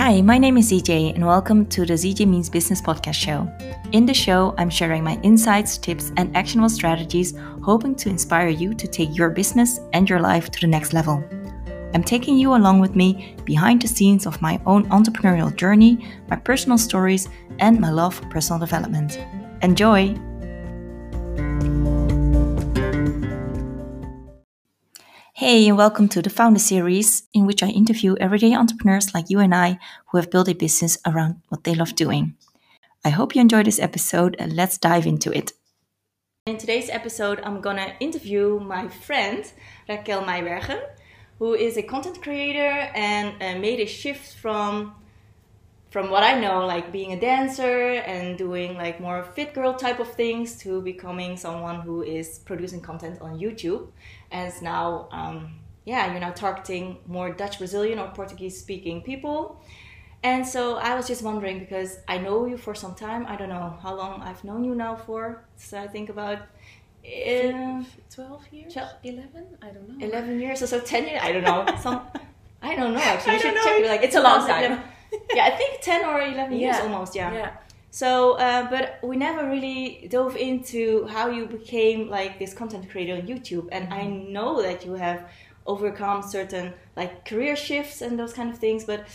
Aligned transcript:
Hi, 0.00 0.22
my 0.22 0.38
name 0.38 0.56
is 0.56 0.72
ZJ, 0.72 1.14
and 1.14 1.26
welcome 1.26 1.66
to 1.66 1.84
the 1.84 1.92
ZJ 1.92 2.26
Means 2.26 2.48
Business 2.48 2.80
podcast 2.80 3.16
show. 3.16 3.46
In 3.92 4.06
the 4.06 4.14
show, 4.14 4.54
I'm 4.56 4.70
sharing 4.70 5.04
my 5.04 5.20
insights, 5.22 5.76
tips, 5.76 6.10
and 6.16 6.34
actionable 6.34 6.70
strategies, 6.70 7.34
hoping 7.62 7.94
to 7.96 8.08
inspire 8.08 8.48
you 8.48 8.72
to 8.72 8.88
take 8.88 9.14
your 9.14 9.28
business 9.28 9.78
and 9.92 10.08
your 10.08 10.18
life 10.18 10.50
to 10.52 10.60
the 10.62 10.66
next 10.66 10.94
level. 10.94 11.22
I'm 11.92 12.02
taking 12.02 12.38
you 12.38 12.56
along 12.56 12.80
with 12.80 12.96
me 12.96 13.36
behind 13.44 13.82
the 13.82 13.88
scenes 13.88 14.24
of 14.24 14.40
my 14.40 14.58
own 14.64 14.88
entrepreneurial 14.88 15.54
journey, 15.54 16.08
my 16.30 16.36
personal 16.36 16.78
stories, 16.78 17.28
and 17.58 17.78
my 17.78 17.90
love 17.90 18.14
for 18.14 18.26
personal 18.28 18.58
development. 18.58 19.18
Enjoy! 19.60 20.16
Hey, 25.40 25.66
and 25.68 25.78
welcome 25.78 26.06
to 26.10 26.20
the 26.20 26.28
Founder 26.28 26.58
Series, 26.58 27.22
in 27.32 27.46
which 27.46 27.62
I 27.62 27.68
interview 27.68 28.14
everyday 28.20 28.54
entrepreneurs 28.54 29.14
like 29.14 29.30
you 29.30 29.38
and 29.38 29.54
I 29.54 29.78
who 30.08 30.18
have 30.18 30.30
built 30.30 30.50
a 30.50 30.54
business 30.54 30.98
around 31.06 31.40
what 31.48 31.64
they 31.64 31.74
love 31.74 31.94
doing. 31.94 32.34
I 33.06 33.08
hope 33.08 33.34
you 33.34 33.40
enjoy 33.40 33.62
this 33.62 33.78
episode 33.78 34.36
and 34.38 34.52
let's 34.52 34.76
dive 34.76 35.06
into 35.06 35.32
it. 35.32 35.52
In 36.44 36.58
today's 36.58 36.90
episode, 36.90 37.40
I'm 37.42 37.62
gonna 37.62 37.94
interview 38.00 38.60
my 38.60 38.88
friend 38.88 39.50
Raquel 39.88 40.24
Meibergen, 40.24 40.82
who 41.38 41.54
is 41.54 41.78
a 41.78 41.82
content 41.82 42.20
creator 42.20 42.90
and 42.94 43.42
uh, 43.42 43.58
made 43.58 43.80
a 43.80 43.86
shift 43.86 44.34
from 44.34 44.94
from 45.90 46.08
what 46.08 46.22
I 46.22 46.38
know, 46.38 46.66
like 46.66 46.92
being 46.92 47.12
a 47.12 47.20
dancer 47.20 47.94
and 48.06 48.38
doing 48.38 48.76
like 48.76 49.00
more 49.00 49.24
fit 49.24 49.54
girl 49.54 49.74
type 49.74 49.98
of 49.98 50.12
things 50.12 50.56
to 50.58 50.80
becoming 50.82 51.36
someone 51.36 51.80
who 51.80 52.02
is 52.02 52.38
producing 52.38 52.80
content 52.80 53.20
on 53.20 53.40
YouTube. 53.40 53.88
And 54.30 54.52
now, 54.62 55.08
um, 55.12 55.54
yeah, 55.84 56.10
you're 56.10 56.20
now 56.20 56.30
targeting 56.30 56.98
more 57.06 57.30
Dutch 57.32 57.58
Brazilian 57.58 57.98
or 57.98 58.08
Portuguese 58.08 58.58
speaking 58.60 59.02
people. 59.02 59.60
And 60.22 60.46
so 60.46 60.76
I 60.76 60.94
was 60.94 61.06
just 61.06 61.22
wondering 61.22 61.58
because 61.58 61.98
I 62.06 62.18
know 62.18 62.44
you 62.46 62.58
for 62.58 62.74
some 62.74 62.94
time. 62.94 63.24
I 63.26 63.36
don't 63.36 63.48
know 63.48 63.78
how 63.82 63.94
long 63.94 64.20
I've 64.22 64.44
known 64.44 64.64
you 64.64 64.74
now 64.74 64.94
for. 64.96 65.44
So 65.56 65.78
I 65.80 65.88
think 65.88 66.10
about 66.10 66.38
uh, 67.04 67.82
12 68.14 68.42
years? 68.52 68.76
11? 69.02 69.46
I 69.62 69.68
don't 69.70 69.88
know. 69.98 70.06
11 70.06 70.38
years 70.38 70.62
or 70.62 70.66
so, 70.66 70.78
10 70.80 71.06
years? 71.08 71.20
I 71.22 71.32
don't 71.32 71.42
know. 71.44 71.64
Some, 71.80 72.02
I 72.60 72.76
don't 72.76 72.92
know 72.92 73.00
actually. 73.00 73.32
I 73.32 73.34
You 73.36 73.40
should 73.40 73.54
don't 73.54 73.82
check. 73.82 73.90
Like, 73.90 74.02
It's 74.02 74.16
a 74.16 74.20
long 74.20 74.46
time. 74.54 74.82
yeah, 75.34 75.46
I 75.46 75.50
think 75.56 75.80
10 75.80 76.04
or 76.04 76.20
11 76.20 76.58
years 76.58 76.76
almost, 76.82 77.16
yeah. 77.16 77.32
Yeah. 77.32 77.50
So, 77.90 78.34
uh, 78.38 78.70
but 78.70 79.00
we 79.02 79.16
never 79.16 79.48
really 79.48 80.06
dove 80.10 80.36
into 80.36 81.06
how 81.08 81.28
you 81.28 81.46
became 81.46 82.08
like 82.08 82.38
this 82.38 82.54
content 82.54 82.88
creator 82.90 83.14
on 83.14 83.22
YouTube. 83.22 83.68
And 83.72 83.88
I 83.92 84.06
Mm-hmm. 84.06 84.32
know 84.32 84.62
that 84.62 84.84
you 84.84 84.94
have 84.94 85.28
overcome 85.66 86.22
certain 86.22 86.74
like 86.96 87.24
career 87.24 87.56
shifts 87.56 88.00
and 88.00 88.18
those 88.18 88.32
kind 88.32 88.50
of 88.50 88.58
things, 88.58 88.84
but 88.84 89.06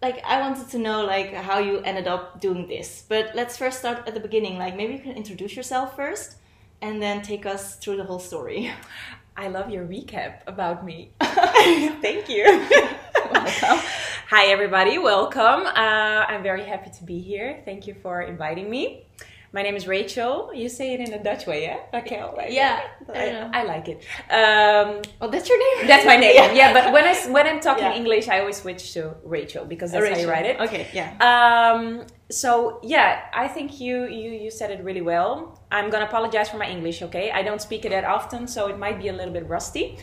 like 0.00 0.22
I 0.26 0.40
wanted 0.40 0.68
to 0.70 0.78
know 0.78 1.04
like 1.04 1.32
how 1.32 1.58
you 1.58 1.78
ended 1.80 2.06
up 2.08 2.40
doing 2.40 2.66
this. 2.66 3.04
But 3.08 3.30
let's 3.34 3.56
first 3.56 3.78
start 3.78 4.06
at 4.06 4.14
the 4.14 4.20
beginning. 4.20 4.58
Like 4.58 4.76
maybe 4.76 4.94
you 4.94 5.00
can 5.00 5.12
introduce 5.12 5.54
yourself 5.56 5.94
first 5.96 6.36
and 6.80 7.00
then 7.00 7.22
take 7.22 7.46
us 7.46 7.76
through 7.76 7.96
the 7.96 8.04
whole 8.04 8.18
story. 8.18 8.72
I 9.36 9.48
love 9.48 9.70
your 9.70 9.86
recap 9.86 10.40
about 10.46 10.84
me. 10.84 11.14
Thank 11.22 12.28
you. 12.28 12.68
Hi, 13.46 14.46
everybody. 14.52 14.98
Welcome. 14.98 15.66
Uh, 15.66 16.24
I'm 16.28 16.42
very 16.44 16.64
happy 16.64 16.90
to 16.90 17.04
be 17.04 17.18
here. 17.20 17.60
Thank 17.64 17.88
you 17.88 17.94
for 17.94 18.22
inviting 18.22 18.70
me. 18.70 19.06
My 19.52 19.62
name 19.62 19.74
is 19.74 19.86
Rachel. 19.88 20.52
You 20.54 20.68
say 20.68 20.94
it 20.94 21.00
in 21.00 21.12
a 21.12 21.22
Dutch 21.22 21.46
way, 21.46 21.62
yeah? 21.64 21.78
Raquel. 21.92 22.34
right? 22.38 22.50
Yeah, 22.52 22.80
I 23.12 23.50
I. 23.52 23.62
Like 23.64 23.88
it. 23.88 23.98
Um, 24.30 25.02
Oh, 25.20 25.28
that's 25.28 25.48
your 25.48 25.58
name? 25.58 25.86
that's 25.88 26.06
my 26.06 26.16
name. 26.16 26.36
Yeah, 26.54 26.72
but 26.72 26.92
when 26.92 27.04
I 27.04 27.14
when 27.30 27.46
I'm 27.48 27.58
talking 27.60 27.84
Yeah. 27.84 27.96
English, 28.00 28.28
I 28.28 28.38
always 28.40 28.58
switch 28.58 28.92
to 28.94 29.14
Rachel 29.24 29.64
because 29.66 29.90
that's 29.90 30.08
how 30.08 30.16
you 30.16 30.30
write 30.30 30.46
it. 30.46 30.60
Okay, 30.60 30.86
yeah. 30.94 31.08
Um, 31.30 32.06
so 32.30 32.78
yeah, 32.84 33.22
I 33.34 33.48
think 33.48 33.80
you, 33.80 34.06
you 34.06 34.30
you 34.44 34.50
said 34.52 34.70
it 34.70 34.82
really 34.84 35.02
well. 35.02 35.58
I'm 35.70 35.90
gonna 35.90 36.06
apologize 36.06 36.48
for 36.48 36.58
my 36.58 36.68
English, 36.68 37.02
okay? 37.02 37.30
I 37.32 37.42
don't 37.42 37.60
speak 37.60 37.84
it 37.84 37.90
that 37.90 38.04
often, 38.04 38.46
so 38.46 38.68
it 38.68 38.78
might 38.78 38.98
be 39.02 39.08
a 39.08 39.12
little 39.12 39.32
bit 39.34 39.46
rusty. 39.48 39.98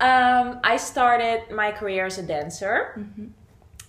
Um, 0.00 0.60
I 0.64 0.76
started 0.76 1.50
my 1.54 1.70
career 1.72 2.06
as 2.06 2.18
a 2.18 2.22
dancer. 2.22 3.06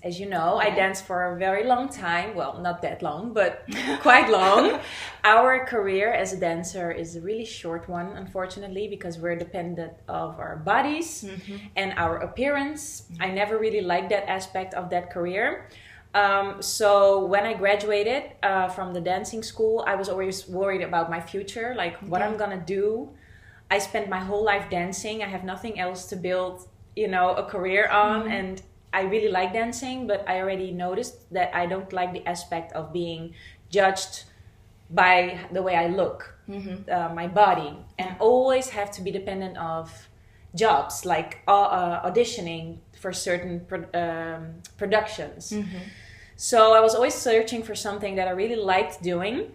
As 0.04 0.20
you 0.20 0.30
know, 0.30 0.58
I 0.58 0.70
danced 0.70 1.06
for 1.06 1.34
a 1.34 1.38
very 1.40 1.64
long 1.64 1.90
time. 1.90 2.36
Well, 2.36 2.62
not 2.62 2.84
that 2.84 3.02
long, 3.02 3.34
but 3.34 3.66
quite 4.02 4.30
long. 4.30 4.80
Our 5.24 5.66
career 5.66 6.14
as 6.14 6.32
a 6.32 6.38
dancer 6.38 6.92
is 6.92 7.16
a 7.16 7.22
really 7.22 7.44
short 7.44 7.90
one, 7.90 8.16
unfortunately, 8.16 8.88
because 8.88 9.18
we're 9.18 9.36
dependent 9.36 9.94
of 10.08 10.40
our 10.40 10.58
bodies 10.58 11.26
and 11.76 11.94
our 11.98 12.18
appearance. 12.18 13.08
I 13.20 13.32
never 13.32 13.58
really 13.58 13.82
liked 13.82 14.10
that 14.10 14.30
aspect 14.30 14.76
of 14.76 14.92
that 14.92 15.10
career. 15.10 15.70
Um, 16.14 16.62
so 16.62 17.26
when 17.26 17.46
I 17.46 17.56
graduated 17.56 18.32
uh, 18.42 18.70
from 18.70 18.94
the 18.94 19.02
dancing 19.02 19.44
school, 19.44 19.84
I 19.86 19.96
was 19.96 20.08
always 20.08 20.48
worried 20.48 20.82
about 20.82 21.10
my 21.10 21.20
future, 21.20 21.74
like 21.76 21.98
what 21.98 22.22
I'm 22.22 22.38
gonna 22.38 22.64
do. 22.66 23.10
I 23.72 23.80
spent 23.80 24.10
my 24.10 24.20
whole 24.20 24.44
life 24.44 24.70
dancing. 24.70 25.24
I 25.24 25.28
have 25.28 25.44
nothing 25.44 25.80
else 25.80 26.06
to 26.08 26.16
build, 26.16 26.68
you 26.96 27.08
know, 27.08 27.34
a 27.36 27.44
career 27.44 27.88
on, 27.90 28.28
and 28.32 28.62
I 28.94 29.02
really 29.02 29.30
like 29.30 29.54
dancing. 29.54 30.08
But 30.08 30.24
I 30.28 30.40
already 30.42 30.72
noticed 30.72 31.32
that 31.34 31.54
I 31.56 31.66
don't 31.66 31.92
like 31.92 32.14
the 32.14 32.26
aspect 32.28 32.74
of 32.74 32.94
being 32.94 33.34
judged 33.70 34.24
by 34.90 35.40
the 35.52 35.62
way 35.64 35.76
I 35.76 35.88
look, 35.88 36.36
uh, 36.90 37.10
my 37.14 37.28
body, 37.28 37.76
and 37.98 38.16
always 38.20 38.70
have 38.70 38.92
to 38.92 39.02
be 39.02 39.12
dependent 39.12 39.58
of 39.58 40.10
jobs 40.54 41.04
like 41.06 41.40
uh, 41.48 41.52
uh, 41.64 42.10
auditioning 42.12 42.78
for 43.02 43.12
certain 43.12 43.62
pro- 43.68 43.90
um, 43.94 44.62
productions. 44.78 45.52
So 46.38 46.74
I 46.74 46.82
was 46.82 46.94
always 46.96 47.16
searching 47.16 47.64
for 47.64 47.76
something 47.76 48.16
that 48.16 48.28
I 48.28 48.32
really 48.32 48.56
liked 48.58 49.02
doing. 49.02 49.52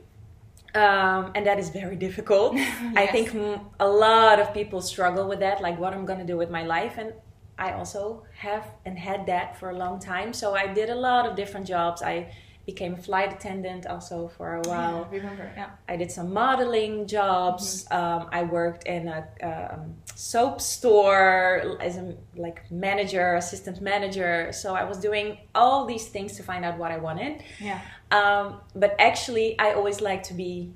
Um, 0.74 1.32
and 1.34 1.46
that 1.46 1.58
is 1.58 1.70
very 1.70 1.96
difficult. 1.96 2.56
I 2.96 3.06
think 3.06 3.34
m- 3.34 3.60
a 3.78 3.88
lot 3.88 4.38
of 4.40 4.54
people 4.54 4.80
struggle 4.80 5.28
with 5.28 5.40
that, 5.40 5.60
like 5.60 5.78
what 5.78 5.92
I'm 5.94 6.06
gonna 6.06 6.24
do 6.26 6.36
with 6.36 6.50
my 6.50 6.62
life. 6.62 6.94
And 6.98 7.12
I 7.58 7.72
also 7.72 8.24
have 8.38 8.66
and 8.86 8.98
had 8.98 9.26
that 9.26 9.58
for 9.58 9.70
a 9.70 9.76
long 9.76 9.98
time. 10.00 10.32
So 10.32 10.54
I 10.54 10.66
did 10.66 10.88
a 10.90 10.94
lot 10.94 11.26
of 11.26 11.36
different 11.36 11.66
jobs. 11.66 12.02
I 12.02 12.32
became 12.66 12.94
a 12.94 12.96
flight 12.96 13.32
attendant 13.32 13.86
also 13.86 14.28
for 14.28 14.56
a 14.56 14.62
while. 14.68 15.08
remember, 15.10 15.50
yeah. 15.56 15.70
I 15.88 15.96
did 15.96 16.10
some 16.12 16.32
modeling 16.32 17.06
jobs. 17.06 17.86
Um, 17.90 18.28
I 18.32 18.42
worked 18.44 18.84
in 18.86 19.08
a 19.08 19.26
um, 19.42 19.94
soap 20.14 20.60
store 20.60 21.76
as 21.80 21.96
a 21.96 22.14
like 22.36 22.70
manager, 22.70 23.34
assistant 23.34 23.80
manager. 23.80 24.52
So 24.52 24.74
I 24.74 24.84
was 24.84 24.98
doing 24.98 25.38
all 25.54 25.84
these 25.86 26.06
things 26.08 26.36
to 26.36 26.42
find 26.42 26.64
out 26.64 26.78
what 26.78 26.90
I 26.92 26.98
wanted. 26.98 27.42
Yeah. 27.58 27.80
Um, 28.10 28.60
but 28.74 28.96
actually, 28.98 29.58
I 29.58 29.72
always 29.74 30.00
like 30.00 30.22
to 30.24 30.34
be 30.34 30.72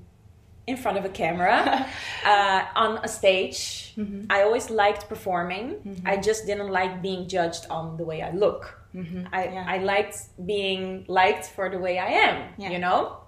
in 0.67 0.77
front 0.79 0.97
of 0.97 1.05
a 1.05 1.09
camera, 1.11 1.87
uh, 2.25 2.65
on 2.75 2.99
a 3.03 3.09
stage. 3.09 3.93
Mm-hmm. 3.99 4.27
I 4.31 4.43
always 4.43 4.71
liked 4.71 5.09
performing. 5.09 6.01
I 6.07 6.17
just 6.17 6.47
didn't 6.47 6.71
like 6.71 7.03
being 7.03 7.29
judged 7.29 7.67
on 7.69 7.97
the 7.99 8.05
way 8.05 8.23
I 8.23 8.31
look. 8.31 8.81
I, 8.95 8.97
Mm-hmm. 8.97 9.27
Yeah. 9.35 9.65
I 9.67 9.79
liked 9.79 10.17
being 10.47 11.05
liked 11.09 11.47
for 11.47 11.69
the 11.69 11.79
way 11.79 11.99
I 11.99 12.07
am, 12.07 12.37
Yeah. 12.57 12.71
you 12.71 12.79
know? 12.79 13.19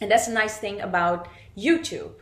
And 0.00 0.10
that's 0.10 0.28
a 0.28 0.32
nice 0.32 0.56
thing 0.56 0.80
about 0.80 1.28
YouTube. 1.56 2.12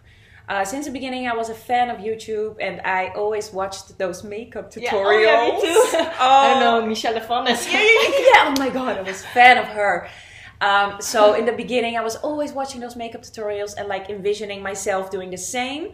Uh, 0.49 0.65
since 0.65 0.87
the 0.87 0.93
beginning, 0.93 1.29
I 1.29 1.35
was 1.37 1.49
a 1.49 1.55
fan 1.55 1.91
of 1.91 1.99
YouTube, 1.99 2.57
and 2.61 2.81
I 2.85 3.09
always 3.15 3.53
watched 3.53 3.97
those 3.99 4.25
makeup 4.25 4.73
tutorials. 4.73 4.83
Yeah. 4.83 4.91
Oh, 4.95 5.21
yeah, 5.21 5.53
me 5.55 5.61
too. 5.61 6.11
I 6.21 6.55
Oh, 6.57 6.61
know 6.61 6.87
Michelle 6.87 7.21
Fones. 7.21 7.67
yeah, 7.73 7.79
yeah, 7.81 8.03
yeah, 8.03 8.19
yeah. 8.35 8.45
Oh 8.49 8.55
my 8.59 8.69
god, 8.71 8.99
I 8.99 9.03
was 9.03 9.23
a 9.23 9.29
fan 9.29 9.59
of 9.59 9.67
her. 9.69 10.09
Um, 10.61 11.01
so 11.01 11.35
in 11.35 11.45
the 11.47 11.53
beginning, 11.53 11.97
I 11.97 12.01
was 12.03 12.17
always 12.17 12.53
watching 12.53 12.81
those 12.81 12.97
makeup 12.97 13.23
tutorials 13.23 13.75
and 13.79 13.89
like 13.89 14.11
envisioning 14.11 14.63
myself 14.63 15.11
doing 15.11 15.31
the 15.31 15.37
same, 15.37 15.93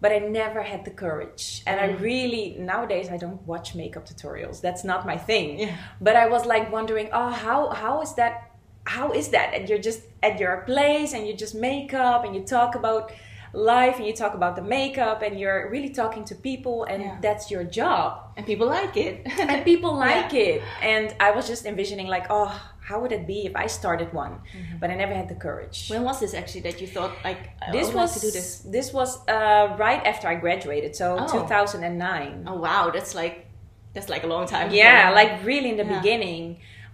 but 0.00 0.10
I 0.12 0.18
never 0.18 0.62
had 0.62 0.84
the 0.84 0.90
courage. 0.90 1.62
And 1.66 1.78
I 1.80 1.86
really 2.00 2.56
nowadays 2.58 3.08
I 3.10 3.16
don't 3.16 3.40
watch 3.46 3.74
makeup 3.74 4.04
tutorials. 4.08 4.60
That's 4.60 4.82
not 4.84 5.06
my 5.06 5.16
thing. 5.16 5.58
Yeah. 5.60 5.76
But 6.00 6.16
I 6.16 6.26
was 6.28 6.44
like 6.46 6.72
wondering, 6.72 7.08
oh, 7.12 7.30
how 7.30 7.70
how 7.70 8.02
is 8.02 8.14
that? 8.14 8.50
How 8.84 9.12
is 9.12 9.28
that? 9.28 9.54
And 9.54 9.68
you're 9.68 9.78
just 9.90 10.02
at 10.24 10.40
your 10.40 10.62
place 10.66 11.12
and 11.14 11.26
you 11.28 11.34
just 11.34 11.54
make 11.54 11.94
up 11.94 12.24
and 12.24 12.34
you 12.34 12.42
talk 12.42 12.74
about 12.74 13.12
life 13.54 13.96
and 13.98 14.06
you 14.06 14.12
talk 14.14 14.34
about 14.34 14.56
the 14.56 14.62
makeup 14.62 15.22
and 15.22 15.38
you're 15.38 15.68
really 15.70 15.90
talking 15.90 16.24
to 16.24 16.34
people 16.34 16.84
and 16.84 17.02
Yeah. 17.02 17.18
that's 17.20 17.50
your 17.50 17.64
job 17.64 18.32
And 18.36 18.46
people 18.46 18.66
like 18.66 18.96
it. 18.96 19.26
and 19.38 19.62
people 19.64 19.94
like 20.08 20.32
it 20.32 20.62
and 20.80 21.14
i 21.20 21.30
was 21.32 21.46
just 21.46 21.66
envisioning 21.66 22.06
like 22.06 22.26
oh 22.30 22.50
how 22.88 23.00
would 23.00 23.12
it 23.12 23.24
be 23.26 23.38
if 23.46 23.54
i 23.56 23.66
started 23.66 24.08
one 24.12 24.34
but 24.80 24.90
i 24.90 24.94
never 24.94 25.14
had 25.14 25.28
the 25.28 25.34
courage 25.46 25.88
when 25.92 26.02
was 26.02 26.18
this 26.20 26.34
actually 26.34 26.60
that 26.68 26.80
you 26.80 26.86
thought 26.96 27.12
like 27.24 27.40
I 27.66 27.70
this 27.72 27.86
like 27.88 27.96
was 27.96 28.14
to 28.14 28.20
do 28.26 28.30
this? 28.38 28.48
this 28.76 28.92
was 28.92 29.10
uh, 29.28 29.64
right 29.78 30.02
after 30.12 30.26
i 30.28 30.34
graduated 30.34 30.94
so 30.96 31.16
Oh. 31.20 31.40
2009 31.40 32.44
Oh 32.48 32.56
wow, 32.66 32.90
that's 32.94 33.14
like 33.14 33.46
that's 33.94 34.08
like 34.08 34.24
a 34.24 34.26
long 34.34 34.46
time. 34.46 34.66
Ago. 34.68 34.76
Yeah 34.76 35.08
ago. 35.08 35.14
like 35.20 35.44
really 35.44 35.70
in 35.74 35.76
the 35.76 35.84
Yeah. 35.84 35.98
beginning 36.00 36.44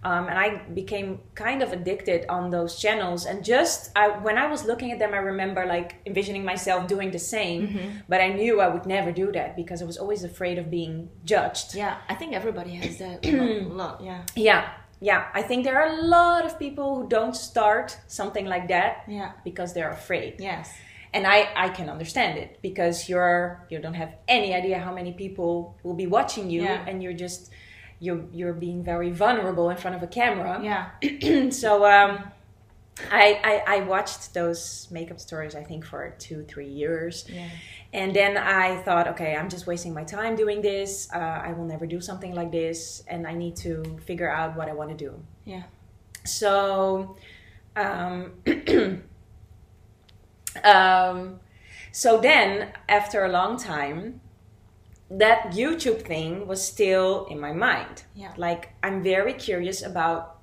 um, 0.05 0.29
and 0.29 0.39
I 0.39 0.49
became 0.83 1.09
kind 1.35 1.61
of 1.61 1.73
addicted 1.73 2.21
on 2.29 2.51
those 2.51 2.79
channels. 2.79 3.27
And 3.27 3.45
just 3.45 3.91
I, 3.97 4.05
when 4.27 4.39
I 4.39 4.47
was 4.47 4.65
looking 4.65 4.93
at 4.93 5.01
them, 5.01 5.13
I 5.13 5.17
remember 5.33 5.67
like 5.67 5.97
envisioning 6.07 6.45
myself 6.45 6.87
doing 6.87 7.11
the 7.11 7.19
same. 7.19 7.61
Mm-hmm. 7.67 7.89
But 8.09 8.21
I 8.21 8.29
knew 8.29 8.61
I 8.61 8.69
would 8.69 8.87
never 8.87 9.11
do 9.11 9.33
that 9.33 9.57
because 9.57 9.83
I 9.83 9.87
was 9.87 9.97
always 9.99 10.23
afraid 10.23 10.57
of 10.57 10.71
being 10.71 11.09
judged. 11.25 11.75
yeah, 11.75 11.97
I 12.09 12.15
think 12.15 12.33
everybody 12.33 12.73
has 12.83 12.99
that 12.99 13.27
a 13.27 13.63
lot. 13.83 14.01
Yeah. 14.01 14.23
Yeah. 14.49 14.69
Yeah, 15.01 15.27
I 15.35 15.43
think 15.43 15.65
there 15.65 15.81
are 15.81 15.99
a 15.99 16.03
lot 16.03 16.45
of 16.45 16.59
people 16.59 16.97
who 16.97 17.09
don't 17.09 17.37
start 17.37 17.97
something 18.09 18.47
like 18.47 18.69
that 18.69 19.05
Yeah. 19.09 19.33
because 19.45 19.73
they're 19.75 19.91
afraid. 19.93 20.35
Yes. 20.39 20.71
And 21.15 21.27
I, 21.27 21.49
I 21.57 21.69
can 21.71 21.89
understand 21.89 22.39
it 22.39 22.59
because 22.63 23.09
you're 23.09 23.65
you 23.71 23.79
don't 23.79 23.95
have 23.95 24.13
any 24.27 24.55
idea 24.55 24.79
how 24.79 24.93
many 24.93 25.13
people 25.13 25.77
will 25.83 25.95
be 25.95 26.07
watching 26.07 26.51
you 26.51 26.63
Yeah. 26.63 26.85
and 26.87 27.03
you're 27.03 27.15
just 27.27 27.51
you're 28.01 28.25
you're 28.33 28.53
being 28.53 28.85
very 28.85 29.11
vulnerable 29.11 29.71
in 29.71 29.77
front 29.77 29.97
of 29.97 30.03
a 30.03 30.07
camera. 30.07 30.61
Yeah. 30.63 31.51
so 31.51 31.85
um, 31.87 32.31
I, 33.11 33.41
I 33.45 33.77
I 33.77 33.81
watched 33.85 34.35
those 34.35 34.89
makeup 34.91 35.21
stories 35.21 35.55
I 35.55 35.63
think 35.65 35.85
for 35.87 36.15
two 36.19 36.43
three 36.45 36.69
years, 36.69 37.25
Yeah. 37.29 37.49
And 37.93 38.15
then 38.15 38.37
I 38.37 38.77
thought, 38.83 39.09
okay, 39.09 39.35
I'm 39.35 39.49
just 39.49 39.67
wasting 39.67 39.95
my 39.95 40.05
time 40.05 40.37
doing 40.37 40.61
this. 40.61 41.09
Uh, 41.13 41.19
I 41.19 41.53
will 41.53 41.65
never 41.65 41.87
do 41.87 42.01
something 42.01 42.35
like 42.35 42.53
this, 42.53 43.03
and 43.09 43.27
I 43.27 43.35
need 43.35 43.57
to 43.57 43.99
figure 44.05 44.31
out 44.31 44.57
what 44.57 44.69
I 44.69 44.75
want 44.75 44.91
to 44.91 44.97
do. 44.97 45.15
Yeah. 45.45 45.63
So, 46.25 47.17
um, 47.77 48.33
um, 50.65 51.41
so 51.93 52.19
then 52.21 52.73
after 52.89 53.25
a 53.25 53.29
long 53.31 53.57
time, 53.59 54.21
that 55.11 55.53
YouTube 55.53 56.03
thing 56.03 56.47
was 56.47 56.63
still 56.67 57.27
in 57.27 57.41
my 57.41 57.53
mind. 57.53 58.03
Yeah. 58.15 58.33
Like 58.37 58.75
I'm 58.83 59.03
very 59.03 59.33
curious 59.33 59.83
about 59.83 60.39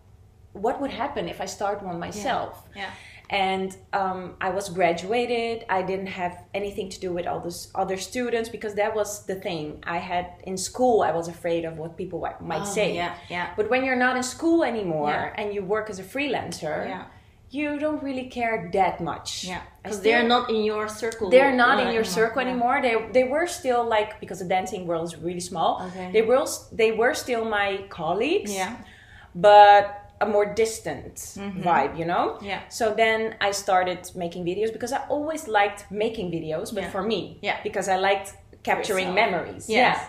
what 0.54 0.82
would 0.82 0.92
happen 0.92 1.30
if 1.30 1.40
I 1.40 1.46
start 1.46 1.84
one 1.84 2.00
myself. 2.00 2.64
Yeah. 2.76 2.90
And 3.30 3.76
um, 3.94 4.36
I 4.40 4.50
was 4.52 4.70
graduated. 4.70 5.66
I 5.70 5.82
didn't 5.82 6.08
have 6.08 6.44
anything 6.54 6.90
to 6.90 7.00
do 7.00 7.12
with 7.12 7.26
all 7.26 7.40
those 7.40 7.72
other 7.74 7.98
students 7.98 8.50
because 8.50 8.76
that 8.76 8.96
was 8.96 9.26
the 9.26 9.36
thing. 9.36 9.84
I 9.84 9.98
had 9.98 10.26
in 10.44 10.58
school. 10.58 11.02
I 11.02 11.12
was 11.12 11.28
afraid 11.28 11.66
of 11.66 11.78
what 11.78 11.98
people 11.98 12.20
might 12.42 12.62
Oh, 12.62 12.66
say. 12.66 12.94
Yeah. 12.96 13.16
Yeah. 13.30 13.50
But 13.58 13.70
when 13.70 13.84
you're 13.84 13.96
not 13.96 14.16
in 14.16 14.24
school 14.24 14.64
anymore 14.64 15.10
Yeah. 15.10 15.42
and 15.44 15.54
you 15.56 15.64
work 15.64 15.90
as 15.90 15.98
a 16.00 16.04
freelancer, 16.04 16.88
Yeah. 16.88 17.06
you 17.50 17.80
don't 17.80 18.04
really 18.04 18.28
care 18.30 18.70
that 18.74 19.02
much. 19.02 19.46
Yeah. 19.46 19.62
Because 19.82 20.02
they're 20.02 20.28
not 20.28 20.50
in 20.50 20.64
your 20.64 20.88
circle. 20.88 21.30
they're 21.30 21.56
not 21.56 21.80
in 21.80 21.94
your 21.94 22.04
circle 22.04 22.42
Yeah. 22.42 22.50
anymore. 22.50 22.80
They 22.82 22.96
they 23.18 23.24
were 23.24 23.48
still 23.48 23.84
like 23.96 24.20
because 24.20 24.40
the 24.40 24.50
dancing 24.58 24.86
world 24.88 25.06
is 25.10 25.16
really 25.18 25.40
small. 25.52 25.72
Okay. 25.88 26.12
They 26.12 26.22
were 26.22 26.46
they 26.72 26.92
were 26.92 27.14
still 27.16 27.44
my 27.46 27.86
colleagues. 27.90 28.52
Yeah. 28.54 28.76
But 29.34 30.05
a 30.26 30.30
more 30.30 30.46
distant 30.64 31.16
vibe, 31.70 31.98
you 32.00 32.06
know. 32.06 32.38
Yeah. 32.42 32.62
So 32.70 32.94
then 32.94 33.36
I 33.42 33.52
started 33.52 34.00
making 34.16 34.46
videos 34.46 34.72
because 34.72 34.92
I 34.94 35.02
always 35.16 35.48
liked 35.48 35.90
making 35.92 36.32
videos, 36.32 36.74
but 36.74 36.84
Yeah. 36.84 36.92
for 36.92 37.04
me, 37.04 37.40
Yeah. 37.42 37.58
because 37.64 37.88
I 37.90 37.98
liked 37.98 38.34
capturing 38.64 39.10
yourself. 39.10 39.32
memories. 39.32 39.70
Yes. 39.70 39.98
Yeah. 40.00 40.08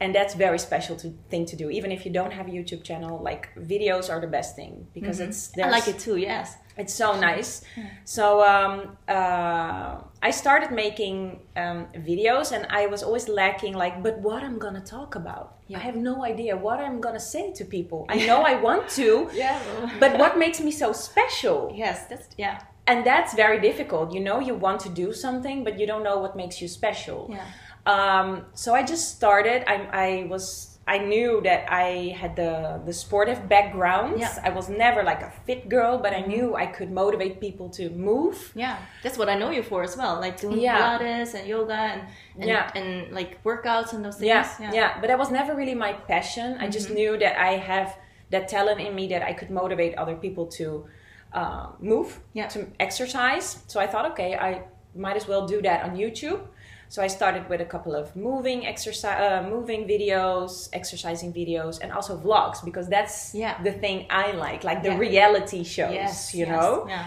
And 0.00 0.14
that's 0.14 0.34
very 0.34 0.58
special 0.60 0.94
to 1.02 1.06
thing 1.30 1.44
to 1.46 1.56
do. 1.56 1.70
Even 1.70 1.90
if 1.90 2.00
you 2.06 2.12
don't 2.12 2.32
have 2.38 2.46
a 2.46 2.50
YouTube 2.58 2.82
channel, 2.84 3.20
like 3.30 3.48
videos 3.58 4.08
are 4.12 4.20
the 4.20 4.28
best 4.38 4.54
thing 4.54 4.86
because 4.94 5.18
it's 5.20 5.48
Mm-hmm. 5.48 5.64
I 5.66 5.70
like 5.76 5.88
it 5.88 5.98
too. 5.98 6.16
Yes. 6.16 6.56
It's 6.78 6.94
so 6.94 7.18
nice. 7.18 7.62
So 8.04 8.42
um, 8.42 8.96
uh, 9.08 9.98
I 10.22 10.30
started 10.30 10.70
making 10.70 11.40
um, 11.56 11.86
videos, 11.96 12.52
and 12.52 12.66
I 12.70 12.86
was 12.86 13.02
always 13.02 13.28
lacking. 13.28 13.74
Like, 13.74 14.02
but 14.02 14.18
what 14.20 14.42
I'm 14.42 14.58
gonna 14.58 14.80
talk 14.80 15.14
about? 15.16 15.56
I 15.74 15.78
have 15.78 15.96
no 15.96 16.24
idea 16.24 16.56
what 16.56 16.78
I'm 16.80 17.00
gonna 17.00 17.20
say 17.20 17.52
to 17.52 17.64
people. 17.64 18.06
I 18.08 18.16
know 18.28 18.42
I 18.42 18.54
want 18.54 18.88
to, 18.90 19.28
Yeah. 19.34 19.58
but 20.00 20.16
what 20.18 20.38
makes 20.38 20.60
me 20.60 20.70
so 20.70 20.92
special? 20.92 21.72
yes. 21.74 22.06
That's 22.08 22.28
yeah. 22.38 22.60
And 22.86 23.04
that's 23.04 23.34
very 23.34 23.60
difficult. 23.60 24.12
You 24.14 24.20
know, 24.20 24.40
you 24.40 24.54
want 24.54 24.80
to 24.80 24.88
do 24.88 25.12
something, 25.12 25.62
but 25.62 25.78
you 25.78 25.86
don't 25.86 26.02
know 26.02 26.18
what 26.20 26.34
makes 26.36 26.62
you 26.62 26.68
special. 26.68 27.28
Yeah. 27.30 27.44
Um, 27.84 28.46
so 28.54 28.74
I 28.74 28.82
just 28.82 29.14
started. 29.16 29.64
I, 29.70 29.76
I 29.92 30.26
was. 30.30 30.67
I 30.94 30.98
knew 31.10 31.40
that 31.48 31.60
I 31.84 32.16
had 32.20 32.32
the 32.42 32.80
the 32.88 32.92
sportive 32.92 33.40
background. 33.48 34.18
Yeah. 34.20 34.28
Mm-hmm. 34.30 34.46
I 34.46 34.50
was 34.58 34.66
never 34.68 35.00
like 35.10 35.22
a 35.22 35.30
fit 35.46 35.68
girl, 35.68 35.98
but 36.04 36.12
I 36.20 36.22
knew 36.30 36.56
I 36.64 36.66
could 36.76 36.90
motivate 36.90 37.34
people 37.46 37.68
to 37.78 37.90
move. 37.90 38.36
Yeah, 38.54 38.76
that's 39.02 39.18
what 39.20 39.28
I 39.28 39.36
know 39.40 39.50
you 39.56 39.62
for 39.62 39.80
as 39.88 39.94
well. 40.00 40.14
Like 40.26 40.40
doing 40.40 40.60
Yeah. 40.60 40.78
Pilates 40.80 41.34
and 41.38 41.44
yoga 41.54 41.78
and 41.92 42.00
and, 42.40 42.48
Yeah. 42.52 42.78
and 42.78 42.88
like 43.18 43.30
workouts 43.44 43.92
and 43.94 44.00
those 44.04 44.16
things. 44.18 44.28
Yeah, 44.34 44.72
yeah, 44.80 44.90
But 45.00 45.06
that 45.10 45.18
was 45.18 45.30
never 45.30 45.52
really 45.54 45.74
my 45.86 45.92
passion. 46.12 46.48
I 46.64 46.66
just 46.76 46.88
knew 46.90 47.12
that 47.24 47.34
I 47.50 47.52
have 47.70 47.88
that 48.30 48.48
talent 48.48 48.80
in 48.80 48.92
me 48.94 49.04
that 49.08 49.22
I 49.30 49.32
could 49.38 49.50
motivate 49.50 49.92
other 50.02 50.16
people 50.24 50.46
to 50.58 50.66
uh, 51.40 51.66
move, 51.92 52.08
Yeah. 52.32 52.48
to 52.54 52.58
exercise. 52.80 53.46
So 53.66 53.76
I 53.84 53.86
thought, 53.86 54.06
okay, 54.12 54.30
I 54.48 54.50
might 55.04 55.16
as 55.16 55.26
well 55.28 55.46
do 55.54 55.58
that 55.68 55.78
on 55.86 55.90
YouTube. 56.02 56.40
So 56.90 57.02
I 57.02 57.06
started 57.08 57.48
with 57.50 57.60
a 57.60 57.64
couple 57.66 57.94
of 57.94 58.14
moving 58.16 58.66
exercise, 58.66 59.20
uh, 59.20 59.46
moving 59.48 59.86
videos, 59.86 60.68
exercising 60.72 61.32
videos, 61.34 61.80
and 61.82 61.92
also 61.92 62.16
vlogs 62.18 62.64
because 62.64 62.88
that's 62.88 63.34
Yeah. 63.34 63.62
the 63.62 63.72
thing 63.72 64.06
I 64.10 64.32
like, 64.32 64.64
like 64.64 64.82
the 64.82 64.90
Yeah. 64.92 64.98
reality 65.08 65.64
shows, 65.64 65.92
Yes, 65.92 66.34
you 66.34 66.46
yes, 66.46 66.48
know. 66.54 66.86
Yeah. 66.88 67.04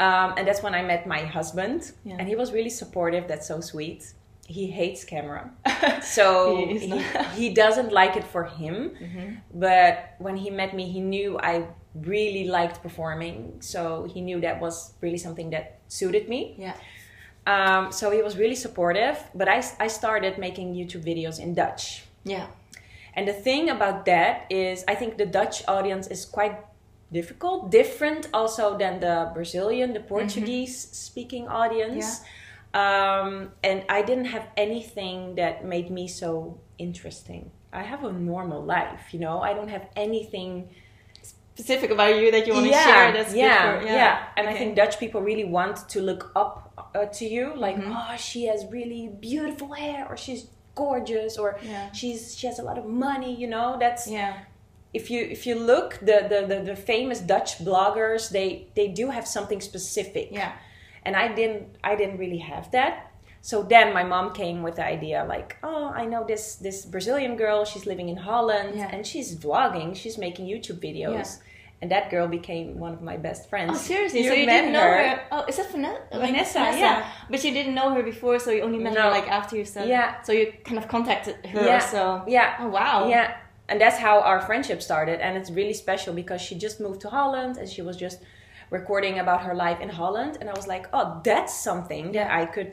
Um, 0.00 0.34
and 0.38 0.46
that's 0.48 0.62
when 0.62 0.74
I 0.74 0.82
met 0.82 1.06
my 1.06 1.20
husband, 1.20 1.92
Yeah. 2.04 2.16
and 2.18 2.26
he 2.28 2.36
was 2.36 2.52
really 2.52 2.70
supportive. 2.70 3.26
That's 3.28 3.46
so 3.46 3.60
sweet. 3.60 4.00
He 4.46 4.64
hates 4.70 5.04
camera, 5.04 5.50
so 6.02 6.56
He 6.56 6.78
he, 6.78 6.98
he 7.34 7.46
doesn't 7.62 7.92
like 7.92 8.16
it 8.16 8.24
for 8.24 8.44
him. 8.44 8.96
But 9.52 10.14
when 10.18 10.36
he 10.36 10.48
met 10.50 10.72
me, 10.74 10.84
he 10.88 11.00
knew 11.00 11.38
I 11.38 11.66
really 11.94 12.44
liked 12.48 12.80
performing, 12.82 13.60
so 13.60 14.04
he 14.14 14.20
knew 14.22 14.40
that 14.40 14.58
was 14.60 14.94
really 15.02 15.18
something 15.18 15.50
that 15.50 15.64
suited 15.88 16.28
me. 16.30 16.54
Yeah. 16.56 16.74
Um, 17.48 17.90
so 17.90 18.10
he 18.10 18.20
was 18.22 18.36
really 18.36 18.54
supportive. 18.66 19.16
But 19.34 19.48
I, 19.48 19.58
I 19.80 19.88
started 19.88 20.38
making 20.38 20.74
YouTube 20.74 21.04
videos 21.04 21.40
in 21.40 21.54
Dutch. 21.54 22.04
Yeah. 22.24 22.46
And 23.14 23.26
the 23.26 23.32
thing 23.32 23.70
about 23.70 24.04
that 24.04 24.46
is, 24.50 24.84
I 24.86 24.94
think 24.94 25.16
the 25.16 25.26
Dutch 25.26 25.66
audience 25.66 26.06
is 26.06 26.24
quite 26.24 26.56
difficult, 27.10 27.70
different 27.70 28.28
also 28.32 28.76
than 28.76 29.00
the 29.00 29.30
Brazilian, 29.34 29.94
the 29.94 30.00
Portuguese 30.00 30.76
speaking 30.92 31.48
audience. 31.48 32.20
Um, 32.74 33.50
and 33.64 33.82
I 33.88 34.02
didn't 34.02 34.26
have 34.26 34.46
anything 34.56 35.34
that 35.36 35.64
made 35.64 35.90
me 35.90 36.06
so 36.06 36.60
interesting. 36.76 37.50
I 37.72 37.82
have 37.82 38.04
a 38.04 38.12
normal 38.12 38.62
life, 38.62 39.12
you 39.12 39.20
know, 39.20 39.40
I 39.40 39.52
don't 39.54 39.68
have 39.68 39.88
anything 39.96 40.68
Specific 41.58 41.90
about 41.90 42.14
you 42.20 42.30
that 42.30 42.46
you 42.46 42.52
want 42.52 42.66
to 42.66 42.70
yeah, 42.70 42.84
share. 42.84 43.12
That's 43.12 43.34
yeah, 43.34 43.80
for, 43.80 43.84
yeah, 43.84 44.26
And 44.36 44.48
I 44.48 44.54
think 44.54 44.76
Dutch 44.76 45.00
people 45.00 45.20
really 45.22 45.42
want 45.42 45.88
to 45.88 46.00
look 46.00 46.30
up 46.36 46.67
uh, 46.94 47.06
to 47.06 47.24
you, 47.26 47.52
like, 47.56 47.76
Mm-hmm. 47.76 47.92
oh, 47.96 48.16
she 48.16 48.46
has 48.46 48.66
really 48.70 49.08
beautiful 49.20 49.72
hair, 49.72 50.06
or 50.08 50.16
she's 50.16 50.48
gorgeous, 50.74 51.38
or 51.38 51.58
Yeah. 51.62 51.90
she's 51.92 52.36
she 52.36 52.46
has 52.46 52.58
a 52.58 52.62
lot 52.62 52.78
of 52.78 52.86
money. 52.86 53.34
You 53.34 53.48
know, 53.48 53.76
that's 53.80 54.06
Yeah. 54.06 54.34
if 54.94 55.10
you 55.10 55.20
if 55.36 55.46
you 55.46 55.54
look 55.54 55.98
the 56.00 56.18
the, 56.32 56.40
the, 56.46 56.62
the 56.70 56.76
famous 56.76 57.20
Dutch 57.20 57.58
bloggers, 57.64 58.30
they 58.30 58.68
they 58.74 58.88
do 58.88 59.10
have 59.10 59.26
something 59.26 59.60
specific. 59.60 60.28
Yeah. 60.32 60.52
And 61.04 61.16
I 61.16 61.28
didn't 61.34 61.64
I 61.84 61.96
didn't 61.96 62.18
really 62.18 62.38
have 62.52 62.70
that. 62.72 63.04
So 63.40 63.62
then 63.62 63.94
my 63.94 64.02
mom 64.04 64.32
came 64.34 64.62
with 64.62 64.76
the 64.76 64.84
idea 64.84 65.24
like, 65.34 65.56
oh, 65.62 65.86
I 65.94 66.04
know 66.06 66.24
this 66.26 66.56
this 66.56 66.84
Brazilian 66.84 67.36
girl. 67.36 67.64
She's 67.64 67.86
living 67.86 68.08
in 68.08 68.16
Holland 68.16 68.74
Yeah. 68.76 68.90
and 68.92 69.06
she's 69.06 69.36
vlogging. 69.36 69.94
She's 69.94 70.18
making 70.18 70.46
YouTube 70.46 70.80
videos. 70.80 71.38
And 71.80 71.90
that 71.92 72.10
girl 72.10 72.26
became 72.26 72.78
one 72.78 72.92
of 72.92 73.02
my 73.02 73.16
best 73.16 73.48
friends. 73.48 73.70
Oh, 73.72 73.76
seriously? 73.76 74.24
so 74.24 74.32
You 74.32 74.40
you 74.40 74.46
met 74.46 74.60
didn't 74.62 74.72
know 74.72 74.80
her? 74.80 75.22
Oh, 75.30 75.44
is 75.48 75.56
that 75.58 75.70
Vanessa? 75.70 76.02
Vanessa, 76.12 76.58
yeah. 76.76 77.08
But 77.30 77.44
you 77.44 77.52
didn't 77.52 77.74
know 77.74 77.94
her 77.94 78.02
before, 78.02 78.38
so 78.40 78.50
you 78.50 78.62
only 78.62 78.78
met 78.78 78.96
her 78.96 79.10
like 79.10 79.28
after 79.28 79.56
you 79.56 79.64
said. 79.64 79.88
Yeah. 79.88 80.20
So 80.22 80.32
you 80.32 80.52
kind 80.64 80.78
of 80.78 80.88
contacted 80.88 81.36
her. 81.46 81.64
Yeah. 81.64 81.78
So. 81.78 82.24
Yeah. 82.26 82.56
Oh 82.60 82.68
wow. 82.68 83.08
Yeah, 83.08 83.36
and 83.68 83.80
that's 83.80 83.96
how 83.98 84.20
our 84.20 84.40
friendship 84.40 84.82
started, 84.82 85.20
and 85.20 85.36
it's 85.36 85.50
really 85.50 85.72
special 85.74 86.12
because 86.14 86.40
she 86.40 86.54
just 86.56 86.80
moved 86.80 87.00
to 87.02 87.10
Holland 87.10 87.58
and 87.58 87.68
she 87.68 87.82
was 87.82 87.96
just 87.96 88.18
recording 88.70 89.18
about 89.20 89.42
her 89.42 89.54
life 89.54 89.80
in 89.80 89.88
Holland, 89.88 90.36
and 90.40 90.50
I 90.50 90.54
was 90.54 90.66
like, 90.66 90.86
oh, 90.92 91.20
that's 91.22 91.54
something 91.54 92.12
that 92.12 92.30
I 92.30 92.44
could 92.46 92.72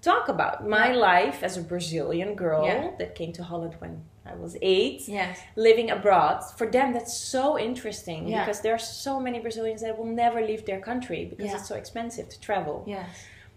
talk 0.00 0.28
about. 0.28 0.66
My 0.66 0.92
life 0.92 1.42
as 1.42 1.56
a 1.56 1.62
Brazilian 1.62 2.34
girl 2.34 2.64
Yeah. 2.66 2.90
that 2.98 3.14
came 3.14 3.32
to 3.34 3.42
Holland 3.44 3.74
when 3.80 4.02
I 4.32 4.34
was 4.34 4.56
eight. 4.62 5.02
Yes. 5.08 5.38
Living 5.56 5.90
abroad, 5.90 6.40
for 6.58 6.66
them 6.70 6.92
that's 6.92 7.16
so 7.16 7.58
interesting 7.58 8.28
Yeah. 8.28 8.44
because 8.44 8.60
there 8.60 8.74
are 8.74 8.78
so 9.04 9.20
many 9.20 9.38
Brazilians 9.40 9.80
that 9.82 9.96
will 9.98 10.12
never 10.24 10.40
leave 10.40 10.64
their 10.66 10.80
country 10.80 11.24
because 11.30 11.46
Yeah. 11.46 11.56
it's 11.56 11.68
so 11.68 11.74
expensive 11.76 12.28
to 12.28 12.38
travel. 12.40 12.84
Yes. 12.86 13.08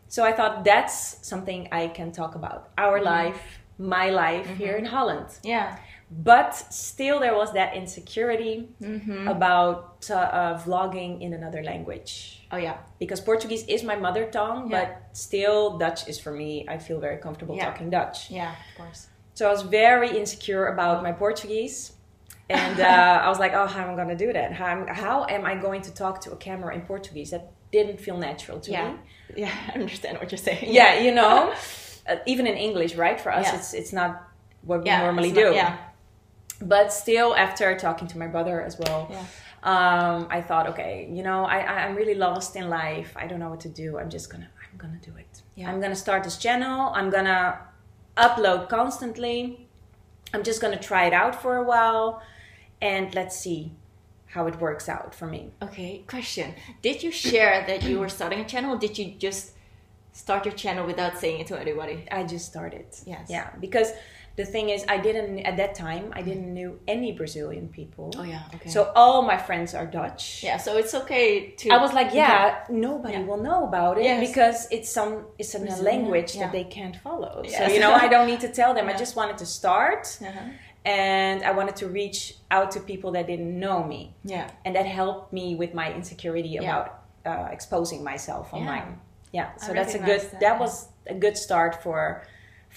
So 0.07 0.23
I 0.23 0.31
thought 0.31 0.63
that's 0.63 0.95
something 1.27 1.67
I 1.71 1.87
can 1.87 2.11
talk 2.11 2.35
about. 2.35 2.69
Our 2.77 2.97
Mm-hmm. 2.99 3.15
life, 3.15 3.41
my 3.77 4.09
life 4.09 4.47
here 4.57 4.75
in 4.77 4.85
Holland. 4.85 5.27
Yeah. 5.43 5.77
But 6.11 6.55
still, 6.55 7.19
there 7.19 7.35
was 7.35 7.53
that 7.53 7.75
insecurity 7.75 8.69
Mm-hmm. 8.81 9.27
about 9.27 10.09
uh, 10.09 10.15
uh, 10.15 10.53
vlogging 10.65 11.21
in 11.21 11.33
another 11.33 11.61
language. 11.63 12.11
Oh 12.51 12.57
yeah. 12.57 12.77
Because 12.99 13.21
Portuguese 13.21 13.63
is 13.67 13.83
my 13.83 13.95
mother 13.95 14.25
tongue, 14.39 14.61
Yeah. 14.71 14.77
but 14.79 14.87
still, 15.25 15.77
Dutch 15.77 16.07
is 16.07 16.17
for 16.19 16.31
me. 16.31 16.65
I 16.67 16.77
feel 16.79 16.99
very 16.99 17.17
comfortable 17.17 17.55
Yeah. 17.55 17.65
talking 17.69 17.89
Dutch. 17.91 18.31
Yeah. 18.31 18.51
Of 18.71 18.77
course. 18.77 19.01
So 19.39 19.47
I 19.47 19.51
was 19.51 19.61
very 19.61 20.09
insecure 20.21 20.65
about 20.73 21.01
my 21.01 21.13
Portuguese. 21.13 21.93
And 22.49 22.77
uh, 22.81 23.23
I 23.25 23.29
was 23.29 23.39
like, 23.39 23.53
oh, 23.53 23.67
how 23.67 23.83
am 23.85 23.91
I 23.93 23.95
going 23.95 24.09
to 24.17 24.25
do 24.25 24.33
that? 24.33 24.51
How, 24.51 24.65
am- 24.65 24.87
how 24.87 25.25
am 25.29 25.45
I 25.45 25.55
going 25.55 25.81
to 25.83 25.91
talk 25.93 26.19
to 26.25 26.31
a 26.33 26.35
camera 26.35 26.75
in 26.75 26.81
Portuguese? 26.81 27.29
That 27.31 27.43
didn't 27.71 28.01
feel 28.01 28.17
natural 28.17 28.59
to 28.59 28.69
Yeah. 28.71 28.91
me. 28.91 28.97
Yeah. 29.43 29.53
I 29.69 29.71
understand 29.79 30.17
what 30.19 30.29
you're 30.31 30.45
saying. 30.49 30.65
Yeah, 30.79 30.99
you 31.05 31.13
know, 31.19 31.53
uh, 32.09 32.17
even 32.25 32.47
in 32.47 32.55
English, 32.67 32.95
right? 32.95 33.17
For 33.23 33.31
us, 33.31 33.45
Yeah. 33.45 33.55
it's 33.57 33.73
it's 33.81 33.93
not 33.93 34.11
what 34.69 34.79
we 34.83 34.87
Yeah. 34.87 35.03
normally 35.05 35.29
it's 35.29 35.37
not- 35.37 35.51
do. 35.51 35.55
Yeah. 35.61 35.77
but 36.75 36.87
still, 37.03 37.29
after 37.45 37.65
talking 37.87 38.07
to 38.13 38.17
my 38.23 38.27
brother 38.35 38.57
as 38.69 38.75
well, 38.83 39.01
Yeah. 39.09 39.25
um, 39.73 40.27
I 40.37 40.39
thought, 40.47 40.65
okay, 40.73 40.93
you 41.17 41.23
know, 41.27 41.39
I, 41.55 41.57
I, 41.73 41.75
I'm 41.85 41.95
really 42.01 42.17
lost 42.27 42.51
in 42.59 42.65
life. 42.81 43.11
I 43.23 43.25
don't 43.29 43.39
know 43.43 43.51
what 43.53 43.61
to 43.67 43.71
do. 43.83 43.87
I'm 43.99 44.09
just 44.17 44.27
gonna, 44.31 44.49
I'm 44.65 44.77
gonna 44.83 45.01
do 45.09 45.13
it. 45.23 45.33
Yeah. 45.55 45.69
I'm 45.69 45.79
gonna 45.83 46.01
start 46.05 46.21
this 46.27 46.37
channel. 46.45 46.77
I'm 46.99 47.09
gonna 47.17 47.41
upload 48.19 48.69
constantly. 48.69 49.67
I'm 50.33 50.43
just 50.43 50.61
gonna 50.61 50.79
try 50.79 51.05
it 51.05 51.13
out 51.13 51.41
for 51.41 51.57
a 51.57 51.63
while, 51.63 52.21
and 52.81 53.13
let's 53.15 53.39
see 53.39 53.71
how 54.27 54.45
it 54.47 54.59
works 54.59 54.87
out 54.87 55.15
for 55.15 55.25
me. 55.25 55.51
Okay, 55.61 56.03
question. 56.07 56.53
Did 56.81 57.01
you 57.01 57.11
share 57.11 57.65
that 57.67 57.83
you 57.83 57.99
were 57.99 58.09
starting 58.09 58.39
a 58.39 58.45
channel 58.45 58.75
or 58.75 58.79
did 58.79 58.97
you 58.97 59.13
just 59.17 59.53
start 60.13 60.45
your 60.45 60.53
channel 60.53 60.85
without 60.85 61.17
saying 61.17 61.39
it 61.39 61.47
to 61.47 61.59
anybody? 61.59 62.05
I 62.11 62.23
just 62.23 62.45
started. 62.45 62.85
Yes. 63.05 63.27
Yeah, 63.29 63.49
because 63.59 63.91
the 64.39 64.45
thing 64.45 64.69
is, 64.69 64.85
I 64.87 64.97
didn't 65.07 65.39
at 65.49 65.55
that 65.57 65.73
time. 65.75 66.05
I 66.19 66.21
didn't 66.29 66.49
knew 66.57 66.71
any 66.95 67.11
Brazilian 67.11 67.67
people. 67.79 68.05
Oh 68.19 68.23
yeah, 68.23 68.55
okay. 68.55 68.69
So 68.75 68.79
all 68.95 69.21
my 69.33 69.37
friends 69.47 69.69
are 69.79 69.85
Dutch. 69.99 70.23
yeah, 70.47 70.55
so 70.65 70.69
it's 70.81 70.93
okay 71.01 71.27
to 71.59 71.65
I 71.77 71.77
was 71.85 71.91
like, 71.99 72.09
yeah, 72.13 72.63
nobody 72.69 73.15
Yeah. 73.17 73.27
will 73.29 73.41
know 73.49 73.59
about 73.71 73.93
it 73.99 74.05
Yes. 74.05 74.19
because 74.27 74.57
it's 74.75 74.89
some 74.97 75.13
it's 75.41 75.53
a 75.55 75.59
language 75.91 76.31
yeah. 76.31 76.41
that 76.43 76.51
they 76.57 76.65
can't 76.77 76.95
follow. 77.07 77.33
So 77.57 77.61
you 77.73 77.81
know, 77.83 77.93
I 78.05 78.07
don't 78.13 78.27
need 78.31 78.41
to 78.47 78.51
tell 78.59 78.71
them. 78.77 78.85
I 78.93 78.95
just 79.03 79.13
wanted 79.19 79.37
to 79.43 79.47
start, 79.59 80.03
Uh-huh. 80.29 80.39
and 81.01 81.37
I 81.49 81.51
wanted 81.59 81.75
to 81.81 81.85
reach 82.01 82.19
out 82.57 82.67
to 82.75 82.79
people 82.91 83.09
that 83.17 83.25
didn't 83.31 83.53
know 83.65 83.79
me, 83.93 84.01
Yeah. 84.33 84.47
and 84.63 84.71
that 84.77 84.87
helped 85.01 85.27
me 85.39 85.45
with 85.61 85.71
my 85.81 85.87
insecurity 85.99 86.51
Yeah. 86.53 86.63
about 86.63 86.85
uh, 87.31 87.47
exposing 87.57 88.01
myself 88.11 88.45
online. 88.57 88.89
Yeah, 89.37 89.47
so 89.63 89.69
I 89.71 89.75
that's 89.77 89.95
a 89.99 90.01
good. 90.09 90.21
That, 90.21 90.39
that, 90.43 90.53
yeah. 90.55 90.63
was 90.63 90.73
a 91.15 91.17
good 91.25 91.35
start 91.45 91.73
for 91.83 91.99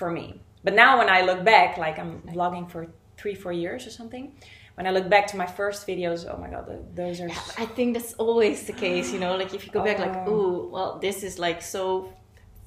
for 0.00 0.11
me. 0.19 0.26
But 0.64 0.75
now 0.75 0.99
when 0.99 1.09
I 1.09 1.23
look 1.23 1.45
back, 1.45 1.76
like 1.76 1.99
I'm 1.99 2.23
vlogging 2.23 2.71
for 2.71 2.87
three, 3.16 3.35
four 3.35 3.52
years 3.52 3.87
or 3.87 3.90
something. 3.90 4.33
When 4.75 4.87
I 4.87 4.90
look 4.90 5.09
back 5.11 5.26
to 5.28 5.37
my 5.37 5.45
first 5.47 5.87
videos, 5.87 6.25
oh 6.26 6.38
my 6.40 6.49
god, 6.49 6.66
th- 6.66 6.81
those 6.95 7.21
are 7.21 7.28
I 7.62 7.66
think 7.66 7.92
that's 7.95 8.14
always 8.14 8.66
the 8.66 8.73
case, 8.73 9.12
you 9.12 9.21
know, 9.21 9.37
like 9.37 9.52
if 9.54 9.66
you 9.66 9.73
go 9.73 9.85
back 9.85 9.99
like, 9.99 10.16
Oh. 10.26 10.31
ooh, 10.33 10.69
well, 10.73 10.99
this 10.99 11.23
is 11.23 11.38
like 11.38 11.61
so 11.61 12.12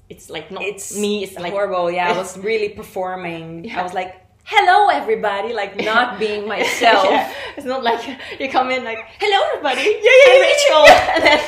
it's 0.07 0.29
like 0.29 0.51
not 0.51 0.61
it's 0.61 0.95
me, 0.95 1.23
it's 1.23 1.35
like 1.35 1.51
horrible. 1.51 1.89
Yeah, 1.89 2.11
I 2.13 2.17
was 2.17 2.37
really 2.49 2.69
performing. 2.69 3.71
I 3.71 3.81
was 3.81 3.93
like, 3.95 4.13
"Hello, 4.43 4.89
everybody!" 4.89 5.51
Like 5.53 5.77
not 5.83 6.19
being 6.19 6.47
myself. 6.55 7.05
Yeah. 7.09 7.33
It's 7.57 7.65
not 7.65 7.83
like 7.83 8.01
you 8.39 8.49
come 8.49 8.69
in 8.69 8.83
like, 8.83 8.99
hello 9.19 9.39
everybody, 9.49 9.81
yeah, 9.81 10.17
I'm 10.27 10.35
yeah, 10.35 10.47
Rachel. 10.49 10.85
and 11.15 11.23
then, 11.23 11.39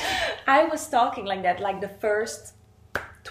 I 0.47 0.63
was 0.63 0.87
talking 0.89 1.25
like 1.25 1.43
that. 1.43 1.59
Like 1.59 1.81
the 1.81 1.89
first 2.05 2.53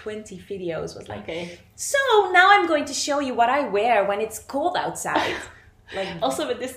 twenty 0.07 0.37
videos 0.51 0.89
was 0.97 1.05
like, 1.13 1.23
okay. 1.23 1.59
"So 1.75 1.99
now 2.37 2.47
I'm 2.53 2.65
going 2.73 2.85
to 2.91 2.95
show 3.05 3.17
you 3.27 3.33
what 3.39 3.49
I 3.49 3.61
wear 3.77 3.95
when 4.09 4.19
it's 4.25 4.39
cold 4.53 4.75
outside." 4.85 5.35
like, 5.97 6.07
Also 6.21 6.41
with 6.49 6.59
this, 6.63 6.75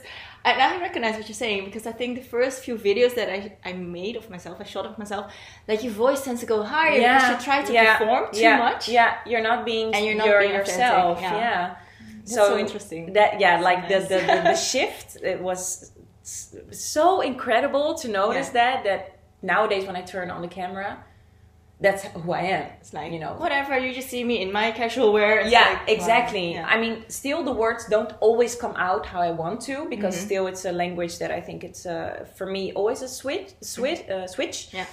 and 0.48 0.56
I 0.68 0.80
recognize 0.80 1.14
what 1.18 1.26
you're 1.28 1.42
saying 1.46 1.64
because 1.68 1.84
I 1.92 1.94
think 2.00 2.10
the 2.22 2.26
first 2.36 2.56
few 2.64 2.76
videos 2.88 3.12
that 3.18 3.28
I, 3.36 3.38
I 3.70 3.72
made 3.74 4.16
of 4.20 4.30
myself, 4.34 4.56
I 4.60 4.64
shot 4.74 4.86
of 4.90 4.96
myself, 5.02 5.24
like 5.68 5.80
your 5.86 5.92
voice 5.92 6.20
tends 6.26 6.40
to 6.44 6.46
go 6.54 6.58
higher 6.62 6.96
because 6.98 7.28
you 7.30 7.38
try 7.50 7.58
to 7.68 7.72
yeah, 7.72 7.98
perform 7.98 8.24
too 8.32 8.40
yeah, 8.40 8.58
much. 8.66 8.88
Yeah, 8.88 9.10
you're 9.30 9.42
not 9.50 9.64
being 9.70 9.88
And 9.94 10.02
you're 10.06 10.20
not 10.22 10.40
being 10.40 10.54
yourself. 10.60 11.18
authentic, 11.18 11.22
Yeah. 11.22 11.50
yeah. 11.50 11.76
That's 12.20 12.34
so 12.34 12.58
interesting. 12.64 13.02
That 13.18 13.30
yeah, 13.44 13.60
like 13.60 13.80
nice. 13.82 14.08
the, 14.08 14.14
the, 14.14 14.20
the 14.32 14.36
the 14.50 14.54
shift 14.72 15.08
it 15.32 15.40
was 15.48 15.92
so 16.70 17.20
incredible 17.32 17.94
to 18.02 18.06
notice 18.08 18.48
Yeah. 18.48 18.60
that 18.60 18.84
that 18.88 19.00
nowadays 19.42 19.84
when 19.88 19.96
I 19.96 20.02
turn 20.02 20.30
on 20.30 20.40
the 20.46 20.52
camera, 20.60 20.90
that's 21.80 22.02
who 22.04 22.32
I 22.32 22.42
am. 22.42 22.64
It's 22.80 22.92
like 22.92 23.10
you 23.12 23.18
know. 23.18 23.32
whatever 23.44 23.78
you 23.78 23.92
just 23.94 24.08
see 24.10 24.22
me 24.24 24.42
in 24.42 24.52
my 24.52 24.70
casual 24.72 25.12
wear. 25.12 25.46
Yeah, 25.46 25.60
like, 25.60 25.78
wow, 25.88 25.94
exactly. 25.96 26.52
yeah. 26.54 26.66
I 26.74 26.78
mean, 26.80 27.04
still 27.08 27.42
the 27.42 27.52
words 27.52 27.86
don't 27.88 28.12
always 28.20 28.54
come 28.54 28.74
out 28.76 29.06
how 29.06 29.20
I 29.20 29.30
want 29.30 29.60
to 29.62 29.86
because 29.88 30.14
Mm-hmm. 30.16 30.26
still 30.26 30.46
it's 30.46 30.64
a 30.64 30.72
language 30.72 31.18
that 31.18 31.30
I 31.30 31.40
think 31.40 31.64
it's 31.64 31.86
uh, 31.86 32.26
for 32.36 32.46
me 32.46 32.72
always 32.72 33.00
a 33.02 33.08
switch, 33.08 33.48
switch, 33.62 34.00
uh, 34.08 34.26
switch. 34.26 34.68
Yeah. 34.72 34.86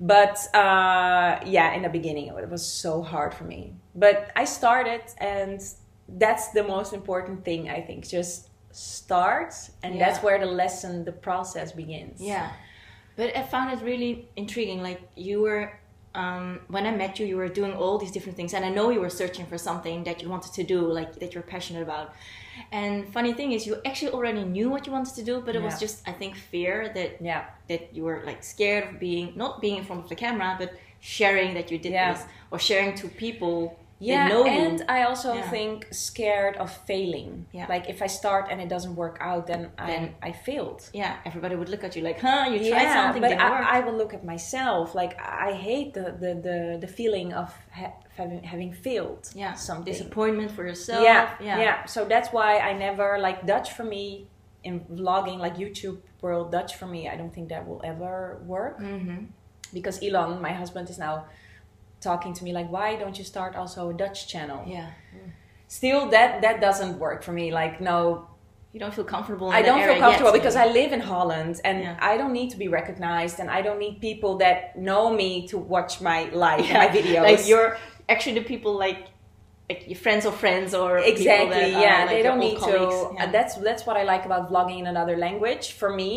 But 0.00 0.36
uh, 0.54 1.40
yeah, 1.46 1.72
in 1.76 1.82
the 1.82 1.88
beginning 1.88 2.26
it 2.26 2.50
was 2.50 2.66
so 2.66 3.02
hard 3.02 3.32
for 3.32 3.44
me. 3.44 3.72
But 3.94 4.30
I 4.36 4.44
started, 4.44 5.02
and 5.18 5.60
that's 6.08 6.48
the 6.48 6.64
most 6.64 6.92
important 6.92 7.44
thing 7.44 7.70
I 7.70 7.80
think. 7.80 8.06
Just 8.08 8.48
start, 8.72 9.54
and 9.82 9.94
Yeah. 9.94 10.00
that's 10.04 10.22
where 10.22 10.38
the 10.38 10.50
lesson, 10.62 11.04
the 11.04 11.12
process 11.12 11.72
begins. 11.72 12.20
Yeah, 12.20 12.50
but 13.16 13.36
I 13.36 13.42
found 13.44 13.72
it 13.74 13.84
really 13.84 14.28
intriguing. 14.36 14.82
Like 14.82 15.00
you 15.14 15.40
were, 15.42 15.72
um, 16.14 16.60
when 16.68 16.86
I 16.86 16.90
met 16.92 17.18
you, 17.18 17.26
you 17.26 17.36
were 17.36 17.48
doing 17.48 17.72
all 17.72 17.98
these 17.98 18.10
different 18.12 18.36
things, 18.36 18.54
and 18.54 18.64
I 18.64 18.70
know 18.70 18.90
you 18.90 19.00
were 19.00 19.10
searching 19.10 19.46
for 19.46 19.58
something 19.58 20.04
that 20.04 20.22
you 20.22 20.28
wanted 20.28 20.52
to 20.52 20.62
do, 20.62 20.80
like 20.80 21.18
that 21.20 21.34
you're 21.34 21.42
passionate 21.42 21.82
about. 21.82 22.14
And 22.70 23.12
funny 23.12 23.32
thing 23.32 23.52
is, 23.52 23.66
you 23.66 23.76
actually 23.84 24.12
already 24.12 24.44
knew 24.44 24.70
what 24.70 24.86
you 24.86 24.92
wanted 24.92 25.14
to 25.16 25.22
do, 25.24 25.40
but 25.40 25.56
it 25.56 25.62
was 25.62 25.80
just, 25.80 26.08
I 26.08 26.12
think, 26.12 26.36
fear 26.36 26.92
that 26.94 27.20
Yeah. 27.20 27.44
that 27.68 27.92
you 27.94 28.04
were 28.04 28.22
like 28.24 28.44
scared 28.44 28.84
of 28.88 29.00
being 29.00 29.32
not 29.34 29.60
being 29.60 29.76
in 29.78 29.84
front 29.84 30.02
of 30.04 30.08
the 30.08 30.14
camera, 30.14 30.54
but 30.58 30.70
sharing 31.00 31.54
that 31.54 31.70
you 31.70 31.78
did 31.78 31.92
Yeah. 31.92 32.12
this 32.12 32.24
or 32.50 32.58
sharing 32.58 32.94
to 32.96 33.08
people 33.08 33.78
Yeah, 34.06 34.28
that 34.28 34.32
know 34.34 34.44
and 34.44 34.78
you. 34.80 34.84
I 34.96 34.98
also 35.08 35.30
Yeah. 35.34 35.50
think 35.54 35.76
scared 36.08 36.54
of 36.64 36.68
failing. 36.90 37.32
Yeah. 37.58 37.66
Like 37.74 37.84
if 37.94 37.98
I 38.06 38.08
start 38.20 38.44
and 38.50 38.58
it 38.64 38.68
doesn't 38.74 38.94
work 39.04 39.16
out, 39.30 39.42
then, 39.50 39.62
Then- 39.90 40.14
I 40.22 40.28
I 40.28 40.32
failed. 40.48 40.80
yeah, 41.02 41.12
everybody 41.28 41.54
would 41.60 41.70
look 41.74 41.84
at 41.88 41.92
you 41.96 42.02
like, 42.10 42.18
huh, 42.26 42.44
you 42.52 42.58
tried 42.70 42.90
something, 42.98 43.22
but. 43.26 43.32
I, 43.32 43.76
I 43.76 43.80
will 43.84 43.96
look 44.02 44.12
at 44.18 44.22
myself. 44.34 44.86
Like 45.02 45.12
I 45.48 45.52
hate 45.68 45.88
the 45.98 46.06
the 46.22 46.30
the, 46.46 46.56
the 46.84 46.90
feeling 46.98 47.28
of 47.42 47.48
ha- 47.80 47.96
having 48.18 48.42
having 48.52 48.72
failed. 48.86 49.22
yeah, 49.42 49.54
some 49.68 49.78
disappointment 49.90 50.50
for 50.56 50.62
yourself. 50.70 51.02
yeah, 51.10 51.24
yeah, 51.48 51.58
yeah, 51.64 51.76
So 51.94 52.00
that's 52.12 52.28
why 52.36 52.50
I 52.70 52.72
never 52.86 53.08
like 53.26 53.38
Dutch 53.52 53.68
for 53.76 53.84
me 53.94 54.04
in 54.68 54.74
vlogging, 55.00 55.38
like 55.46 55.54
YouTube 55.64 55.98
world. 56.22 56.46
Dutch 56.58 56.72
for 56.80 56.86
me, 56.94 57.00
I 57.12 57.16
don't 57.20 57.32
think 57.36 57.46
that 57.52 57.62
will 57.68 57.82
ever 57.92 58.16
work 58.54 58.76
Mm-hmm. 58.80 59.20
because 59.78 59.96
Elon, 60.06 60.40
my 60.48 60.52
husband, 60.62 60.86
is 60.90 60.98
now 60.98 61.14
talking 62.10 62.32
to 62.38 62.42
me 62.46 62.50
like, 62.58 62.68
why 62.76 62.88
don't 63.00 63.16
you 63.20 63.24
start 63.34 63.52
also 63.60 63.80
a 63.92 63.94
Dutch 64.02 64.18
channel? 64.32 64.60
yeah. 64.76 64.90
Still, 65.78 66.02
that 66.10 66.30
that 66.46 66.56
doesn't 66.66 66.94
work 67.06 67.20
for 67.26 67.32
me. 67.40 67.46
Like 67.60 67.74
no, 67.90 67.98
You 68.74 68.80
don't 68.84 68.94
feel 68.98 69.08
comfortable. 69.16 69.46
In 69.50 69.54
I 69.60 69.62
don't 69.68 69.82
feel 69.88 69.98
comfortable 70.06 70.32
yet, 70.32 70.38
because 70.40 70.56
maybe. 70.56 70.70
I 70.70 70.80
live 70.80 70.92
in 70.98 71.02
Holland 71.12 71.54
and 71.68 71.76
Yeah. 71.84 72.10
I 72.10 72.16
don't 72.20 72.34
need 72.38 72.50
to 72.54 72.58
be 72.64 72.68
recognized 72.80 73.36
and 73.40 73.48
I 73.58 73.60
don't 73.66 73.80
need 73.84 73.94
people 74.08 74.32
that 74.44 74.56
know 74.88 75.04
me 75.20 75.30
to 75.50 75.56
watch 75.74 75.92
my 76.10 76.18
live 76.44 76.60
Yeah, 76.66 76.78
my 76.82 76.88
videos. 76.98 77.22
Like 77.30 77.42
you're 77.50 77.70
actually 78.12 78.36
the 78.40 78.46
people 78.52 78.72
like 78.86 79.00
like 79.70 79.82
your 79.92 80.00
friends 80.06 80.22
or 80.28 80.32
friends 80.44 80.70
or 80.80 80.90
people 80.98 81.12
exactly 81.14 81.64
that 81.72 81.82
yeah 81.86 81.98
like, 82.00 82.10
they 82.14 82.22
don't 82.28 82.38
need 82.46 82.58
colleagues. 82.58 82.96
to. 83.02 83.14
Yeah. 83.14 83.24
uh, 83.24 83.30
that's 83.36 83.52
that's 83.68 83.84
what 83.86 83.96
I 84.00 84.04
like 84.12 84.24
about 84.28 84.42
vlogging 84.50 84.78
in 84.82 84.86
another 84.94 85.16
language 85.26 85.66
for 85.80 85.90
me 86.00 86.10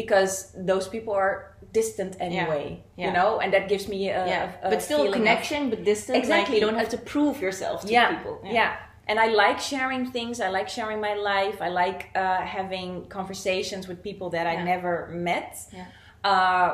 because 0.00 0.32
those 0.72 0.86
people 0.94 1.14
are 1.14 1.55
distant 1.80 2.12
anyway. 2.28 2.64
Yeah. 2.96 3.04
You 3.06 3.10
know, 3.18 3.30
and 3.42 3.48
that 3.54 3.64
gives 3.72 3.84
me 3.94 4.00
a, 4.20 4.22
yeah, 4.32 4.42
a- 4.62 4.66
a 4.66 4.70
but 4.72 4.80
still 4.86 4.98
feeling 4.98 5.20
of- 5.20 5.20
connection, 5.22 5.60
but 5.72 5.78
distance. 5.92 6.16
Exactly, 6.22 6.40
Exactly. 6.40 6.54
you 6.56 6.62
don't 6.66 6.78
have 6.82 6.92
to 6.96 7.00
prove 7.14 7.36
yourself 7.46 7.76
to 7.86 7.92
yeah, 7.96 8.08
people. 8.14 8.36
Yeah. 8.58 8.70
And 9.10 9.16
I 9.26 9.28
like 9.44 9.58
sharing 9.72 10.04
things. 10.16 10.34
I 10.46 10.48
like 10.58 10.68
sharing 10.78 11.00
my 11.08 11.14
life. 11.32 11.56
I 11.68 11.70
like 11.84 12.00
uh, 12.22 12.40
having 12.58 12.88
conversations 13.18 13.84
with 13.90 13.98
people 14.08 14.28
that 14.36 14.46
I 14.54 14.56
never 14.72 14.94
met. 15.30 15.50
Yeah. 15.78 15.86
Uh, 16.30 16.68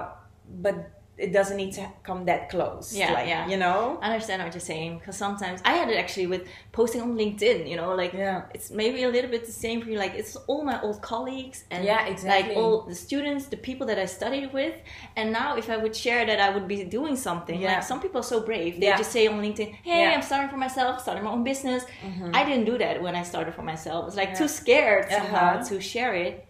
but 0.64 0.76
it 1.18 1.30
doesn't 1.32 1.58
need 1.58 1.72
to 1.74 1.86
come 2.02 2.24
that 2.24 2.48
close. 2.48 2.96
Yeah, 2.96 3.12
like, 3.12 3.28
yeah. 3.28 3.46
You 3.46 3.58
know? 3.58 3.98
I 4.00 4.06
understand 4.12 4.42
what 4.42 4.52
you're 4.54 4.60
saying 4.60 4.98
because 4.98 5.16
sometimes 5.16 5.60
I 5.64 5.72
had 5.74 5.88
it 5.90 5.96
actually 5.98 6.26
with 6.26 6.42
posting 6.72 7.02
on 7.02 7.14
LinkedIn. 7.16 7.68
You 7.68 7.76
know, 7.76 7.94
like 7.94 8.12
Yeah. 8.14 8.42
it's 8.54 8.70
maybe 8.70 9.02
a 9.04 9.08
little 9.08 9.30
bit 9.30 9.44
the 9.44 9.52
same 9.52 9.82
for 9.82 9.90
you. 9.90 9.98
Like 9.98 10.14
it's 10.14 10.34
all 10.46 10.64
my 10.64 10.80
old 10.80 11.02
colleagues 11.02 11.64
and 11.70 11.84
Yeah, 11.84 12.06
exactly. 12.06 12.54
like 12.54 12.56
all 12.56 12.82
the 12.82 12.94
students, 12.94 13.46
the 13.46 13.58
people 13.58 13.86
that 13.88 13.98
I 13.98 14.06
studied 14.06 14.52
with. 14.54 14.74
And 15.16 15.32
now, 15.32 15.56
if 15.56 15.68
I 15.68 15.76
would 15.76 15.94
share 15.94 16.24
that 16.26 16.40
I 16.40 16.48
would 16.54 16.66
be 16.66 16.82
doing 16.84 17.14
something, 17.16 17.60
Yeah. 17.60 17.74
like 17.74 17.82
some 17.82 18.00
people 18.00 18.20
are 18.20 18.30
so 18.34 18.40
brave. 18.40 18.80
They 18.80 18.86
Yeah. 18.86 18.96
just 18.96 19.12
say 19.12 19.26
on 19.26 19.40
LinkedIn, 19.42 19.70
"Hey, 19.82 20.02
Yeah. 20.02 20.14
I'm 20.16 20.22
starting 20.22 20.48
for 20.48 20.56
myself, 20.56 21.02
starting 21.02 21.24
my 21.24 21.30
own 21.30 21.44
business." 21.44 21.84
I 22.32 22.42
didn't 22.44 22.64
do 22.64 22.78
that 22.78 23.02
when 23.02 23.14
I 23.14 23.22
started 23.22 23.52
for 23.54 23.62
myself. 23.62 24.06
It's 24.08 24.16
like 24.16 24.30
Yeah. 24.30 24.34
too 24.40 24.48
scared 24.48 25.10
somehow 25.10 25.56
Uh-huh. 25.58 25.64
to 25.68 25.80
share 25.80 26.14
it. 26.14 26.46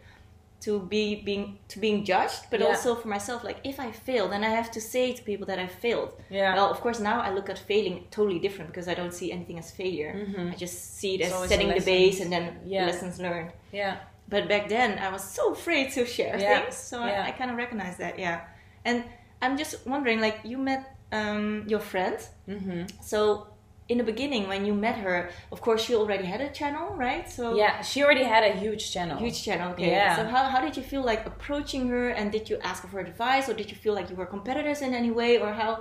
To 0.67 0.79
be 0.95 1.17
being 1.29 1.59
to 1.73 1.81
being 1.81 2.05
judged, 2.05 2.43
but 2.51 2.61
Yeah. 2.61 2.69
also 2.69 2.95
for 2.95 3.09
myself, 3.09 3.43
like 3.49 3.59
if 3.65 3.77
I 3.81 3.91
fail, 3.91 4.29
then 4.29 4.43
I 4.45 4.51
have 4.61 4.71
to 4.77 4.81
say 4.81 5.13
to 5.13 5.23
people 5.31 5.47
that 5.47 5.59
I 5.59 5.67
failed. 5.67 6.11
Yeah. 6.31 6.55
Well, 6.57 6.71
of 6.71 6.79
course, 6.81 7.01
now 7.01 7.21
I 7.21 7.31
look 7.35 7.49
at 7.51 7.59
failing 7.59 7.97
totally 8.11 8.39
different 8.39 8.71
because 8.71 8.87
I 8.93 8.95
don't 8.95 9.13
see 9.21 9.33
anything 9.33 9.59
as 9.59 9.71
failure. 9.73 10.13
I 10.53 10.55
just 10.65 10.77
see 10.99 11.15
it 11.17 11.21
It's 11.23 11.33
as 11.35 11.49
setting 11.49 11.69
the 11.69 11.81
base 11.95 12.21
and 12.23 12.31
then 12.35 12.45
Yeah. 12.65 12.87
lessons 12.87 13.19
learned. 13.19 13.51
yeah. 13.73 13.95
But 14.29 14.49
back 14.49 14.69
then, 14.69 14.99
I 14.99 15.09
was 15.11 15.25
so 15.39 15.53
afraid 15.53 15.87
to 15.97 16.07
share 16.07 16.39
Yeah. 16.39 16.61
things, 16.61 16.77
so. 16.77 16.97
I, 17.03 17.11
I 17.29 17.31
kind 17.39 17.51
of 17.51 17.57
recognize 17.57 17.97
that. 17.99 18.19
Yeah, 18.19 18.39
and 18.85 19.05
I'm 19.43 19.59
just 19.59 19.75
wondering, 19.87 20.21
like, 20.21 20.39
you 20.45 20.59
met 20.59 20.83
um, 21.13 21.65
your 21.69 21.81
friend, 21.81 22.17
Mm-hmm. 22.49 22.83
so. 23.03 23.49
In 23.93 23.99
the 23.99 24.09
beginning, 24.13 24.43
when 24.53 24.63
you 24.69 24.75
met 24.89 24.97
her, 25.07 25.19
of 25.55 25.59
course, 25.67 25.81
she 25.87 25.93
already 26.03 26.25
had 26.33 26.41
a 26.49 26.51
channel, 26.59 26.87
right? 27.07 27.25
So 27.37 27.43
Yeah. 27.63 27.75
She 27.91 27.99
already 28.05 28.25
had 28.35 28.43
a 28.51 28.53
huge 28.65 28.85
channel. 28.95 29.17
huge 29.25 29.39
channel. 29.47 29.69
Okay. 29.73 29.91
Yeah. 29.91 30.17
So 30.19 30.23
how, 30.35 30.43
how 30.53 30.61
did 30.67 30.75
you 30.79 30.85
feel 30.93 31.05
like 31.11 31.21
approaching 31.33 31.83
her, 31.93 32.07
and 32.19 32.33
did 32.37 32.45
you 32.51 32.57
ask 32.71 32.79
for 32.93 33.01
advice, 33.01 33.45
or 33.51 33.55
did 33.61 33.69
you 33.73 33.77
feel 33.85 33.95
like 33.99 34.07
you 34.11 34.17
were 34.21 34.31
competitors 34.37 34.81
in 34.87 34.93
any 34.95 35.11
way, 35.21 35.33
or 35.45 35.51
how 35.63 35.73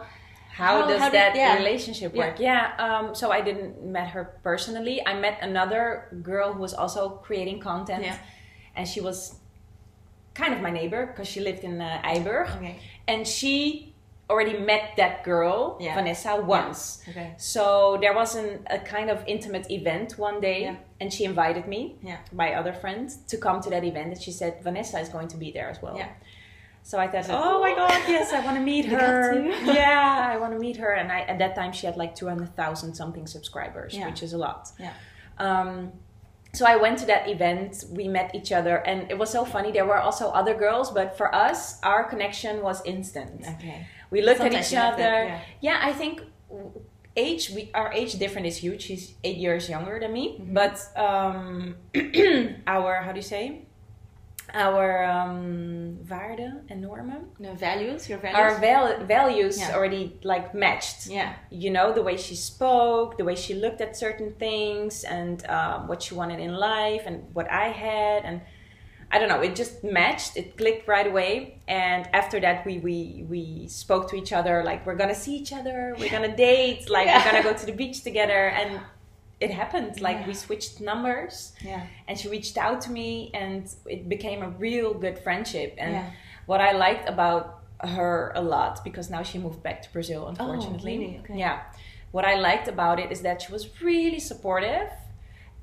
how, 0.62 0.82
How- 0.82 0.88
does 0.90 1.00
how 1.04 1.10
did- 1.10 1.20
that 1.22 1.34
yeah. 1.36 1.56
relationship 1.62 2.10
Yeah. 2.14 2.22
work? 2.22 2.36
Yeah. 2.50 2.86
Um, 2.86 3.06
so 3.20 3.26
I 3.38 3.40
didn't 3.48 3.74
met 3.98 4.08
her 4.16 4.24
personally. 4.50 4.96
I 5.12 5.14
met 5.26 5.36
another 5.50 5.84
girl 6.30 6.48
who 6.54 6.62
was 6.68 6.74
also 6.82 7.02
creating 7.28 7.58
content, 7.72 8.04
Yeah. 8.04 8.18
and 8.78 8.84
she 8.94 9.00
was 9.08 9.18
kind 10.34 10.54
of 10.56 10.60
my 10.68 10.72
neighbor 10.80 11.02
because 11.10 11.28
she 11.34 11.40
lived 11.40 11.64
in 11.70 11.76
uh, 11.82 12.02
IJburg, 12.14 12.48
Okay. 12.58 12.76
and 13.08 13.26
she 13.26 13.91
already 14.32 14.58
met 14.72 14.84
that 14.98 15.24
girl 15.24 15.78
Yeah. 15.80 15.96
Vanessa 15.96 16.34
once. 16.60 16.80
Okay. 17.10 17.30
So 17.38 17.98
there 18.04 18.14
was 18.22 18.36
an, 18.36 18.48
a 18.70 18.80
kind 18.80 19.10
of 19.14 19.18
intimate 19.28 19.66
event 19.80 20.18
one 20.18 20.38
day, 20.42 20.60
Yeah. 20.64 20.76
and 21.02 21.08
she 21.16 21.24
invited 21.26 21.66
me, 21.68 21.82
Yeah. 22.02 22.18
my 22.32 22.50
other 22.60 22.74
friend, 22.74 23.04
to 23.32 23.36
come 23.46 23.58
to 23.66 23.70
that 23.70 23.84
event. 23.84 24.08
And 24.14 24.22
she 24.22 24.32
said 24.32 24.52
Vanessa 24.64 24.98
is 25.00 25.10
going 25.10 25.28
to 25.34 25.38
be 25.38 25.50
there 25.52 25.70
as 25.70 25.80
well. 25.84 25.98
Yeah. 25.98 26.10
So 26.84 26.98
I 26.98 27.08
thought, 27.08 27.28
oh 27.30 27.60
my 27.66 27.74
god, 27.76 28.00
yes, 28.08 28.34
I 28.34 28.40
want 28.46 28.58
to 28.62 28.64
meet 28.74 28.86
her. 28.86 28.98
up 28.98 29.34
to 29.36 29.40
you. 29.44 29.54
yeah, 29.74 30.30
I 30.34 30.38
want 30.42 30.52
to 30.54 30.60
meet 30.68 30.78
her. 30.78 30.92
And 31.00 31.12
I, 31.12 31.20
at 31.32 31.38
that 31.44 31.54
time, 31.60 31.72
she 31.78 31.86
had 31.86 31.96
like 32.04 32.16
two 32.16 32.28
hundred 32.32 32.56
thousand 32.56 32.96
something 33.02 33.28
subscribers, 33.28 33.92
Yeah. 33.94 34.08
which 34.08 34.24
is 34.24 34.34
a 34.34 34.38
lot. 34.48 34.62
Yeah. 34.80 34.94
Um, 35.38 35.92
so 36.54 36.66
I 36.66 36.76
went 36.86 36.98
to 37.00 37.06
that 37.06 37.30
event. 37.30 37.86
We 38.00 38.08
met 38.08 38.28
each 38.36 38.52
other, 38.52 38.76
and 38.90 39.10
it 39.12 39.18
was 39.18 39.30
so 39.30 39.46
funny. 39.46 39.72
There 39.72 39.86
were 39.86 40.02
also 40.08 40.26
other 40.42 40.56
girls, 40.66 40.88
but 40.92 41.08
for 41.20 41.28
us, 41.48 41.80
our 41.82 42.04
connection 42.04 42.62
was 42.62 42.82
instant. 42.84 43.46
Okay. 43.56 43.88
We 44.12 44.22
looked 44.22 44.42
at 44.42 44.54
each 44.54 44.74
other. 44.78 44.98
that, 44.98 45.42
yeah. 45.62 45.80
I 45.82 45.94
think 45.94 46.22
age 47.16 47.50
we 47.56 47.72
our 47.74 47.92
age 47.94 48.14
difference 48.20 48.48
is 48.48 48.58
huge. 48.58 48.82
She's 48.84 49.14
eight 49.24 49.38
years 49.38 49.70
younger 49.70 50.00
than 50.00 50.12
me, 50.14 50.38
Mhm. 50.40 50.54
but 50.54 50.76
um, 51.08 51.76
our 52.68 53.02
how 53.04 53.12
do 53.12 53.18
you 53.18 53.24
say? 53.36 53.62
Our 54.54 55.06
um, 55.06 56.00
waarden 56.10 56.64
en 56.70 56.82
normen, 56.82 57.22
The 57.40 57.54
values, 57.54 58.10
your 58.10 58.20
values. 58.20 58.38
our 58.40 58.60
val- 58.60 59.06
values 59.06 59.58
Yeah. 59.58 59.74
already 59.76 60.20
like 60.24 60.54
matched. 60.54 61.08
yeah. 61.08 61.36
You 61.50 61.70
know 61.72 61.94
the 61.94 62.02
way 62.04 62.18
she 62.18 62.36
spoke, 62.36 63.18
the 63.18 63.24
way 63.24 63.36
she 63.36 63.54
looked 63.54 63.80
at 63.80 63.96
certain 63.96 64.34
things, 64.40 65.06
and 65.06 65.46
um, 65.48 65.88
what 65.88 66.04
she 66.04 66.16
wanted 66.16 66.40
in 66.42 66.54
life, 66.56 67.04
and 67.08 67.34
what 67.34 67.48
I 67.50 67.70
had, 67.70 68.26
and 68.26 68.42
I 69.14 69.20
don't 69.20 69.28
know. 69.28 69.42
It 69.42 69.56
just 69.56 69.84
matched. 69.84 70.38
It 70.38 70.56
clicked 70.58 70.88
right 70.88 71.06
away. 71.06 71.60
And 71.68 72.08
after 72.14 72.40
that, 72.40 72.66
we 72.66 72.80
we 72.80 73.26
we 73.30 73.68
spoke 73.68 74.10
to 74.12 74.16
each 74.16 74.32
other 74.32 74.64
like 74.64 74.86
we're 74.86 74.96
gonna 74.96 75.16
see 75.26 75.36
each 75.36 75.52
other, 75.54 75.96
we're 76.00 76.10
gonna 76.18 76.36
date, 76.36 76.90
like 76.90 77.08
Yeah. 77.08 77.18
we're 77.18 77.32
gonna 77.32 77.44
go 77.44 77.54
to 77.54 77.66
the 77.66 77.74
beach 77.74 78.04
together, 78.04 78.42
and 78.60 78.80
it 79.42 79.52
happened. 79.52 80.00
Like 80.08 80.20
Yeah. 80.20 80.28
we 80.28 80.34
switched 80.34 80.80
numbers, 80.80 81.54
Yeah. 81.62 81.84
and 82.08 82.18
she 82.20 82.28
reached 82.30 82.58
out 82.58 82.80
to 82.86 82.92
me, 82.92 83.32
and 83.34 83.62
it 83.86 84.08
became 84.08 84.42
a 84.44 84.50
real 84.50 84.94
good 84.94 85.18
friendship. 85.20 85.76
And 85.78 85.92
Yeah. 85.94 86.06
what 86.46 86.62
I 86.62 86.72
liked 86.72 87.10
about 87.10 87.44
her 87.98 88.32
a 88.36 88.42
lot 88.42 88.84
because 88.84 89.10
now 89.10 89.24
she 89.24 89.38
moved 89.40 89.62
back 89.64 89.82
to 89.82 89.90
Brazil, 89.92 90.22
oh, 90.26 90.30
unfortunately. 90.30 90.96
Oh, 90.96 91.00
really? 91.02 91.20
Okay. 91.24 91.38
Yeah. 91.40 91.58
What 92.12 92.26
I 92.26 92.36
liked 92.36 92.68
about 92.68 93.00
it 93.00 93.12
is 93.12 93.22
that 93.22 93.42
she 93.42 93.52
was 93.52 93.82
really 93.82 94.20
supportive 94.20 94.90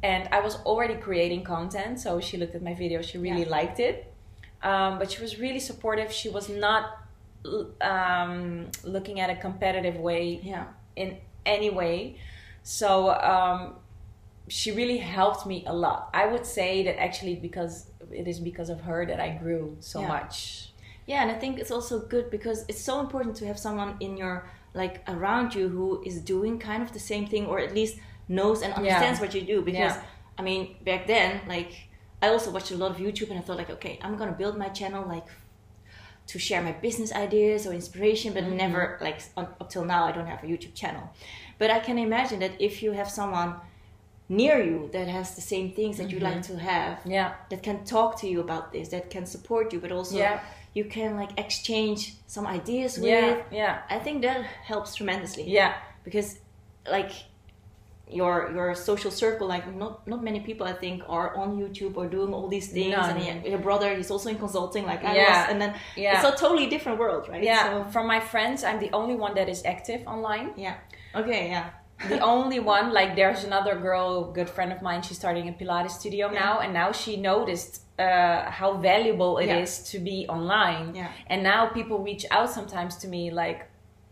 and 0.03 0.29
I 0.33 0.41
was 0.41 0.57
already 0.65 0.95
creating 0.95 1.45
content, 1.45 1.99
so 2.01 2.21
she 2.21 2.37
looked 2.37 2.55
at 2.55 2.63
my 2.63 2.75
video, 2.75 3.03
she 3.03 3.19
really 3.19 3.43
Yeah. 3.43 3.49
liked 3.59 3.81
it. 3.81 4.13
Um, 4.63 4.99
but 4.99 5.11
she 5.13 5.21
was 5.23 5.39
really 5.39 5.61
supportive. 5.61 6.13
She 6.13 6.29
was 6.29 6.49
not 6.49 6.85
um, 7.81 8.67
looking 8.85 9.21
at 9.21 9.31
a 9.31 9.37
competitive 9.37 9.97
way 9.97 10.41
Yeah. 10.43 10.67
in 10.97 11.17
any 11.47 11.71
way. 11.71 12.17
So 12.63 13.11
um, 13.11 13.77
she 14.49 14.73
really 14.73 14.99
helped 14.99 15.47
me 15.47 15.65
a 15.67 15.73
lot. 15.73 16.11
I 16.13 16.27
would 16.27 16.45
say 16.47 16.83
that 16.85 17.01
actually 17.01 17.37
because 17.37 17.91
it 18.11 18.27
is 18.27 18.41
because 18.41 18.69
of 18.71 18.81
her 18.83 19.07
that 19.07 19.21
I 19.21 19.31
grew 19.31 19.77
so 19.81 20.01
Yeah. 20.01 20.09
much. 20.09 20.73
Yeah, 21.07 21.23
and 21.23 21.31
I 21.31 21.35
think 21.35 21.59
it's 21.59 21.71
also 21.71 22.01
good 22.01 22.29
because 22.31 22.65
it's 22.69 22.81
so 22.81 23.01
important 23.01 23.37
to 23.37 23.47
have 23.47 23.59
someone 23.59 23.97
in 24.01 24.17
your 24.17 24.49
like 24.83 24.97
around 25.15 25.49
you 25.57 25.65
who 25.77 25.87
is 26.11 26.17
doing 26.35 26.55
kind 26.59 26.83
of 26.87 26.91
the 26.99 27.05
same 27.13 27.25
thing 27.33 27.45
or 27.51 27.57
at 27.67 27.73
least 27.81 27.95
knows 28.29 28.59
and 28.65 28.73
understands 28.79 29.19
what 29.23 29.31
you 29.37 29.43
do. 29.55 29.59
Because 29.71 29.95
Yeah. 29.97 30.39
I 30.39 30.43
mean, 30.49 30.63
back 30.89 31.03
then, 31.15 31.31
like 31.55 31.73
I 32.25 32.27
also 32.35 32.49
watched 32.57 32.73
a 32.77 32.79
lot 32.83 32.91
of 32.95 32.99
YouTube 33.05 33.29
and 33.33 33.39
I 33.41 33.43
thought 33.43 33.59
like, 33.63 33.73
okay, 33.77 33.95
I'm 34.05 34.17
gonna 34.21 34.39
build 34.43 34.57
my 34.65 34.71
channel 34.81 35.03
like 35.17 35.29
to 36.33 36.39
share 36.39 36.63
my 36.69 36.75
business 36.87 37.11
ideas 37.27 37.67
or 37.67 37.73
inspiration, 37.83 38.29
but 38.37 38.45
mm-hmm. 38.45 38.65
never 38.65 38.83
like 39.01 39.19
un- 39.37 39.55
up 39.61 39.69
till 39.75 39.87
now 39.95 40.03
I 40.09 40.13
don't 40.17 40.31
have 40.35 40.43
a 40.47 40.49
YouTube 40.53 40.75
channel. 40.83 41.05
But 41.61 41.69
I 41.71 41.81
can 41.87 41.99
imagine 41.99 42.39
that 42.45 42.55
if 42.69 42.83
you 42.83 42.91
have 42.93 43.11
someone 43.21 43.51
near 44.29 44.63
you 44.63 44.91
that 44.93 45.09
has 45.09 45.35
the 45.35 45.41
same 45.41 45.73
things 45.79 45.97
that 45.97 46.11
you 46.13 46.19
mm-hmm. 46.21 46.35
like 46.35 46.43
to 46.51 46.55
have, 46.59 46.95
Yeah. 47.05 47.29
that 47.51 47.63
can 47.63 47.79
talk 47.85 48.11
to 48.21 48.27
you 48.33 48.41
about 48.41 48.73
this, 48.75 48.89
that 48.95 49.11
can 49.15 49.25
support 49.27 49.73
you, 49.73 49.81
but 49.81 49.91
also 49.91 50.19
Yeah. 50.19 50.41
You 50.79 50.85
can 50.97 51.11
like 51.23 51.33
exchange 51.45 52.01
some 52.35 52.47
ideas 52.59 52.91
with. 52.99 53.07
Yeah. 53.09 53.37
Yeah. 53.63 53.97
I 53.97 53.99
think 54.05 54.17
that 54.27 54.41
helps 54.71 54.91
tremendously. 54.99 55.45
Yeah. 55.59 55.71
Because 56.07 56.29
like 56.97 57.13
your 58.21 58.35
your 58.57 58.69
social 58.89 59.11
circle, 59.23 59.47
like 59.55 59.65
not 59.83 59.93
not 60.13 60.21
many 60.29 60.41
people 60.49 60.65
I 60.73 60.77
think 60.85 60.97
are 61.17 61.29
on 61.43 61.49
YouTube 61.63 61.95
or 62.01 62.07
doing 62.17 62.31
all 62.37 62.49
these 62.57 62.69
things. 62.77 62.97
None. 62.97 63.17
And 63.17 63.25
your- 63.45 63.51
your 63.53 63.63
brother 63.69 63.89
he's 63.99 64.11
also 64.15 64.29
in 64.35 64.39
consulting 64.47 64.85
like 64.93 65.03
I 65.05 65.15
Yeah. 65.15 65.25
was, 65.29 65.51
and 65.51 65.59
then 65.63 65.71
Yeah. 65.97 66.15
it's 66.17 66.27
a 66.33 66.35
totally 66.45 66.67
different 66.75 66.97
world, 67.03 67.23
right? 67.33 67.43
Yeah, 67.53 67.63
So, 67.65 67.71
from 67.95 68.05
my 68.15 68.21
friends, 68.33 68.59
I'm 68.69 68.79
the 68.87 68.91
only 69.01 69.17
one 69.25 69.33
that 69.39 69.49
is 69.55 69.61
active 69.75 70.01
online. 70.15 70.49
yeah. 70.67 70.77
Okay. 71.21 71.43
Yeah. 71.55 71.67
The 72.13 72.21
only 72.35 72.61
one, 72.77 72.87
like, 72.99 73.11
there's 73.21 73.43
another 73.51 73.75
girl, 73.89 74.09
good 74.39 74.49
friend 74.57 74.71
of 74.77 74.81
mine. 74.89 75.01
She's 75.07 75.19
starting 75.23 75.47
a 75.53 75.55
Pilates 75.61 75.95
studio 76.01 76.25
Yeah. 76.31 76.41
now, 76.45 76.55
and 76.63 76.71
now 76.83 76.89
she 77.03 77.13
noticed 77.33 77.73
uh, 77.99 78.51
how 78.51 78.71
valuable 78.75 79.39
it 79.39 79.49
is 79.63 79.71
Yeah. 79.79 79.91
to 79.93 80.05
be 80.05 80.27
online. 80.29 80.95
Yeah. 80.95 81.09
And 81.27 81.43
now 81.43 81.67
people 81.79 81.99
reach 82.11 82.25
out 82.31 82.49
sometimes 82.51 82.97
to 83.03 83.09
me, 83.09 83.31
like, 83.31 83.61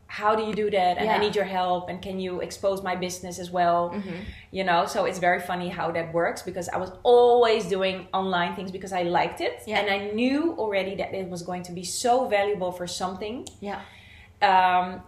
"How 0.09 0.35
do 0.39 0.43
you 0.49 0.55
do 0.55 0.71
that?" 0.71 0.99
And 0.99 1.09
I 1.11 1.19
need 1.19 1.35
your 1.37 1.45
help. 1.59 1.89
And 1.91 2.03
can 2.03 2.19
you 2.21 2.41
expose 2.41 2.83
my 2.83 2.97
business 2.97 3.39
as 3.39 3.51
well? 3.51 3.91
Mm-hmm. 3.91 4.21
You 4.57 4.65
know, 4.65 4.87
so 4.87 5.05
it's 5.09 5.19
very 5.29 5.41
funny 5.41 5.69
how 5.69 5.91
that 5.93 6.13
works 6.13 6.43
because 6.43 6.69
I 6.69 6.79
was 6.85 6.91
always 7.03 7.63
doing 7.77 7.97
online 8.13 8.55
things 8.57 8.71
because 8.73 8.93
I 8.93 9.03
liked 9.03 9.41
it, 9.41 9.55
Yeah. 9.67 9.79
and 9.81 9.87
I 9.97 9.99
knew 10.15 10.55
already 10.59 10.95
that 10.97 11.15
it 11.15 11.29
was 11.29 11.43
going 11.43 11.63
to 11.69 11.73
be 11.73 11.85
so 11.85 12.13
valuable 12.37 12.73
for 12.73 12.87
something 12.87 13.47
Yeah. 13.61 13.81
um, 14.51 15.03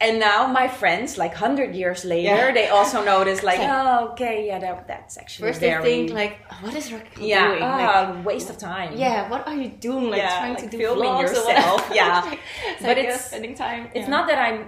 and 0.00 0.20
now 0.20 0.46
my 0.46 0.68
friends, 0.68 1.16
like 1.16 1.34
hundred 1.34 1.74
years 1.74 2.04
later, 2.04 2.28
Yeah. 2.48 2.52
they 2.52 2.68
also 2.68 3.02
notice, 3.04 3.42
like, 3.42 3.58
like- 3.58 3.70
oh, 3.70 4.08
okay, 4.12 4.46
yeah, 4.46 4.58
that, 4.58 4.86
that's 4.86 5.16
actually 5.16 5.48
First 5.48 5.60
very, 5.60 5.82
they 5.82 5.88
think 6.06 6.10
like, 6.12 6.34
what 6.62 6.74
is 6.74 6.92
Raquel 6.92 7.24
yeah, 7.24 7.48
doing? 7.48 7.62
ah, 7.62 8.12
Like, 8.14 8.26
waste 8.26 8.50
of 8.50 8.58
time. 8.58 8.90
yeah, 8.96 9.28
what 9.30 9.46
are 9.48 9.54
you 9.54 9.68
doing? 9.68 10.10
Like 10.10 10.18
Yeah, 10.22 10.38
trying 10.38 10.54
like 10.54 10.64
to 10.64 10.68
do 10.68 10.78
filming 10.78 11.18
yourself, 11.18 11.90
yeah. 12.00 12.34
It's 12.70 12.82
But 12.82 12.98
it's- 12.98 13.14
uh, 13.16 13.28
spending 13.30 13.54
time. 13.54 13.82
It's 13.94 14.04
yeah. 14.08 14.16
not 14.16 14.28
that 14.28 14.38
I'm 14.38 14.58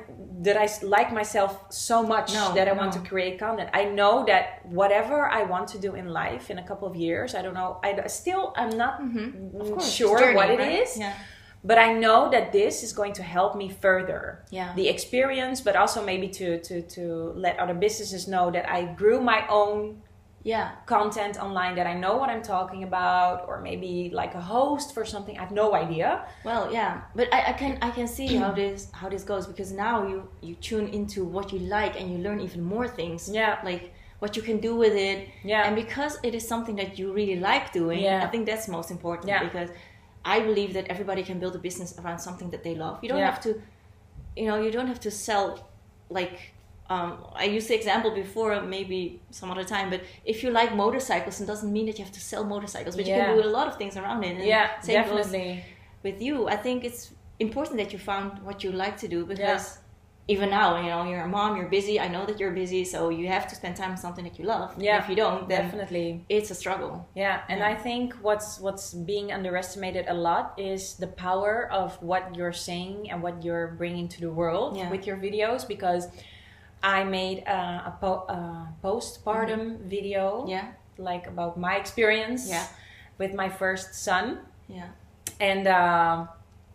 that 0.41 0.57
I 0.57 0.69
like 0.87 1.13
myself 1.13 1.65
so 1.69 2.01
much 2.15 2.33
No, 2.33 2.55
that 2.55 2.69
I 2.69 2.73
want 2.73 2.93
to 2.93 3.01
create 3.01 3.41
content. 3.41 3.71
I 3.75 3.87
know 3.87 4.25
that 4.27 4.65
whatever 4.81 5.27
I 5.29 5.43
want 5.43 5.67
to 5.75 5.79
do 5.81 5.97
in 5.97 6.07
life 6.23 6.49
in 6.53 6.59
a 6.59 6.63
couple 6.63 6.87
of 6.87 6.95
years, 6.95 7.35
I 7.35 7.43
don't 7.43 7.55
know. 7.55 7.81
I 7.83 8.07
still 8.07 8.55
I'm 8.57 8.71
not 8.85 8.95
Mhm. 9.03 9.51
Course, 9.75 9.91
sure 9.91 10.17
journey, 10.21 10.37
what 10.37 10.49
it 10.51 10.61
right? 10.61 10.83
is, 10.83 10.97
Yeah. 10.97 11.13
But 11.65 11.79
I 11.79 11.93
know 11.93 12.31
that 12.31 12.53
this 12.53 12.83
is 12.83 12.93
going 12.93 13.13
to 13.15 13.23
help 13.23 13.57
me 13.57 13.69
further. 13.69 14.45
Yeah. 14.51 14.73
the 14.77 14.89
experience, 14.89 15.61
but 15.61 15.75
also 15.77 16.05
maybe 16.05 16.29
to 16.41 16.59
to 16.69 16.83
to 16.97 17.03
let 17.45 17.59
other 17.59 17.75
businesses 17.75 18.27
know 18.29 18.51
that 18.51 18.65
I 18.69 18.81
grew 19.01 19.21
my 19.21 19.41
own 19.49 20.03
Yeah. 20.45 20.69
content 20.87 21.35
online, 21.47 21.75
that 21.79 21.87
I 21.87 21.95
know 22.05 22.15
what 22.21 22.29
I'm 22.35 22.43
talking 22.43 22.83
about, 22.91 23.37
or 23.49 23.61
maybe 23.61 23.91
like 24.21 24.33
a 24.39 24.41
host 24.55 24.95
for 24.95 25.05
something. 25.05 25.35
I 25.39 25.41
have 25.47 25.55
no 25.63 25.69
idea. 25.85 26.09
Well, 26.45 26.65
yeah, 26.73 26.93
but 27.19 27.27
I, 27.37 27.41
I 27.51 27.53
can 27.61 27.73
I 27.89 27.91
can 27.99 28.07
see 28.07 28.29
how 28.43 28.51
this 28.61 28.81
how 29.01 29.09
this 29.15 29.25
goes 29.33 29.45
because 29.53 29.71
now 29.87 30.07
you 30.11 30.19
you 30.47 30.55
tune 30.71 30.87
into 30.99 31.21
what 31.37 31.47
you 31.53 31.59
like 31.79 31.95
and 32.01 32.07
you 32.13 32.19
learn 32.27 32.41
even 32.41 32.61
more 32.75 32.89
things. 33.01 33.29
Yeah. 33.29 33.55
like 33.71 33.85
what 34.23 34.37
you 34.37 34.43
can 34.51 34.59
do 34.69 34.73
with 34.85 34.95
it. 35.11 35.19
Yeah. 35.45 35.67
and 35.67 35.75
because 35.85 36.19
it 36.29 36.35
is 36.35 36.45
something 36.53 36.77
that 36.83 36.91
you 36.99 37.07
really 37.21 37.39
like 37.51 37.65
doing, 37.81 38.01
Yeah. 38.09 38.25
I 38.27 38.29
think 38.33 38.47
that's 38.51 38.67
most 38.69 38.91
important. 38.91 39.29
Yeah. 39.29 39.45
because 39.49 39.71
I 40.35 40.41
believe 40.49 40.71
that 40.79 40.87
everybody 40.95 41.23
can 41.31 41.37
build 41.43 41.55
a 41.61 41.63
business 41.69 41.91
around 42.01 42.19
something 42.29 42.49
that 42.55 42.63
they 42.67 42.75
love. 42.85 42.95
You 43.03 43.09
don't 43.13 43.25
Yeah. 43.25 43.31
have 43.33 43.41
to, 43.49 43.51
you 44.41 44.47
know, 44.49 44.57
you 44.65 44.71
don't 44.77 44.91
have 44.95 45.03
to 45.09 45.11
sell 45.27 45.47
like. 46.21 46.39
Um, 46.95 47.11
I 47.45 47.45
used 47.57 47.69
the 47.73 47.77
example 47.83 48.11
before, 48.25 48.53
maybe 48.77 48.99
some 49.39 49.49
other 49.55 49.67
time, 49.75 49.87
but 49.95 50.01
if 50.33 50.37
you 50.43 50.49
like 50.61 50.71
motorcycles, 50.85 51.37
it 51.45 51.49
doesn't 51.53 51.71
mean 51.77 51.85
that 51.89 51.97
you 51.99 52.05
have 52.09 52.17
to 52.21 52.25
sell 52.33 52.45
motorcycles, 52.55 52.95
but 52.97 53.05
you 53.09 53.13
can 53.21 53.29
do 53.37 53.43
a 53.49 53.53
lot 53.59 53.67
of 53.71 53.75
things 53.81 53.95
around 54.01 54.19
it. 54.25 54.31
And 54.39 54.45
yeah, 54.55 54.67
definitely. 54.97 55.51
with 56.07 56.19
you, 56.27 56.35
I 56.57 56.57
think 56.65 56.79
it's 56.89 57.03
important 57.47 57.75
that 57.83 57.91
you 57.95 57.99
found 58.13 58.29
what 58.49 58.57
you 58.65 58.71
like 58.85 58.97
to 59.05 59.09
do 59.17 59.21
because 59.33 59.65
even 60.31 60.51
now, 60.51 60.77
you 60.81 60.89
know, 60.91 61.05
you're 61.09 61.23
a 61.23 61.29
mom, 61.29 61.57
you're 61.57 61.69
busy. 61.71 61.99
I 61.99 62.07
know 62.09 62.27
that 62.27 62.39
you're 62.39 62.51
busy, 62.53 62.85
so 62.85 63.09
you 63.09 63.29
have 63.29 63.47
to 63.49 63.55
spend 63.55 63.77
time 63.77 63.93
on 63.93 63.97
something 63.97 64.25
that 64.25 64.39
you 64.39 64.45
love. 64.45 64.75
And 64.75 64.83
Yeah, 64.83 65.03
if 65.03 65.09
you 65.09 65.17
don't, 65.17 65.49
then 65.49 65.63
Definitely. 65.65 66.25
it's 66.29 66.51
a 66.51 66.55
struggle. 66.55 67.07
Yeah, 67.15 67.41
and 67.49 67.61
Yeah. 67.61 67.69
I 67.69 67.75
think 67.75 68.13
what's 68.21 68.61
what's 68.61 68.93
being 68.93 69.33
underestimated 69.33 70.05
a 70.07 70.13
lot 70.15 70.53
is 70.59 70.97
the 70.97 71.07
power 71.07 71.69
of 71.73 71.97
what 72.03 72.37
you're 72.37 72.53
saying 72.53 73.11
and 73.11 73.23
what 73.23 73.43
you're 73.43 73.69
bringing 73.79 74.07
to 74.09 74.21
the 74.21 74.31
world 74.31 74.77
Yeah. 74.77 74.91
with 74.91 75.07
your 75.07 75.17
videos. 75.17 75.67
Because 75.67 76.09
I 76.83 77.05
made 77.05 77.39
uh, 77.49 77.91
a 77.91 77.95
po- 78.01 78.27
uh, 78.29 78.67
postpartum 78.85 79.79
video, 79.81 80.45
Yeah, 80.47 80.67
like 80.99 81.27
about 81.27 81.57
my 81.57 81.77
experience 81.77 82.49
Yeah. 82.49 82.67
with 83.19 83.33
my 83.35 83.49
first 83.49 83.95
son, 83.95 84.41
yeah, 84.69 84.89
and 85.41 85.67
um 85.67 86.29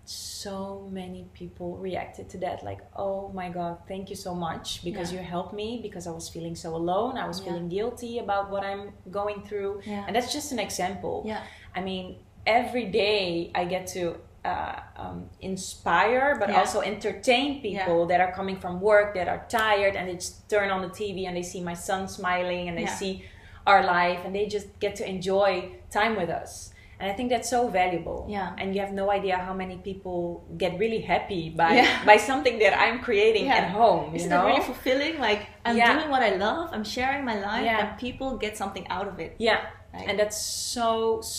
so 0.05 0.89
many 0.91 1.25
people 1.33 1.77
reacted 1.77 2.29
to 2.29 2.37
that 2.37 2.61
like 2.63 2.79
oh 2.97 3.29
my 3.33 3.47
god 3.49 3.77
thank 3.87 4.09
you 4.09 4.15
so 4.17 4.35
much 4.35 4.83
because 4.83 5.13
Yeah. 5.13 5.19
you 5.21 5.25
helped 5.25 5.53
me 5.53 5.79
because 5.81 6.07
i 6.07 6.11
was 6.11 6.27
feeling 6.27 6.55
so 6.55 6.75
alone 6.75 7.17
i 7.17 7.25
was 7.25 7.39
Yeah. 7.39 7.45
feeling 7.45 7.69
guilty 7.69 8.19
about 8.19 8.51
what 8.51 8.63
i'm 8.65 8.91
going 9.09 9.43
through 9.43 9.81
Yeah. 9.85 10.03
and 10.05 10.13
that's 10.15 10.33
just 10.33 10.51
an 10.51 10.59
example 10.59 11.23
Yeah. 11.25 11.41
i 11.73 11.79
mean 11.79 12.17
every 12.45 12.85
day 12.85 13.49
i 13.55 13.63
get 13.63 13.87
to 13.87 14.17
uh, 14.43 14.77
um, 14.97 15.29
inspire 15.39 16.35
but 16.37 16.49
also 16.49 16.81
entertain 16.81 17.61
people 17.61 18.05
that 18.07 18.19
are 18.19 18.33
coming 18.33 18.57
from 18.59 18.81
work 18.81 19.13
that 19.15 19.29
are 19.29 19.45
tired 19.47 19.95
and 19.95 20.09
they 20.09 20.15
just 20.15 20.49
turn 20.49 20.69
on 20.69 20.81
the 20.81 20.89
tv 20.89 21.25
and 21.27 21.37
they 21.37 21.41
see 21.43 21.61
my 21.61 21.73
son 21.73 22.09
smiling 22.09 22.67
and 22.67 22.77
they 22.77 22.85
see 22.85 23.23
our 23.65 23.85
life 23.85 24.19
and 24.25 24.35
they 24.35 24.45
just 24.45 24.67
get 24.81 24.97
to 24.97 25.09
enjoy 25.09 25.71
time 25.89 26.17
with 26.17 26.29
us 26.29 26.72
and 27.03 27.11
i 27.11 27.13
think 27.17 27.27
that's 27.33 27.49
so 27.49 27.67
valuable 27.67 28.19
Yeah. 28.37 28.55
and 28.59 28.67
you 28.73 28.79
have 28.85 28.93
no 29.01 29.11
idea 29.11 29.35
how 29.47 29.53
many 29.53 29.75
people 29.89 30.47
get 30.57 30.79
really 30.79 31.01
happy 31.13 31.43
by 31.61 31.71
Yeah. 31.83 31.91
by 32.11 32.15
something 32.29 32.55
that 32.63 32.73
i'm 32.83 32.97
creating 33.07 33.45
Yeah. 33.51 33.59
at 33.61 33.67
home 33.79 34.15
Isn't 34.15 34.29
know 34.31 34.43
it 34.47 34.51
really 34.55 34.63
fulfilling? 34.71 35.15
Like 35.19 35.41
I'm 35.67 35.75
Yeah. 35.77 35.91
doing 35.93 36.09
what 36.13 36.23
I 36.29 36.31
love. 36.47 36.65
I'm 36.75 36.87
sharing 36.97 37.23
my 37.31 37.37
life, 37.49 37.67
and 37.67 37.87
people 38.07 38.29
get 38.45 38.53
something 38.63 38.85
out 38.95 39.07
of 39.11 39.15
it. 39.25 39.31
yeah 39.49 39.59
Right. 39.93 40.07
and 40.09 40.15
that's 40.21 40.39
so 40.41 40.89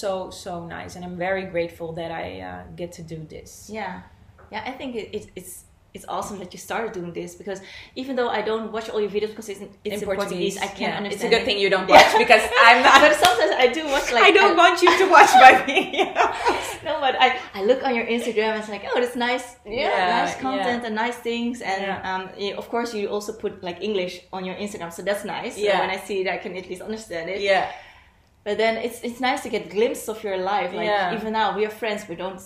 so 0.00 0.10
so 0.44 0.52
nice 0.76 0.92
and 0.96 1.02
i'm 1.06 1.16
very 1.28 1.44
grateful 1.54 1.88
that 2.00 2.10
i 2.22 2.26
uh, 2.50 2.62
get 2.80 2.90
to 2.98 3.02
do 3.14 3.18
this 3.34 3.50
Yeah, 3.78 3.94
yeah. 4.52 4.62
I 4.70 4.72
think 4.78 4.90
it, 5.00 5.06
it, 5.16 5.24
it's 5.38 5.54
it's 5.94 6.04
awesome 6.08 6.38
that 6.40 6.52
you 6.52 6.58
started 6.58 6.90
doing 6.92 7.12
this 7.12 7.36
because 7.36 7.60
even 7.94 8.16
though 8.16 8.28
I 8.28 8.42
don't 8.42 8.72
watch 8.72 8.90
all 8.90 9.00
your 9.00 9.10
videos 9.10 9.28
because 9.28 9.48
it's 9.48 9.60
in, 9.60 9.70
it's 9.84 10.02
in, 10.02 10.06
Portuguese, 10.08 10.56
I 10.58 10.66
can't 10.66 10.80
yeah. 10.80 10.96
understand. 10.96 11.12
it's 11.14 11.24
a 11.24 11.28
good 11.28 11.42
it. 11.42 11.44
thing 11.44 11.58
you 11.64 11.70
don't 11.70 11.88
Yeah. 11.88 11.94
watch 12.02 12.18
because 12.18 12.42
i'm 12.66 12.82
not 12.82 13.00
but 13.00 13.14
sometimes 13.24 13.52
I 13.64 13.66
do 13.68 13.82
watch 13.94 14.08
like 14.12 14.24
i 14.24 14.32
don't 14.38 14.56
want 14.56 14.82
you 14.82 14.90
to 15.00 15.04
watch 15.16 15.30
my 15.44 15.52
videos 15.68 16.84
no, 16.84 17.00
but 17.00 17.14
I, 17.20 17.38
I 17.54 17.64
look 17.64 17.82
on 17.82 17.94
your 17.94 18.04
Instagram 18.06 18.50
and 18.54 18.60
it's 18.60 18.68
like, 18.68 18.84
oh, 18.90 19.00
that's 19.00 19.16
nice, 19.16 19.56
yeah, 19.64 19.72
Yeah, 19.72 20.22
nice 20.24 20.34
content 20.36 20.80
yeah. 20.82 20.86
and 20.88 20.94
nice 20.94 21.16
things, 21.16 21.62
and 21.62 21.80
Yeah. 21.82 22.10
um, 22.14 22.22
yeah, 22.36 22.54
of 22.60 22.68
course 22.68 22.92
you 22.92 23.08
also 23.08 23.32
put 23.32 23.62
like 23.62 23.78
English 23.82 24.20
on 24.32 24.44
your 24.44 24.56
Instagram, 24.56 24.92
so 24.92 25.00
that's 25.02 25.24
nice. 25.24 25.54
So 25.54 25.62
Yeah. 25.62 25.80
when 25.80 25.90
I 25.90 25.96
see 26.06 26.20
it, 26.22 26.28
I 26.28 26.36
can 26.36 26.52
at 26.56 26.68
least 26.68 26.82
understand 26.82 27.30
it. 27.30 27.40
yeah 27.40 27.70
But 28.46 28.58
then 28.62 28.74
it's 28.86 28.98
it's 29.06 29.20
nice 29.28 29.40
to 29.44 29.48
get 29.48 29.62
glimpses 29.76 30.08
of 30.14 30.18
your 30.26 30.36
life. 30.36 30.70
Like 30.78 30.88
Yeah. 30.92 31.16
even 31.16 31.32
now, 31.32 31.48
we 31.56 31.62
are 31.68 31.74
friends. 31.82 32.00
We 32.12 32.16
don't 32.22 32.40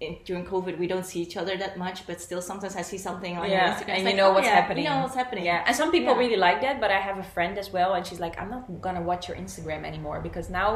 in, 0.00 0.16
during 0.24 0.44
COVID 0.44 0.78
we 0.78 0.86
don't 0.86 1.04
see 1.04 1.20
each 1.20 1.36
other 1.36 1.56
that 1.56 1.76
much, 1.76 2.06
but 2.06 2.20
still 2.20 2.40
sometimes 2.40 2.76
I 2.76 2.82
see 2.82 2.98
something 2.98 3.36
on 3.36 3.50
yeah 3.50 3.74
Instagram, 3.74 3.88
and 3.96 4.02
it's 4.02 4.10
you 4.10 4.16
know 4.16 4.28
oh, 4.30 4.34
what's 4.34 4.46
yeah, 4.46 4.60
happening 4.60 4.84
You 4.84 4.90
know 4.90 5.00
what's 5.02 5.14
happening. 5.22 5.44
yeah 5.44 5.64
and 5.66 5.74
some 5.74 5.90
people 5.90 6.12
Yeah. 6.14 6.20
really 6.24 6.36
like 6.48 6.60
that 6.66 6.80
but 6.82 6.90
i 6.98 7.00
have 7.08 7.18
a 7.18 7.28
friend 7.36 7.54
as 7.58 7.68
well 7.76 7.90
and 7.94 8.02
she's 8.06 8.20
like 8.26 8.34
i'm 8.40 8.50
not 8.56 8.62
gonna 8.86 9.02
watch 9.10 9.28
your 9.28 9.36
instagram 9.44 9.82
anymore 9.90 10.20
because 10.28 10.46
now 10.50 10.70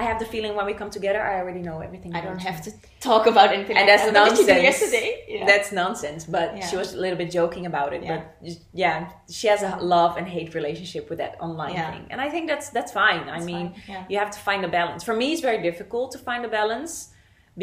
i 0.00 0.02
have 0.08 0.18
the 0.22 0.28
feeling 0.34 0.52
when 0.58 0.66
we 0.70 0.74
come 0.82 0.90
together 0.98 1.20
i 1.32 1.34
already 1.40 1.62
know 1.68 1.78
everything 1.88 2.10
I 2.14 2.20
don't 2.26 2.40
you. 2.42 2.46
have 2.50 2.60
to 2.66 2.70
talk 3.08 3.24
about 3.32 3.48
anything. 3.56 3.76
and 3.78 3.86
like 3.86 3.98
that's 3.98 4.04
that. 4.12 4.26
What 4.28 4.36
did 4.36 4.46
nonsense. 4.46 4.62
yesterday. 4.70 5.08
Yeah. 5.28 5.46
That's 5.50 5.68
nonsense. 5.82 6.22
But 6.36 6.48
she 6.68 6.76
was 6.82 6.88
a 6.94 7.00
little 7.04 7.18
bit 7.22 7.30
joking 7.38 7.64
about 7.72 7.90
it. 7.96 8.02
Yeah. 8.02 8.10
But 8.12 8.50
yeah, 8.84 8.96
she 9.38 9.46
has 9.52 9.60
a 9.62 9.72
love 9.94 10.12
and 10.18 10.26
hate 10.36 10.50
relationship 10.60 11.04
with 11.10 11.18
that 11.22 11.32
online 11.46 11.74
thing, 11.92 12.04
and 12.12 12.18
I 12.26 12.28
think 12.34 12.44
that's 12.52 12.68
that's 12.76 12.92
fine. 13.02 13.24
I 13.38 13.40
mean, 13.50 13.66
fine, 13.86 14.04
you 14.10 14.16
have 14.22 14.30
to 14.36 14.40
find 14.48 14.60
a 14.64 14.68
balance. 14.80 15.00
For 15.08 15.14
me, 15.20 15.26
it's 15.34 15.44
very 15.50 15.60
difficult 15.70 16.06
to 16.14 16.18
find 16.28 16.42
a 16.44 16.48
balance 16.60 16.92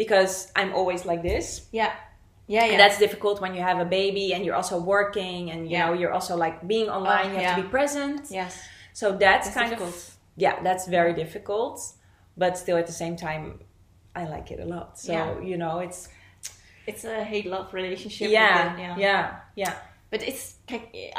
because 0.02 0.32
I'm 0.58 0.70
always 0.78 1.00
like 1.10 1.22
this. 1.30 1.44
yeah, 1.80 1.92
yeah, 2.46 2.64
yeah. 2.64 2.70
And 2.72 2.80
that's 2.82 2.98
difficult 3.06 3.36
when 3.44 3.52
you 3.56 3.62
have 3.70 3.78
a 3.86 3.88
baby 4.00 4.26
and 4.34 4.40
you're 4.44 4.58
also 4.62 4.76
working 4.96 5.50
and 5.52 5.58
you 5.68 5.72
Yeah. 5.76 5.86
know 5.86 5.92
you're 6.00 6.14
also 6.18 6.34
like 6.44 6.56
being 6.72 6.86
oh, 6.88 6.96
online. 6.98 7.26
Oh, 7.28 7.32
you 7.34 7.38
have 7.44 7.56
to 7.56 7.62
be 7.66 7.68
present. 7.78 8.20
yes. 8.40 8.52
So 9.00 9.06
that's, 9.12 9.46
That's 9.46 9.54
kind 9.58 9.70
difficult. 9.70 9.94
of 9.94 10.16
yeah, 10.44 10.54
that's 10.66 10.84
very 10.98 11.14
difficult. 11.22 11.74
But 12.42 12.52
still, 12.62 12.76
at 12.82 12.86
the 12.92 12.98
same 13.04 13.16
time, 13.26 13.44
I 14.20 14.22
like 14.34 14.46
it 14.54 14.60
a 14.66 14.68
lot. 14.74 14.88
So 15.04 15.12
Yeah. 15.12 15.40
you 15.50 15.56
know, 15.62 15.74
it's 15.86 16.00
It's 16.90 17.04
a 17.04 17.18
hate 17.32 17.46
love 17.54 17.66
relationship. 17.80 18.28
yeah, 18.30 18.72
it, 18.74 18.98
yeah, 19.06 19.26
yeah, 19.62 19.74
But 20.10 20.20
it's 20.34 20.42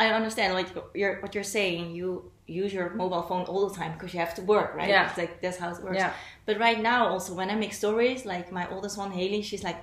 I 0.03 0.05
understand 0.19 0.49
like 0.59 0.69
you're 0.99 1.15
what 1.21 1.31
you're 1.35 1.51
saying. 1.59 1.83
You 1.99 2.09
use 2.49 2.73
your 2.73 2.89
mobile 3.01 3.21
phone 3.29 3.43
all 3.45 3.69
the 3.69 3.75
time 3.75 3.91
because 3.93 4.13
you 4.13 4.19
have 4.19 4.33
to 4.35 4.41
work, 4.41 4.69
right? 4.75 4.89
Yeah. 4.89 5.07
It's 5.09 5.17
like 5.17 5.41
that's 5.41 5.57
how 5.57 5.69
it 5.73 5.81
works. 5.83 5.97
Yeah. 5.97 6.11
But 6.47 6.59
right 6.59 6.79
now, 6.91 7.07
also 7.13 7.33
when 7.39 7.49
I 7.49 7.55
make 7.55 7.73
stories, 7.73 8.25
like 8.25 8.51
my 8.51 8.65
oldest 8.73 8.97
one, 8.97 9.11
Haley, 9.11 9.41
she's 9.41 9.63
like, 9.63 9.79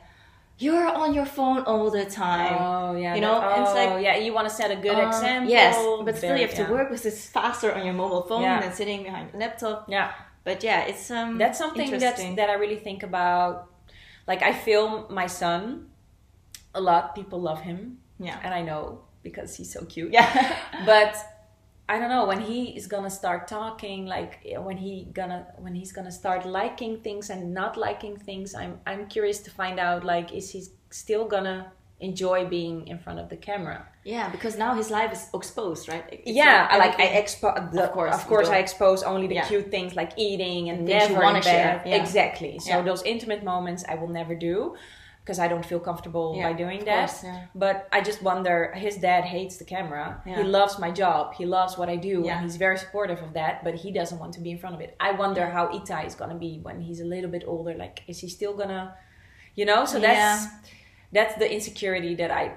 "You're 0.59 0.89
on 1.03 1.11
your 1.19 1.27
phone 1.37 1.61
all 1.71 1.91
the 1.91 2.05
time." 2.07 2.57
Oh 2.61 2.97
yeah, 2.97 3.15
You 3.15 3.21
that- 3.21 3.27
know, 3.27 3.37
and 3.53 3.63
it's 3.63 3.75
like- 3.81 3.91
oh, 3.95 3.99
yeah, 4.07 4.17
you 4.25 4.33
want 4.39 4.47
to 4.51 4.55
set 4.61 4.71
a 4.71 4.77
good 4.87 4.99
Uh, 4.99 5.09
example. 5.09 5.51
Yes, 5.59 5.75
but 6.07 6.17
still 6.17 6.31
Very- 6.31 6.41
you 6.43 6.47
have 6.49 6.57
to 6.63 6.67
work 6.77 6.89
because 6.89 7.07
it's 7.11 7.25
faster 7.39 7.69
on 7.77 7.83
your 7.89 7.95
mobile 8.03 8.23
phone 8.29 8.43
Yeah. 8.43 8.61
than 8.63 8.73
sitting 8.81 9.03
behind 9.09 9.27
a 9.35 9.37
laptop. 9.39 9.79
Yeah, 9.97 10.09
But 10.49 10.63
yeah, 10.69 10.81
it's 10.91 11.11
um 11.11 11.39
that's 11.43 11.59
something 11.59 11.91
that's 12.05 12.23
that 12.41 12.49
I 12.55 12.57
really 12.65 12.81
think 12.89 13.01
about. 13.11 13.53
Like 14.31 14.43
I 14.51 14.53
film 14.69 14.93
my 15.21 15.29
son 15.41 15.63
a 16.75 16.81
lot. 16.89 17.15
People 17.15 17.39
love 17.51 17.61
him, 17.71 17.79
yeah 18.29 18.39
and 18.45 18.53
I 18.55 18.63
know 18.69 18.83
because 19.27 19.51
he's 19.59 19.73
so 19.77 19.81
cute. 19.95 20.13
yeah 20.19 20.29
but 20.93 21.13
I 21.89 21.99
don't 22.01 22.11
know 22.11 22.27
when 22.27 22.41
he 22.41 22.77
is 22.77 22.87
gonna 22.89 23.11
start 23.11 23.47
talking, 23.47 24.07
like 24.07 24.41
eh, 24.45 24.59
when 24.59 24.77
he 24.77 25.09
gonna 25.13 25.47
when 25.59 25.75
he's 25.75 25.93
gonna 25.93 26.11
start 26.11 26.45
liking 26.45 26.99
things 27.01 27.31
and 27.31 27.55
not 27.55 27.77
liking 27.77 28.17
things. 28.17 28.55
I'm 28.55 28.81
I'm 28.87 29.07
curious 29.07 29.39
to 29.41 29.51
find 29.51 29.79
out 29.79 30.05
like 30.05 30.33
is 30.33 30.51
he 30.51 30.65
still 30.91 31.27
gonna 31.29 31.73
enjoy 32.01 32.45
being 32.45 32.87
in 32.89 32.99
front 32.99 33.19
of 33.21 33.29
the 33.29 33.37
camera? 33.37 33.87
yeah 34.05 34.29
because 34.31 34.57
now 34.57 34.73
his 34.75 34.91
life 34.91 35.13
is 35.13 35.29
exposed, 35.35 35.89
right? 35.89 36.05
It's 36.13 36.23
yeah, 36.43 36.69
I 36.71 36.77
like 36.79 36.99
I 37.01 37.07
expose. 37.23 37.57
Of 37.87 37.91
course, 37.93 38.15
of 38.15 38.27
course, 38.27 38.49
I 38.49 38.59
expose 38.59 39.03
only 39.03 39.27
the 39.29 39.37
Yeah. 39.37 39.47
cute 39.49 39.71
things 39.71 39.95
like 39.97 40.13
eating 40.17 40.69
and 40.71 40.77
The 40.87 40.93
things 40.93 41.03
you 41.09 41.15
never 41.15 41.25
wanna 41.25 41.39
in 41.39 41.45
bed. 41.45 41.51
share, 41.51 41.83
yeah. 41.87 41.97
Exactly. 42.03 42.59
So 42.59 42.71
Yeah. 42.71 42.83
those 42.83 43.03
intimate 43.05 43.43
moments 43.45 43.85
I 43.93 43.95
will 43.95 44.09
never 44.21 44.35
do 44.35 44.75
because 45.27 45.41
I 45.41 45.49
don't 45.49 45.67
feel 45.67 45.81
comfortable 45.81 46.37
Yeah, 46.37 46.49
by 46.49 46.53
doing 46.53 46.85
that. 46.85 47.09
course, 47.09 47.25
yeah. 47.25 47.47
But 47.53 47.89
I 47.91 48.01
just 48.01 48.23
wonder. 48.23 48.73
His 48.77 48.97
dad 48.97 49.25
hates 49.25 49.57
the 49.57 49.65
camera. 49.65 50.23
Yeah. 50.25 50.37
He 50.37 50.45
loves 50.45 50.79
my 50.79 50.93
job. 50.93 51.35
He 51.35 51.45
loves 51.45 51.77
what 51.77 51.89
I 51.89 51.97
do, 51.97 52.29
and 52.29 52.43
he's 52.45 52.57
very 52.57 52.79
supportive 52.79 53.21
of 53.27 53.33
that. 53.33 53.65
But 53.65 53.75
he 53.75 53.91
doesn't 53.91 54.21
want 54.21 54.35
to 54.35 54.41
be 54.41 54.53
in 54.53 54.59
front 54.59 54.77
of 54.77 54.81
it. 54.81 54.95
I 55.01 55.11
wonder 55.13 55.45
how 55.57 55.67
Itai 55.67 56.07
is 56.07 56.15
gonna 56.15 56.37
be 56.49 56.61
when 56.63 56.81
he's 56.81 57.01
a 57.01 57.05
little 57.05 57.31
bit 57.37 57.43
older. 57.45 57.75
Like, 57.75 58.03
is 58.07 58.21
he 58.21 58.29
still 58.29 58.55
gonna, 58.57 58.95
you 59.57 59.65
know? 59.65 59.85
So 59.85 59.99
that's 59.99 60.47
that's 61.13 61.35
the 61.43 61.53
insecurity 61.53 62.15
that 62.17 62.31
I 62.31 62.53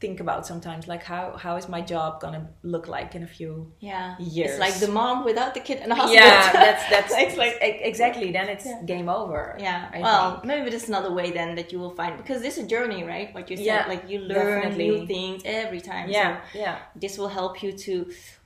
think 0.00 0.20
about 0.20 0.46
sometimes 0.46 0.86
like 0.86 1.02
how 1.02 1.36
how 1.36 1.56
is 1.56 1.68
my 1.68 1.80
job 1.80 2.20
gonna 2.20 2.48
look 2.62 2.86
like 2.86 3.14
in 3.16 3.22
a 3.24 3.26
few 3.26 3.72
Yeah, 3.80 4.16
years. 4.18 4.50
It's 4.52 4.60
like 4.60 4.74
the 4.74 4.92
mom 4.92 5.24
without 5.24 5.54
the 5.54 5.60
kid 5.60 5.80
in 5.82 5.88
the 5.88 5.94
hospital. 5.96 6.24
yeah 6.24 6.52
that's 6.66 6.88
that's 6.88 7.12
it's 7.16 7.36
like 7.36 7.56
exactly 7.60 8.30
then 8.30 8.48
it's 8.48 8.64
Yeah. 8.66 8.82
game 8.86 9.08
over 9.08 9.56
yeah. 9.58 9.90
I 9.92 10.00
well, 10.00 10.32
think. 10.34 10.44
maybe 10.44 10.70
there's 10.70 10.88
another 10.88 11.12
way 11.12 11.32
then 11.32 11.56
that 11.56 11.72
you 11.72 11.78
will 11.80 11.94
find 12.00 12.16
because 12.16 12.40
this 12.42 12.58
is 12.58 12.64
a 12.64 12.68
journey, 12.68 13.02
right? 13.04 13.34
What 13.34 13.50
you 13.50 13.56
said, 13.56 13.66
Yeah, 13.66 13.84
like 13.88 14.08
you 14.08 14.20
learn 14.20 14.62
definitely. 14.62 14.88
new 14.90 15.06
things 15.06 15.42
every 15.44 15.80
time. 15.80 16.08
yeah 16.08 16.42
So 16.52 16.58
yeah 16.60 16.78
this 16.94 17.18
will 17.18 17.28
help 17.40 17.62
you 17.62 17.72
to 17.72 17.94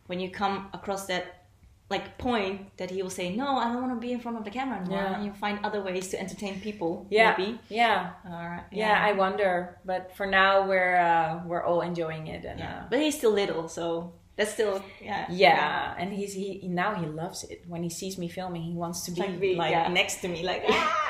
when 0.06 0.20
you 0.20 0.30
come 0.30 0.68
across 0.72 1.06
that 1.06 1.41
like 1.96 2.07
point 2.18 2.57
that 2.78 2.88
he 2.94 2.98
will 3.02 3.16
say, 3.20 3.26
no, 3.42 3.48
I 3.62 3.64
don't 3.70 3.83
want 3.87 3.94
to 3.98 4.00
be 4.09 4.12
in 4.16 4.20
front 4.24 4.37
of 4.40 4.44
the 4.48 4.50
camera 4.59 4.76
anymore, 4.81 4.98
Yeah. 5.05 5.14
and 5.14 5.24
you 5.26 5.33
find 5.44 5.57
other 5.68 5.81
ways 5.88 6.07
to 6.12 6.16
entertain 6.24 6.55
people. 6.68 6.90
yeah 7.18 7.35
Maybe. 7.37 7.48
yeah 7.83 7.98
All 8.33 8.46
right. 8.52 8.64
yeah 8.83 8.96
i 9.09 9.11
wonder 9.24 9.52
but 9.90 10.02
for 10.16 10.26
now 10.40 10.52
we're 10.70 10.96
uh 11.11 11.31
we're 11.48 11.64
all 11.68 11.81
enjoying 11.90 12.24
it 12.35 12.42
and 12.50 12.59
yeah. 12.59 12.74
uh, 12.85 12.88
But 12.90 12.98
he's 13.05 13.16
still 13.20 13.35
little, 13.42 13.64
so 13.78 13.87
that's 14.42 14.55
still 14.59 14.83
yeah. 15.00 15.26
yeah 15.31 15.94
and 16.00 16.12
he's 16.12 16.33
he 16.35 16.61
now 16.83 16.94
he 16.94 17.07
loves 17.07 17.44
it 17.44 17.62
when 17.72 17.83
he 17.83 17.90
sees 17.90 18.18
me 18.18 18.28
filming 18.28 18.62
he 18.62 18.74
wants 18.74 18.98
to 19.07 19.11
be 19.12 19.20
Like, 19.20 19.40
be- 19.40 19.55
like 19.55 19.70
yeah. 19.70 19.88
next 19.88 20.16
to 20.22 20.28
me 20.28 20.42
like 20.42 20.62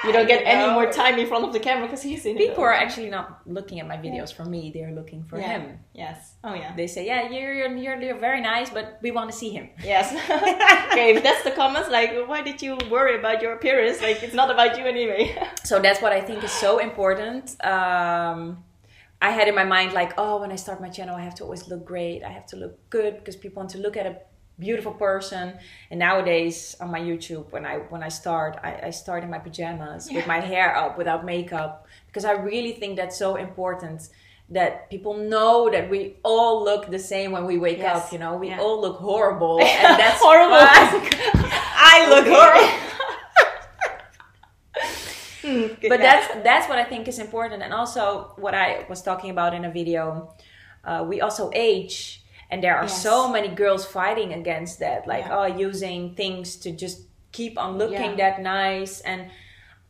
You 0.05 0.13
don't 0.13 0.27
get 0.29 0.43
any 0.45 0.69
more 0.77 0.87
time 0.93 1.19
in 1.19 1.27
front 1.27 1.45
of 1.49 1.53
the 1.53 1.61
camera 1.61 1.87
because 1.87 2.03
he's 2.03 2.25
in 2.27 2.37
it. 2.37 2.39
people 2.45 2.63
are 2.65 2.73
actually 2.85 3.11
not 3.11 3.27
looking 3.47 3.81
at 3.81 3.87
my 3.93 3.97
videos 3.97 4.31
for 4.37 4.45
me 4.45 4.71
they're 4.75 4.93
looking 5.01 5.25
for 5.25 5.39
Yeah. 5.39 5.49
him 5.59 5.79
Yes. 5.95 6.17
Oh 6.45 6.55
yeah. 6.55 6.75
they 6.77 6.87
say 6.95 7.03
yeah 7.07 7.21
you're, 7.35 7.55
you're 7.59 7.77
you're 7.85 7.99
you're 8.03 8.19
very 8.29 8.41
nice 8.41 8.69
but 8.77 8.99
we 9.05 9.11
want 9.19 9.31
to 9.33 9.37
see 9.43 9.51
him 9.57 9.67
Yes. 9.93 10.07
okay, 10.93 11.09
if 11.17 11.23
that's 11.23 11.43
the 11.49 11.51
comments, 11.63 11.89
like, 11.99 12.11
why 12.31 12.41
did 12.43 12.59
you 12.65 12.73
worry 12.91 13.15
about 13.23 13.41
your 13.43 13.53
appearance? 13.59 13.99
Like, 14.07 14.19
it's 14.23 14.35
not 14.41 14.51
about 14.51 14.73
you 14.79 14.85
anyway. 14.85 15.23
so 15.71 15.75
that's 15.81 16.01
what 16.05 16.13
I 16.13 16.21
think 16.21 16.39
is 16.45 16.53
so 16.67 16.79
important. 16.79 17.45
Um, 17.65 18.39
I 19.23 19.31
had 19.31 19.47
in 19.49 19.55
my 19.55 19.65
mind 19.65 19.93
like, 19.93 20.13
oh, 20.19 20.41
when 20.41 20.51
I 20.53 20.57
start 20.57 20.81
my 20.81 20.89
channel, 20.89 21.15
I 21.17 21.23
have 21.23 21.37
to 21.37 21.45
always 21.45 21.69
look 21.69 21.85
great. 21.87 22.19
I 22.25 22.33
have 22.39 22.47
to 22.53 22.57
look 22.57 22.75
good 22.91 23.13
because 23.19 23.37
people 23.37 23.61
want 23.63 23.71
to 23.71 23.79
look 23.79 23.97
at 23.97 24.05
a 24.05 24.17
beautiful 24.59 24.93
person. 24.93 25.45
And 25.91 25.99
nowadays 26.01 26.77
on 26.81 26.91
my 26.91 27.01
YouTube, 27.01 27.47
when 27.53 27.65
I 27.65 27.75
when 27.93 28.03
I 28.03 28.09
start, 28.11 28.59
I, 28.69 28.71
I 28.89 28.91
start 28.91 29.23
in 29.25 29.31
my 29.31 29.39
pajamas 29.39 30.11
with 30.13 30.27
my 30.27 30.41
hair 30.41 30.77
up 30.77 30.99
without 30.99 31.25
makeup 31.25 31.87
because 32.09 32.25
I 32.25 32.33
really 32.33 32.73
think 32.73 32.97
that's 32.97 33.17
so 33.17 33.37
important. 33.37 34.09
That 34.51 34.91
people 34.91 35.15
know 35.17 35.71
that 35.71 35.89
we 35.89 36.01
all 36.25 36.63
look 36.63 36.91
the 36.91 36.99
same 36.99 37.31
when 37.33 37.47
we 37.47 37.57
wake 37.57 37.79
Yes. 37.79 37.97
up. 38.07 38.13
You 38.13 38.19
know, 38.19 38.37
we 38.37 38.49
Yeah. 38.49 38.61
all 38.61 38.79
look 38.87 38.99
horrible, 38.99 39.61
and 39.83 39.99
that's 40.03 40.21
Horrible. 40.21 40.57
I 41.95 42.07
look 42.13 42.27
horrible. 42.27 42.82
But 45.89 46.01
that's 46.01 46.27
that's 46.45 46.69
what 46.69 46.79
I 46.79 46.85
think 46.85 47.09
is 47.09 47.19
important, 47.19 47.63
and 47.63 47.73
also 47.73 48.33
what 48.37 48.55
I 48.55 48.87
was 48.89 49.03
talking 49.03 49.31
about 49.31 49.55
in 49.55 49.65
a 49.65 49.71
video. 49.71 50.35
Uh, 50.85 51.05
we 51.09 51.21
also 51.21 51.51
age, 51.55 52.23
and 52.51 52.63
there 52.63 52.77
are 52.77 52.85
Yes. 52.85 53.03
so 53.03 53.29
many 53.29 53.49
girls 53.49 53.87
fighting 53.87 54.33
against 54.33 54.81
that, 54.81 55.07
like 55.07 55.25
Yeah. 55.27 55.39
oh, 55.39 55.47
using 55.47 56.15
things 56.15 56.57
to 56.57 56.71
just 56.73 57.03
keep 57.33 57.57
on 57.59 57.79
looking 57.79 58.19
Yeah. 58.19 58.31
that 58.31 58.41
nice. 58.43 59.01
And 59.01 59.31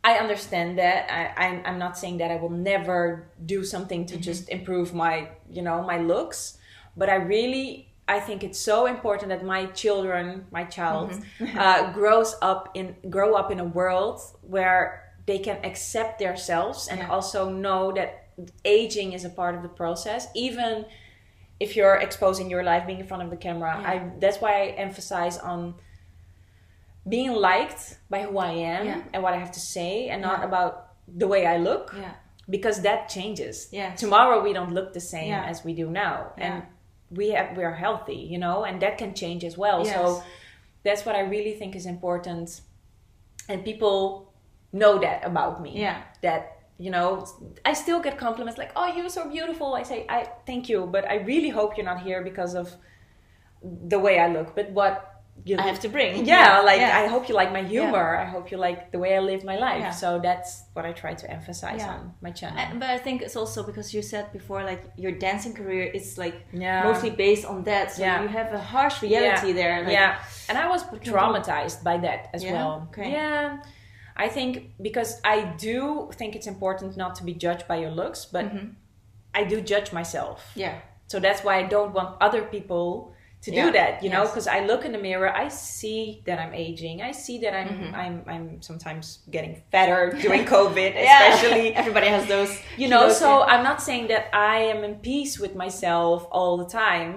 I 0.03 0.15
understand 0.19 0.77
that. 0.77 1.09
I, 1.09 1.45
I'm, 1.47 1.61
I'm 1.65 1.79
not 1.79 1.97
saying 1.97 2.17
that 2.19 2.29
I 2.29 2.35
will 2.35 2.49
never 2.51 3.27
do 3.45 3.63
something 3.63 4.05
Mm-hmm. 4.05 4.17
to 4.17 4.21
just 4.29 4.49
improve 4.49 4.93
my, 4.93 5.29
you 5.49 5.61
know, 5.61 5.81
my 5.83 5.97
looks. 5.97 6.57
But 6.95 7.09
I 7.09 7.15
really, 7.15 7.87
I 8.07 8.19
think 8.19 8.43
it's 8.43 8.59
so 8.59 8.85
important 8.85 9.29
that 9.29 9.43
my 9.43 9.65
children, 9.67 10.45
my 10.51 10.63
child, 10.65 11.11
Mm-hmm. 11.39 11.57
uh, 11.57 11.91
grows 11.99 12.35
up 12.41 12.69
in, 12.75 12.95
grow 13.09 13.33
up 13.35 13.49
in 13.51 13.59
a 13.59 13.65
world 13.65 14.19
where 14.41 15.02
they 15.25 15.39
can 15.39 15.57
accept 15.63 16.19
themselves 16.19 16.87
and 16.87 16.99
Yeah. 16.99 17.09
also 17.09 17.49
know 17.49 17.91
that 17.93 18.27
aging 18.65 19.13
is 19.13 19.23
a 19.25 19.29
part 19.29 19.55
of 19.55 19.61
the 19.61 19.69
process, 19.69 20.27
even 20.35 20.85
if 21.59 21.75
you're 21.75 21.95
exposing 21.95 22.49
your 22.49 22.63
life 22.63 22.85
being 22.87 22.99
in 22.99 23.07
front 23.07 23.23
of 23.23 23.29
the 23.29 23.37
camera. 23.37 23.77
Yeah. 23.81 23.89
I 23.91 24.09
that's 24.19 24.39
why 24.41 24.51
I 24.63 24.65
emphasize 24.77 25.37
on 25.37 25.75
being 27.07 27.31
liked 27.33 27.97
by 28.09 28.21
who 28.23 28.37
I 28.37 28.51
am 28.51 28.85
Yeah. 28.85 29.01
and 29.13 29.23
what 29.23 29.33
I 29.33 29.37
have 29.37 29.51
to 29.51 29.59
say 29.59 30.07
and 30.09 30.21
not 30.21 30.43
about 30.43 30.71
the 31.07 31.27
way 31.27 31.45
I 31.45 31.57
look 31.57 31.93
Yeah. 31.97 32.13
because 32.49 32.81
that 32.81 33.09
changes. 33.09 33.67
Yes. 33.71 33.99
Tomorrow 33.99 34.41
we 34.41 34.53
don't 34.53 34.73
look 34.73 34.93
the 34.93 35.01
same 35.01 35.33
as 35.33 35.63
we 35.63 35.73
do 35.73 35.89
now. 35.89 36.31
And 36.37 36.63
we 37.11 37.31
have 37.31 37.55
we 37.57 37.63
are 37.63 37.75
healthy, 37.75 38.15
you 38.15 38.39
know, 38.39 38.63
and 38.63 38.81
that 38.81 38.97
can 38.97 39.13
change 39.13 39.43
as 39.43 39.57
well. 39.57 39.85
Yes. 39.85 39.93
So 39.95 40.23
that's 40.83 41.05
what 41.05 41.15
I 41.15 41.21
really 41.21 41.53
think 41.53 41.75
is 41.75 41.85
important. 41.85 42.61
And 43.49 43.63
people 43.63 44.32
know 44.73 44.99
that 44.99 45.25
about 45.25 45.61
me. 45.61 45.71
Yeah. 45.79 46.01
That 46.21 46.41
you 46.79 46.89
know, 46.89 47.25
I 47.63 47.73
still 47.73 47.99
get 48.01 48.17
compliments 48.17 48.57
like, 48.57 48.71
"Oh, 48.75 48.87
you're 48.95 49.09
so 49.09 49.29
beautiful." 49.29 49.75
I 49.75 49.83
say, 49.83 50.05
"I 50.09 50.19
thank 50.47 50.67
you," 50.69 50.79
but 50.95 51.03
I 51.09 51.15
really 51.31 51.49
hope 51.49 51.77
you're 51.77 51.85
not 51.93 52.01
here 52.01 52.21
because 52.23 52.55
of 52.55 52.67
the 53.61 53.99
way 53.99 54.19
I 54.19 54.27
look, 54.27 54.55
but 54.55 54.71
what 54.71 55.09
you 55.45 55.57
I 55.57 55.63
have 55.63 55.79
to 55.79 55.89
bring. 55.89 56.25
yeah, 56.25 56.59
like 56.61 56.79
Yeah. 56.79 56.99
I 57.01 57.07
hope 57.07 57.27
you 57.29 57.35
like 57.35 57.51
my 57.51 57.63
humor. 57.63 58.07
I 58.17 58.25
hope 58.25 58.51
you 58.51 58.57
like 58.57 58.91
the 58.91 58.99
way 58.99 59.15
I 59.15 59.19
live 59.19 59.43
my 59.43 59.57
life. 59.57 59.79
Yeah. 59.79 59.89
So 59.91 60.19
that's 60.19 60.49
what 60.73 60.85
I 60.85 60.91
try 60.93 61.13
to 61.15 61.25
emphasize 61.37 61.79
Yeah. 61.81 61.93
on 61.95 62.13
my 62.21 62.31
channel. 62.31 62.59
I- 62.59 62.73
but 62.81 62.89
I 62.89 62.99
think 63.05 63.21
it's 63.25 63.35
also 63.35 63.63
because 63.63 63.93
you 63.95 64.01
said 64.03 64.25
before, 64.31 64.63
like 64.63 64.83
your 64.95 65.11
dancing 65.11 65.53
career 65.55 65.85
is 65.99 66.17
like 66.17 66.35
Yeah. 66.51 66.83
mostly 66.83 67.09
based 67.09 67.45
on 67.45 67.63
that. 67.63 67.91
So 67.93 68.01
Yeah. 68.03 68.21
you 68.21 68.27
have 68.27 68.53
a 68.53 68.59
harsh 68.73 69.01
reality 69.01 69.47
yeah. 69.47 69.53
there. 69.61 69.75
Like, 69.85 69.93
yeah, 69.99 70.19
and 70.49 70.57
I 70.57 70.67
was 70.73 70.83
traumatized 71.09 71.83
by 71.83 71.97
that 72.05 72.29
as 72.35 72.43
Yeah? 72.43 72.53
well. 72.53 72.87
Okay. 72.91 73.09
Yeah, 73.11 73.57
I 74.15 74.27
think 74.29 74.71
because 74.81 75.19
I 75.23 75.41
do 75.57 76.09
think 76.13 76.35
it's 76.35 76.47
important 76.47 76.95
not 76.97 77.15
to 77.15 77.23
be 77.23 77.33
judged 77.33 77.67
by 77.67 77.77
your 77.77 77.91
looks, 77.91 78.25
but 78.25 78.45
Mm-hmm. 78.45 78.67
I 79.35 79.43
do 79.45 79.61
judge 79.61 79.91
myself. 79.91 80.51
Yeah. 80.55 80.75
So 81.07 81.19
that's 81.19 81.43
why 81.43 81.55
I 81.57 81.63
don't 81.63 81.91
want 81.93 82.17
other 82.21 82.43
people 82.43 83.15
to 83.41 83.51
Yeah. 83.51 83.65
do 83.65 83.71
that, 83.73 84.03
you 84.03 84.09
know, 84.09 84.23
because 84.23 84.47
I 84.47 84.59
look 84.65 84.85
in 84.85 84.91
the 84.91 84.97
mirror, 84.99 85.27
I 85.35 85.49
see 85.49 86.21
that 86.27 86.37
I'm 86.39 86.53
aging, 86.53 87.01
I 87.01 87.11
see 87.11 87.39
that 87.39 87.53
I'm 87.53 87.67
Mm-hmm. 87.69 87.95
I'm 87.95 88.23
I'm 88.33 88.61
sometimes 88.61 89.19
getting 89.31 89.61
fatter 89.71 90.15
during 90.21 90.45
COVID, 90.45 90.93
Yeah. 90.95 91.33
especially. 91.33 91.75
Everybody 91.75 92.07
has 92.07 92.25
those. 92.27 92.51
you 92.77 92.87
know 92.87 92.99
kilos, 93.07 93.19
so 93.19 93.29
yeah. 93.39 93.51
i'm 93.51 93.63
not 93.69 93.79
saying 93.81 94.07
that 94.13 94.23
i 94.33 94.57
am 94.73 94.83
in 94.89 94.95
peace 95.11 95.33
with 95.43 95.53
myself 95.55 96.19
all 96.37 96.53
the 96.63 96.69
time 96.85 97.11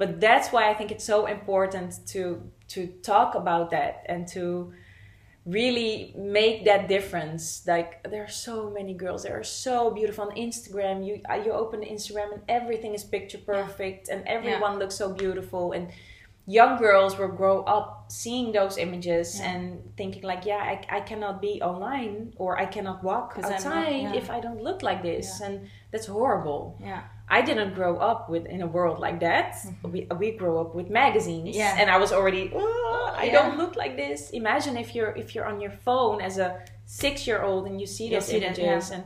but 0.00 0.08
that's 0.26 0.48
why 0.52 0.62
i 0.70 0.74
think 0.78 0.88
it's 0.94 1.04
so 1.14 1.18
important 1.38 1.90
to 2.12 2.20
to 2.74 2.80
talk 3.12 3.30
about 3.42 3.70
that 3.76 3.92
and 4.12 4.20
to 4.36 4.72
really 5.48 6.12
make 6.16 6.64
that 6.66 6.88
difference 6.88 7.66
like 7.66 7.90
there 8.10 8.22
are 8.22 8.28
so 8.48 8.68
many 8.78 8.92
girls 8.92 9.22
that 9.22 9.32
are 9.32 9.42
so 9.64 9.90
beautiful 9.90 10.24
on 10.28 10.30
instagram 10.36 10.96
you 11.06 11.14
uh, 11.30 11.40
you 11.44 11.50
open 11.52 11.80
instagram 11.80 12.28
and 12.34 12.42
everything 12.48 12.92
is 12.94 13.02
picture 13.02 13.38
perfect 13.38 14.08
and 14.12 14.20
everyone 14.26 14.78
looks 14.78 14.94
so 14.94 15.06
beautiful 15.14 15.72
and 15.72 15.88
young 16.46 16.76
girls 16.78 17.18
will 17.18 17.28
grow 17.42 17.62
up 17.64 17.88
seeing 18.08 18.52
those 18.52 18.76
images 18.78 19.38
Yeah. 19.38 19.50
and 19.52 19.62
thinking 19.96 20.22
like 20.22 20.44
yeah 20.44 20.62
I, 20.72 20.98
I 20.98 21.00
cannot 21.00 21.40
be 21.40 21.62
online 21.62 22.34
or 22.36 22.58
i 22.58 22.66
cannot 22.66 23.02
walk 23.04 23.36
not- 23.38 23.52
outside 23.52 24.02
yeah. 24.02 24.14
if 24.20 24.30
i 24.30 24.40
don't 24.40 24.62
look 24.62 24.82
like 24.82 25.02
this 25.02 25.26
Yeah. 25.40 25.46
and 25.46 25.54
that's 25.92 26.06
horrible 26.06 26.76
Yeah. 26.80 27.02
I 27.30 27.40
didn't 27.48 27.74
grow 27.74 27.94
up 28.10 28.28
with 28.32 28.44
in 28.46 28.60
a 28.62 28.66
world 28.66 28.98
like 29.06 29.18
that 29.20 29.56
we, 29.92 30.06
we 30.18 30.30
grew 30.40 30.58
up 30.62 30.74
with 30.74 30.88
magazines 30.90 31.48
Mm-hmm. 31.48 31.58
Yeah. 31.58 31.76
and 31.80 31.90
i 31.90 31.96
was 32.04 32.12
already 32.12 32.50
"Oh, 32.54 33.14
i 33.16 33.24
Yeah. 33.24 33.32
don't 33.38 33.56
look 33.62 33.74
like 33.82 33.94
this 33.96 34.30
imagine 34.30 34.76
if 34.76 34.94
you're 34.94 35.12
if 35.22 35.34
you're 35.34 35.48
on 35.52 35.60
your 35.60 35.74
phone 35.86 36.20
as 36.28 36.38
a 36.38 36.48
six 36.86 37.26
year 37.28 37.40
old 37.48 37.62
and 37.68 37.80
you 37.80 37.86
see 37.86 38.06
You 38.06 38.14
those 38.16 38.26
see 38.26 38.38
that, 38.40 38.58
images 38.58 38.90
yeah. 38.90 38.96
and 38.96 39.04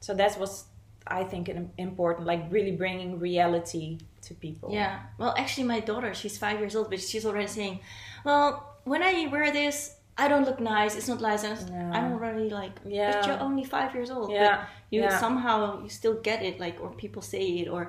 so 0.00 0.10
that's 0.14 0.36
what's 0.40 0.64
i 1.06 1.22
think 1.24 1.48
an 1.48 1.70
important 1.78 2.26
like 2.32 2.42
really 2.56 2.72
bringing 2.82 3.18
reality 3.18 3.98
to 4.26 4.34
people 4.34 4.68
Yeah. 4.72 4.94
Well, 5.20 5.32
actually, 5.42 5.66
my 5.74 5.80
daughter, 5.80 6.12
she's 6.12 6.36
five 6.46 6.58
years 6.62 6.74
old, 6.76 6.90
but 6.90 7.00
she's 7.00 7.24
already 7.24 7.46
saying, 7.46 7.80
"Well, 8.26 8.48
when 8.84 9.00
I 9.02 9.14
wear 9.32 9.46
this, 9.52 9.76
I 10.18 10.28
don't 10.28 10.44
look 10.44 10.60
nice. 10.60 10.96
It's 10.98 11.08
not 11.08 11.20
nice." 11.20 11.44
And 11.44 11.58
Yeah. 11.70 11.96
I'm 11.96 12.12
already 12.12 12.48
like, 12.50 12.74
Yeah. 12.84 13.12
"But 13.12 13.26
you're 13.26 13.40
only 13.48 13.64
five 13.64 13.90
years 13.94 14.10
old." 14.10 14.30
Yeah. 14.30 14.56
But 14.56 14.60
you 14.90 15.02
Yeah. 15.02 15.18
somehow 15.24 15.58
you 15.82 15.88
still 16.00 16.16
get 16.28 16.42
it, 16.42 16.58
like, 16.64 16.76
or 16.82 16.90
people 17.04 17.22
say 17.22 17.44
it, 17.62 17.68
or 17.68 17.82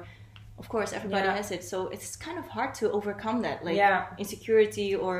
of 0.62 0.68
course 0.70 0.94
everybody 0.94 1.28
Yeah. 1.28 1.36
has 1.40 1.52
it. 1.52 1.64
So 1.64 1.78
it's 1.94 2.16
kind 2.16 2.38
of 2.38 2.46
hard 2.48 2.72
to 2.80 2.86
overcome 2.92 3.42
that, 3.48 3.58
like 3.66 3.78
Yeah. 3.78 4.06
insecurity, 4.18 4.90
or 4.96 5.14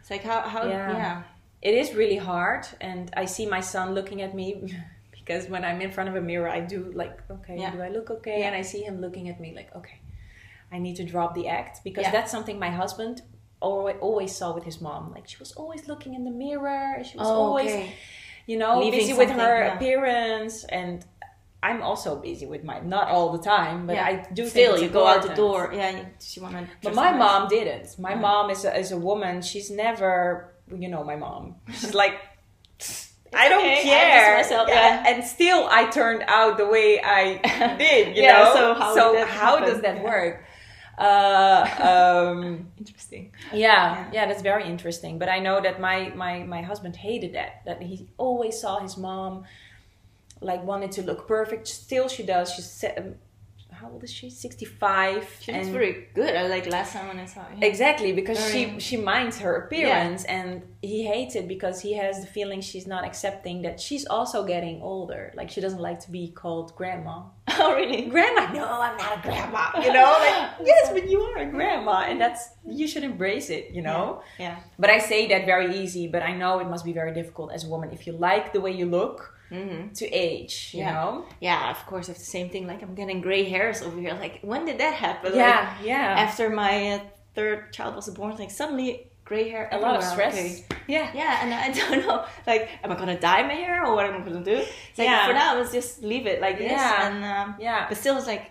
it's 0.00 0.10
like 0.10 0.24
how 0.30 0.40
how 0.54 0.62
Yeah. 0.66 1.22
it 1.62 1.74
is 1.82 1.94
really 1.94 2.16
hard 2.16 2.62
and 2.80 3.10
i 3.22 3.26
see 3.26 3.44
my 3.56 3.60
son 3.60 3.86
looking 3.98 4.22
at 4.26 4.32
me 4.40 4.46
because 5.16 5.42
when 5.52 5.62
i'm 5.68 5.80
in 5.86 5.90
front 5.96 6.08
of 6.10 6.16
a 6.16 6.20
mirror 6.30 6.48
i 6.58 6.60
do 6.74 6.80
like 7.02 7.14
okay 7.30 7.56
do 7.74 7.82
i 7.82 7.90
look 7.96 8.08
okay 8.16 8.38
and 8.46 8.54
i 8.60 8.62
see 8.62 8.80
him 8.88 8.96
looking 9.04 9.28
at 9.32 9.38
me 9.44 9.48
like 9.54 9.70
okay 9.76 9.98
i 10.74 10.78
need 10.78 10.96
to 10.96 11.04
drop 11.12 11.30
the 11.34 11.46
act 11.58 11.74
because 11.84 12.06
that's 12.16 12.30
something 12.36 12.58
my 12.58 12.70
husband 12.82 13.20
always, 13.60 13.96
always 14.00 14.34
saw 14.34 14.54
with 14.54 14.64
his 14.64 14.80
mom 14.80 15.12
like 15.14 15.28
she 15.28 15.36
was 15.38 15.52
always 15.52 15.86
looking 15.88 16.14
in 16.14 16.24
the 16.24 16.30
mirror 16.30 17.02
she 17.04 17.16
was 17.18 17.26
Oh, 17.28 17.32
always 17.44 17.70
okay. 17.70 17.92
you 18.46 18.56
know 18.58 18.78
Leaving 18.80 19.00
busy 19.00 19.12
with 19.14 19.30
her 19.30 19.64
yeah. 19.64 19.74
appearance 19.74 20.64
and 20.64 21.04
i'm 21.62 21.82
also 21.82 22.16
busy 22.16 22.46
with 22.46 22.64
my 22.64 22.80
not 22.80 23.08
all 23.08 23.28
the 23.36 23.42
time 23.54 23.86
but 23.86 23.96
yeah. 23.96 24.06
i 24.06 24.12
do 24.32 24.46
still 24.48 24.78
you 24.80 24.88
go 24.88 25.06
out 25.06 25.22
the 25.22 25.34
door. 25.34 25.70
Yeah, 25.74 25.90
you, 25.98 26.06
she 26.20 26.40
wanna. 26.40 26.66
But 26.82 26.94
my 26.94 27.12
mom 27.12 27.48
didn't. 27.48 27.98
My 27.98 28.14
mom 28.14 28.48
is 28.50 28.64
a, 28.64 28.70
is 28.78 28.92
a 28.92 28.96
woman. 28.96 29.42
She's 29.42 29.70
never, 29.70 30.54
you 30.82 30.88
know, 30.88 31.04
my 31.04 31.16
mom. 31.16 31.56
She's 31.68 31.92
like, 31.94 32.14
I 33.34 33.48
don't 33.48 33.60
okay, 33.60 33.82
care. 33.82 34.38
miss 34.38 34.50
myself, 34.50 34.68
Yeah. 34.68 35.04
And 35.06 35.22
still, 35.22 35.68
I 35.70 35.82
turned 35.90 36.24
out 36.26 36.56
the 36.56 36.66
way 36.66 37.00
I 37.00 37.76
did. 37.78 38.16
You 38.16 38.22
Yeah, 38.24 38.38
know. 38.44 38.54
so 38.54 38.74
how 38.74 39.12
that 39.12 39.28
how 39.28 39.58
does 39.60 39.80
that 39.82 40.02
work? 40.02 40.44
Uh, 41.00 42.32
um, 42.36 42.68
Interesting. 42.78 43.32
yeah, 43.54 44.10
yeah, 44.12 44.26
that's 44.26 44.42
very 44.42 44.64
interesting. 44.64 45.18
But 45.18 45.28
I 45.30 45.38
know 45.38 45.60
that 45.60 45.80
my 45.80 46.10
my 46.14 46.44
my 46.44 46.62
husband 46.62 46.94
hated 46.96 47.34
that. 47.34 47.62
That 47.64 47.80
he 47.82 48.08
always 48.18 48.60
saw 48.60 48.80
his 48.80 48.96
mom 48.98 49.44
like 50.42 50.62
wanted 50.62 50.92
to 50.92 51.02
look 51.02 51.26
perfect. 51.26 51.66
Still, 51.68 52.08
she 52.08 52.22
does. 52.22 52.52
She's 52.52 52.70
se- 52.70 52.94
um, 52.98 53.14
how 53.80 53.88
old 53.90 54.04
is 54.04 54.12
she? 54.12 54.28
Sixty 54.30 54.64
five. 54.66 55.22
She 55.40 55.52
looks 55.52 55.68
very 55.68 56.08
good. 56.14 56.34
I 56.36 56.46
like 56.48 56.66
last 56.66 56.92
time 56.92 57.08
when 57.08 57.18
I 57.18 57.26
saw 57.26 57.40
her. 57.42 57.54
yeah. 57.58 57.66
Exactly, 57.66 58.12
because 58.12 58.38
Very- 58.38 58.52
she 58.52 58.80
she 58.80 58.96
minds 58.96 59.38
her 59.38 59.52
appearance, 59.62 60.24
and 60.24 60.62
he 60.82 61.04
hates 61.06 61.34
it 61.40 61.46
because 61.48 61.80
he 61.80 61.92
has 62.02 62.20
the 62.20 62.26
feeling 62.26 62.60
she's 62.60 62.86
not 62.86 63.04
accepting 63.04 63.62
that 63.62 63.80
she's 63.80 64.04
also 64.06 64.44
getting 64.44 64.82
older. 64.82 65.32
Like 65.34 65.48
she 65.50 65.60
doesn't 65.60 65.80
like 65.88 66.00
to 66.00 66.10
be 66.10 66.24
called 66.42 66.74
grandma. 66.76 67.16
Oh, 67.62 67.74
really? 67.74 68.02
Grandma? 68.14 68.42
No, 68.52 68.64
I'm 68.86 68.96
not 68.96 69.18
a 69.18 69.20
grandma. 69.28 69.62
You 69.84 69.92
know, 69.92 70.10
like 70.26 70.66
yes, 70.72 70.84
but 70.96 71.04
you 71.10 71.20
are 71.28 71.38
a 71.38 71.46
grandma, 71.56 71.96
and 72.08 72.18
that's 72.20 72.42
you 72.66 72.86
should 72.90 73.04
embrace 73.04 73.50
it. 73.50 73.64
You 73.76 73.82
know. 73.82 74.22
Yeah. 74.38 74.56
But 74.78 74.88
I 74.90 74.98
say 74.98 75.20
that 75.32 75.42
very 75.46 75.68
easy, 75.82 76.06
but 76.14 76.22
I 76.22 76.32
know 76.40 76.60
it 76.60 76.68
must 76.74 76.84
be 76.84 76.92
very 76.92 77.12
difficult 77.20 77.48
as 77.52 77.64
a 77.64 77.68
woman 77.68 77.90
if 77.92 78.06
you 78.06 78.12
like 78.12 78.52
the 78.52 78.60
way 78.60 78.72
you 78.80 78.86
look 78.86 79.18
Mm-hmm. 79.50 79.92
to 79.94 80.04
age. 80.10 80.70
You 80.72 80.80
Yeah. 80.80 80.92
know. 80.94 81.26
Yeah, 81.40 81.70
of 81.70 81.84
course, 81.86 82.08
it's 82.08 82.20
the 82.20 82.32
same 82.38 82.48
thing. 82.50 82.66
Like 82.66 82.82
I'm 82.82 82.94
getting 82.94 83.20
gray 83.20 83.44
hairs 83.44 83.82
over 83.82 83.98
here. 84.00 84.14
Like 84.14 84.40
when 84.42 84.64
did 84.64 84.78
that 84.78 84.94
happen? 84.94 85.34
Yeah, 85.34 85.74
Like, 85.78 85.86
yeah. 85.86 86.14
after 86.26 86.50
my 86.50 86.92
uh, 86.94 87.00
third 87.34 87.72
child 87.72 87.96
was 87.96 88.08
born, 88.10 88.36
like 88.36 88.50
suddenly 88.50 89.06
gray 89.24 89.48
hair. 89.48 89.68
a 89.72 89.78
lot 89.78 89.96
of 89.96 90.04
stress. 90.04 90.34
Okay. 90.34 90.64
Yeah. 90.88 91.10
Yeah, 91.14 91.40
and 91.42 91.50
I 91.54 91.68
don't 91.78 92.06
know. 92.06 92.24
Like, 92.46 92.68
am 92.82 92.90
I 92.92 92.96
gonna 92.96 93.18
dye 93.18 93.42
my 93.42 93.54
hair 93.54 93.84
or 93.86 93.94
what 93.94 94.06
am 94.06 94.14
I 94.20 94.24
gonna 94.24 94.44
do? 94.44 94.58
It's 94.90 94.98
like 94.98 95.08
Yeah. 95.08 95.26
for 95.26 95.32
now, 95.34 95.56
let's 95.58 95.72
just 95.72 96.02
leave 96.02 96.26
it 96.26 96.40
like 96.40 96.58
this. 96.58 96.70
Yeah. 96.72 97.06
And 97.08 97.24
um, 97.24 97.54
Yeah. 97.58 97.86
but 97.88 97.96
still, 97.98 98.16
it's 98.18 98.26
like 98.26 98.50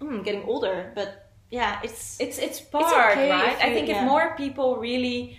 mm, 0.00 0.24
getting 0.24 0.44
older. 0.44 0.92
But 0.94 1.08
yeah, 1.50 1.80
it's 1.82 2.20
it's 2.20 2.38
it's 2.38 2.60
part 2.60 3.12
okay 3.16 3.28
right 3.30 3.52
if 3.54 3.60
i 3.64 3.66
you- 3.68 3.74
think 3.74 3.88
if 3.88 4.00
more 4.04 4.36
people 4.36 4.76
really 4.76 5.36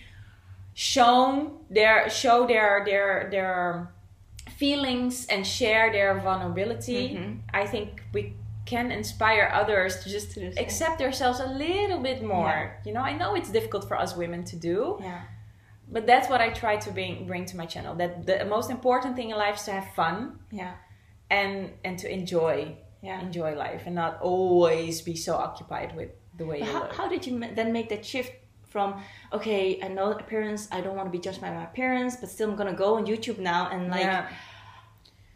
shown 0.74 1.58
their 1.70 2.10
show 2.10 2.48
their 2.48 2.84
their 2.86 3.28
their 3.32 3.92
feelings 4.62 5.14
and 5.34 5.42
share 5.60 5.86
their 5.98 6.12
vulnerability 6.28 7.04
Mhm. 7.16 7.32
i 7.62 7.64
think 7.74 7.88
we 8.16 8.22
can 8.74 8.86
inspire 9.02 9.46
others 9.62 9.92
to 10.02 10.06
just 10.18 10.28
To 10.34 10.40
do 10.42 10.46
the 10.50 10.56
same. 10.56 10.64
accept 10.66 10.96
themselves 11.04 11.40
a 11.48 11.50
little 11.66 12.02
bit 12.10 12.20
more 12.36 12.56
Yeah. 12.62 12.86
you 12.86 12.94
know 12.96 13.04
i 13.12 13.14
know 13.22 13.30
it's 13.40 13.52
difficult 13.58 13.84
for 13.90 13.96
us 14.04 14.10
women 14.24 14.42
to 14.52 14.56
do 14.72 14.78
yeah, 15.10 15.22
but 15.96 16.04
that's 16.12 16.28
what 16.32 16.40
i 16.46 16.50
try 16.64 16.76
to 16.86 16.90
bring 16.98 17.14
bring 17.32 17.44
to 17.52 17.56
my 17.62 17.68
channel 17.74 17.94
that 18.02 18.12
the 18.30 18.38
most 18.56 18.70
important 18.78 19.12
thing 19.18 19.30
in 19.34 19.38
life 19.46 19.56
is 19.60 19.64
to 19.70 19.72
have 19.80 19.88
fun 20.02 20.16
yeah, 20.62 20.74
and 21.38 21.54
and 21.88 21.94
to 22.04 22.08
enjoy 22.20 22.56
yeah. 23.08 23.20
enjoy 23.28 23.52
life 23.66 23.82
and 23.88 23.96
not 24.04 24.14
always 24.32 24.94
be 25.10 25.16
so 25.28 25.34
occupied 25.48 25.90
with 26.00 26.10
the 26.40 26.46
way 26.50 26.58
But 26.60 26.68
you 26.68 26.74
how, 26.74 26.82
look 26.84 26.94
how 27.00 27.08
did 27.14 27.22
you 27.28 27.34
then 27.60 27.70
make 27.78 27.88
that 27.94 28.04
shift 28.14 28.32
from 28.76 28.90
okay, 29.38 29.64
I 29.86 29.88
know 29.98 30.08
appearance, 30.26 30.62
I 30.78 30.80
don't 30.84 30.96
want 31.00 31.08
to 31.12 31.16
be 31.18 31.24
judged 31.28 31.42
by 31.46 31.52
my 31.60 31.64
appearance, 31.72 32.14
but 32.22 32.28
still 32.36 32.48
I'm 32.50 32.56
gonna 32.62 32.80
go 32.86 32.90
on 32.98 33.04
YouTube 33.12 33.40
now 33.54 33.62
and 33.74 33.82
like 33.96 34.08
yeah. 34.12 34.22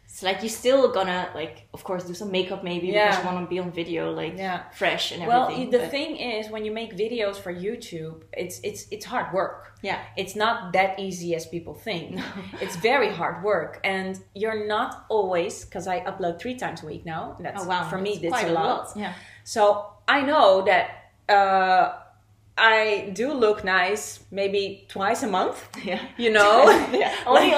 It's 0.08 0.22
like 0.22 0.38
you're 0.42 0.48
still 0.64 0.92
gonna 0.92 1.28
like 1.34 1.68
of 1.74 1.84
course 1.84 2.04
do 2.04 2.14
some 2.14 2.30
makeup 2.30 2.62
maybe 2.64 2.86
Yeah. 2.86 3.06
because 3.10 3.18
you 3.24 3.26
wanna 3.30 3.46
be 3.46 3.58
on 3.58 3.70
video 3.70 4.12
like 4.22 4.34
Yeah. 4.38 4.60
fresh 4.72 5.12
and 5.12 5.22
everything 5.22 5.60
Well, 5.60 5.70
the 5.70 5.78
but- 5.78 5.90
thing 5.90 6.16
is, 6.16 6.48
when 6.50 6.64
you 6.64 6.72
make 6.72 6.90
videos 6.96 7.36
for 7.36 7.52
YouTube, 7.52 8.22
it's 8.32 8.56
it's 8.68 8.86
it's 8.90 9.04
hard 9.06 9.28
work. 9.34 9.72
Yeah. 9.82 9.98
It's 10.16 10.34
not 10.34 10.72
that 10.72 10.98
easy 10.98 11.34
as 11.34 11.44
people 11.46 11.74
think. 11.74 12.18
It's 12.64 12.76
very 12.76 13.10
hard 13.10 13.36
work, 13.44 13.72
and 13.84 14.18
you're 14.40 14.66
not 14.66 14.90
always 15.08 15.64
because 15.66 15.86
I 15.94 16.00
upload 16.10 16.34
three 16.42 16.56
times 16.56 16.82
a 16.82 16.86
week 16.86 17.04
now. 17.04 17.36
That's 17.44 17.62
Oh 17.64 17.68
wow. 17.68 17.84
for 17.90 17.98
me. 17.98 18.10
that's 18.12 18.22
That's 18.22 18.32
quite 18.42 18.50
a 18.50 18.54
lot. 18.54 18.88
Yeah. 18.96 19.12
So 19.44 19.62
I 20.16 20.18
know 20.22 20.62
that 20.70 20.86
uh, 21.28 21.84
I 22.58 23.10
do 23.12 23.32
look 23.34 23.64
nice 23.64 24.20
maybe 24.30 24.86
twice 24.88 25.22
a 25.22 25.26
month. 25.28 25.58
Yeah. 25.84 26.00
You 26.16 26.30
know, 26.32 26.54
yeah. 26.92 27.12
Only 27.26 27.52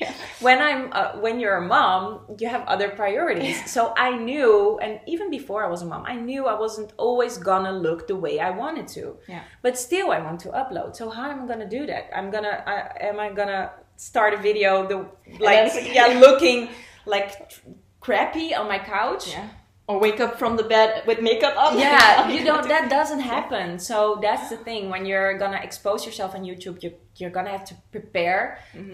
yeah. 0.00 0.12
when 0.40 0.60
I'm 0.60 0.92
uh, 0.92 1.12
when 1.20 1.38
you're 1.40 1.56
a 1.56 1.66
mom, 1.66 2.20
you 2.38 2.48
have 2.48 2.62
other 2.66 2.88
priorities. 2.90 3.70
so 3.70 3.92
I 3.96 4.16
knew, 4.16 4.78
and 4.78 5.00
even 5.06 5.30
before 5.30 5.64
I 5.64 5.68
was 5.68 5.82
a 5.82 5.86
mom, 5.86 6.04
I 6.06 6.16
knew 6.16 6.46
I 6.46 6.58
wasn't 6.58 6.92
always 6.96 7.38
gonna 7.38 7.72
look 7.72 8.06
the 8.08 8.16
way 8.16 8.40
I 8.40 8.50
wanted 8.50 8.88
to. 8.88 9.16
Yeah. 9.28 9.42
But 9.62 9.78
still, 9.78 10.10
I 10.10 10.20
want 10.20 10.40
to 10.40 10.48
upload. 10.48 10.96
So 10.96 11.10
how 11.10 11.30
am 11.30 11.44
I 11.44 11.46
gonna 11.46 11.68
do 11.68 11.86
that? 11.86 12.10
I'm 12.16 12.30
gonna. 12.30 12.62
I, 12.66 13.06
am 13.06 13.20
I 13.20 13.30
gonna 13.30 13.72
start 13.96 14.32
a 14.32 14.38
video 14.38 14.86
the 14.88 15.06
like 15.38 15.94
yeah 15.94 16.18
looking 16.26 16.70
like 17.04 17.52
crappy 18.00 18.54
on 18.54 18.66
my 18.66 18.78
couch? 18.78 19.28
Yeah. 19.28 19.48
Or 19.90 19.98
wake 20.06 20.20
up 20.26 20.32
from 20.42 20.52
the 20.60 20.66
bed 20.74 20.88
with 21.08 21.18
makeup 21.30 21.54
up. 21.64 21.72
yeah 21.86 22.28
you 22.34 22.40
don't 22.50 22.66
that 22.74 22.84
doesn't 22.98 23.22
happen 23.36 23.66
so 23.90 23.96
that's 24.24 24.46
the 24.52 24.56
thing 24.68 24.82
when 24.92 25.02
you're 25.10 25.34
gonna 25.42 25.60
expose 25.68 26.00
yourself 26.06 26.30
on 26.36 26.42
youtube 26.50 26.76
you, 26.84 26.90
you're 27.18 27.34
gonna 27.38 27.54
have 27.56 27.64
to 27.70 27.74
prepare 27.96 28.42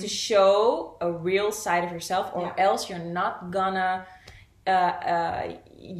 to 0.02 0.08
show 0.26 0.96
a 1.08 1.10
real 1.30 1.48
side 1.64 1.82
of 1.86 1.90
yourself 1.96 2.24
or. 2.36 2.42
Yeah. 2.46 2.64
else 2.66 2.80
you're 2.88 3.08
not 3.20 3.32
gonna 3.58 3.92
uh, 4.66 4.70
uh, 4.70 5.42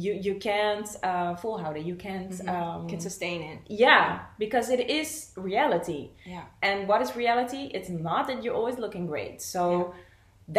you 0.01 0.11
you 0.27 0.33
can't 0.49 0.87
uh, 1.09 1.31
volhouden 1.41 1.83
you 1.91 1.95
can't 2.07 2.33
um, 2.53 2.79
can 2.91 2.99
sustain 3.09 3.39
it. 3.51 3.59
yeah 3.85 4.05
because 4.43 4.65
it 4.75 4.81
is 4.99 5.09
reality 5.51 6.01
Yeah. 6.25 6.43
and 6.67 6.77
what 6.89 6.99
is 7.05 7.09
reality 7.25 7.63
it's 7.77 7.89
not 7.89 8.21
that 8.27 8.37
you're 8.43 8.57
always 8.61 8.77
looking 8.85 9.05
great 9.13 9.35
so 9.41 9.61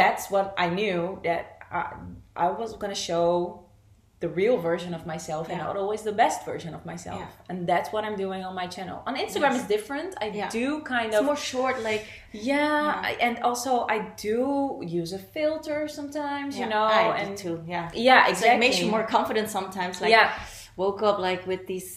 that's 0.01 0.25
what 0.33 0.47
i 0.65 0.67
knew 0.79 1.01
that 1.27 1.45
I, 1.71 1.83
I 2.47 2.49
was 2.61 2.71
gonna 2.81 3.03
show 3.11 3.65
the 4.21 4.29
real 4.29 4.57
version 4.71 4.93
of 4.95 5.07
myself 5.07 5.49
and 5.49 5.59
not 5.59 5.77
always 5.77 6.03
the 6.03 6.17
best 6.25 6.45
version 6.45 6.75
of 6.75 6.85
myself 6.85 7.21
Yeah. 7.21 7.49
and 7.51 7.59
that's 7.73 7.89
what 7.93 8.03
i'm 8.07 8.17
doing 8.17 8.43
on 8.49 8.55
my 8.63 8.67
channel 8.67 8.99
on 9.07 9.15
instagram 9.17 9.53
Yes. 9.55 9.63
is 9.63 9.67
different 9.77 10.11
i 10.21 10.27
Yeah. 10.27 10.49
do 10.61 10.81
kind 10.95 11.09
It's 11.09 11.17
of 11.21 11.25
more 11.31 11.37
short, 11.53 11.77
like 11.91 12.03
yeah, 12.33 13.01
I, 13.09 13.13
and 13.27 13.35
also 13.49 13.73
i 13.89 13.99
do 14.29 14.81
use 15.01 15.13
a 15.13 15.23
filter 15.35 15.81
sometimes 15.89 16.59
you 16.61 16.67
know 16.75 16.83
I 16.83 17.17
and 17.23 17.37
do 17.37 17.43
too. 17.43 17.55
Yeah. 17.75 17.91
yeah 17.95 18.29
exactly 18.29 18.51
like 18.51 18.61
makes 18.67 18.79
you 18.83 18.89
more 18.97 19.05
confident 19.17 19.49
sometimes. 19.59 19.95
Like 20.03 20.11
yeah 20.17 20.31
woke 20.77 21.01
up 21.03 21.19
like 21.29 21.43
with 21.47 21.63
these. 21.71 21.91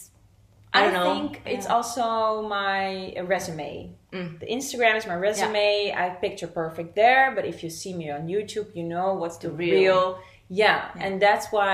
I, 0.74 0.80
I 0.80 0.82
don't 0.84 0.94
know. 0.98 1.14
think 1.14 1.42
it's 1.56 1.68
also 1.76 2.48
my 2.48 3.14
resume. 3.34 3.92
Mm. 4.14 4.40
The 4.42 4.48
Instagram 4.58 4.96
is 5.00 5.06
my 5.06 5.16
resume. 5.28 5.94
I 6.04 6.06
picture 6.26 6.48
perfect 6.48 6.96
there, 6.96 7.34
but 7.36 7.44
if 7.46 7.58
you 7.64 7.70
see 7.70 7.94
me 7.94 8.10
on 8.10 8.22
YouTube, 8.34 8.68
you 8.74 8.86
know 8.94 9.08
what's 9.22 9.38
the, 9.38 9.50
The 9.50 9.54
real. 9.54 9.76
real. 9.80 10.20
Yeah. 10.50 10.90
Yeah. 10.96 11.04
and 11.06 11.22
that's 11.22 11.48
why 11.56 11.74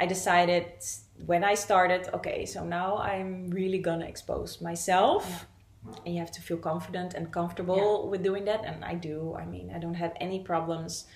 I 0.00 0.06
decided 0.06 0.64
when 1.26 1.44
I 1.44 1.54
started. 1.54 2.08
Okay, 2.14 2.46
so 2.46 2.64
now 2.64 2.96
I'm 2.98 3.50
really 3.50 3.78
gonna 3.78 4.06
expose 4.06 4.60
myself. 4.60 5.46
And 6.04 6.14
you 6.14 6.20
have 6.20 6.32
to 6.32 6.42
feel 6.42 6.58
confident 6.58 7.14
and 7.14 7.32
comfortable 7.32 8.08
with 8.10 8.22
doing 8.22 8.44
that, 8.44 8.64
and 8.64 8.84
I 8.84 8.94
do. 8.94 9.34
I 9.42 9.44
mean, 9.46 9.72
I 9.74 9.78
don't 9.78 9.94
have 10.04 10.12
any 10.20 10.40
problems 10.40 11.06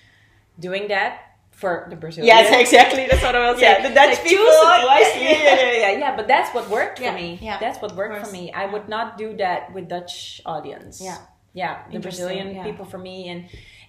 doing 0.59 0.87
that 0.87 1.11
for 1.51 1.85
the 1.91 1.95
Brazilian. 1.95 2.27
Yes, 2.35 2.49
exactly. 2.65 3.05
That's 3.09 3.21
what 3.21 3.35
I 3.35 3.51
was 3.51 3.61
Yeah, 3.61 3.77
saying. 3.77 3.83
the 3.89 3.93
Dutch 3.99 4.17
Like, 4.17 4.23
people. 4.23 4.45
wisely. 4.93 5.21
yeah, 5.21 5.43
yeah, 5.43 5.55
yeah, 5.61 5.77
yeah, 5.85 5.91
yeah. 6.03 6.15
But 6.15 6.27
that's 6.27 6.49
what 6.55 6.67
worked 6.69 6.99
Yeah, 6.99 7.11
for 7.11 7.17
me. 7.21 7.29
yeah, 7.41 7.59
that's 7.59 7.79
what 7.81 7.95
worked 7.95 8.17
for 8.25 8.31
me. 8.31 8.51
I 8.53 8.65
would 8.65 8.87
not 8.89 9.17
do 9.19 9.27
that 9.37 9.71
with 9.73 9.87
Dutch 9.87 10.41
audience. 10.45 10.99
Yeah. 11.01 11.19
yeah, 11.53 11.73
the 11.91 11.99
Brazilian 11.99 12.47
yeah. 12.55 12.63
people 12.67 12.85
for 12.93 12.97
me, 12.97 13.29
and 13.31 13.39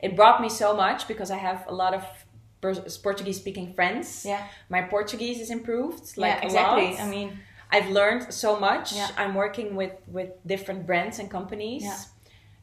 it 0.07 0.15
brought 0.15 0.39
me 0.45 0.49
so 0.63 0.69
much 0.77 1.09
because 1.09 1.31
I 1.37 1.39
have 1.49 1.65
a 1.73 1.75
lot 1.83 1.93
of 1.95 2.05
Portuguese 3.03 3.37
speaking 3.39 3.75
friends. 3.75 4.25
Yeah. 4.25 4.43
My 4.69 4.83
Portuguese 4.83 5.41
is 5.41 5.51
improved. 5.51 6.17
Like 6.17 6.35
yeah, 6.35 6.43
a 6.43 6.45
exactly. 6.47 6.87
lot. 6.93 7.01
I 7.01 7.07
mean, 7.09 7.39
I've 7.71 7.89
learned 7.91 8.33
so 8.33 8.59
much. 8.69 8.93
Yeah. 8.95 9.09
I'm 9.17 9.35
working 9.35 9.77
with 9.77 9.93
with 10.17 10.31
different 10.47 10.87
brands 10.87 11.19
and 11.19 11.31
companies. 11.31 11.83
Yeah. 11.85 11.99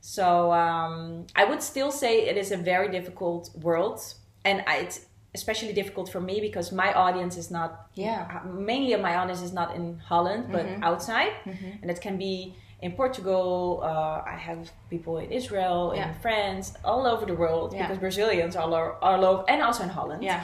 So 0.02 0.52
um, 0.52 1.28
I 1.36 1.46
would 1.46 1.62
still 1.64 1.92
say 1.92 2.28
it 2.28 2.38
is 2.38 2.52
a 2.52 2.58
very 2.58 2.90
difficult 2.98 3.50
world, 3.62 4.00
and 4.44 4.64
I, 4.68 4.78
it's 4.86 5.00
especially 5.36 5.74
difficult 5.74 6.08
for 6.12 6.20
me 6.22 6.40
because 6.42 6.72
my 6.72 6.94
audience 6.94 7.38
is 7.38 7.50
not. 7.50 7.70
Yeah. 7.96 8.28
uh, 8.44 8.48
Mainly, 8.48 8.96
my 8.98 9.16
audience 9.16 9.42
is 9.42 9.54
not 9.54 9.76
in 9.76 10.00
Holland, 10.10 10.44
but 10.52 10.66
Mm-hmm. 10.66 10.84
outside, 10.84 11.32
and 11.82 11.90
it 11.90 12.02
can 12.02 12.18
be 12.18 12.56
in 12.84 12.92
Portugal. 12.92 13.80
Uh, 13.82 14.22
I 14.36 14.38
have 14.50 14.62
people 14.94 15.14
in 15.24 15.30
Israel, 15.40 15.92
in 15.92 16.00
Yeah. 16.00 16.14
France, 16.26 16.66
all 16.90 17.04
over 17.14 17.26
the 17.32 17.38
world 17.44 17.68
Yeah. 17.74 17.82
because 17.84 18.00
Brazilians 18.08 18.54
all 18.62 18.74
are 18.80 18.92
all 19.08 19.22
over, 19.30 19.42
and 19.52 19.60
also 19.68 19.82
in 19.88 19.92
Holland. 20.00 20.22
yeah, 20.24 20.44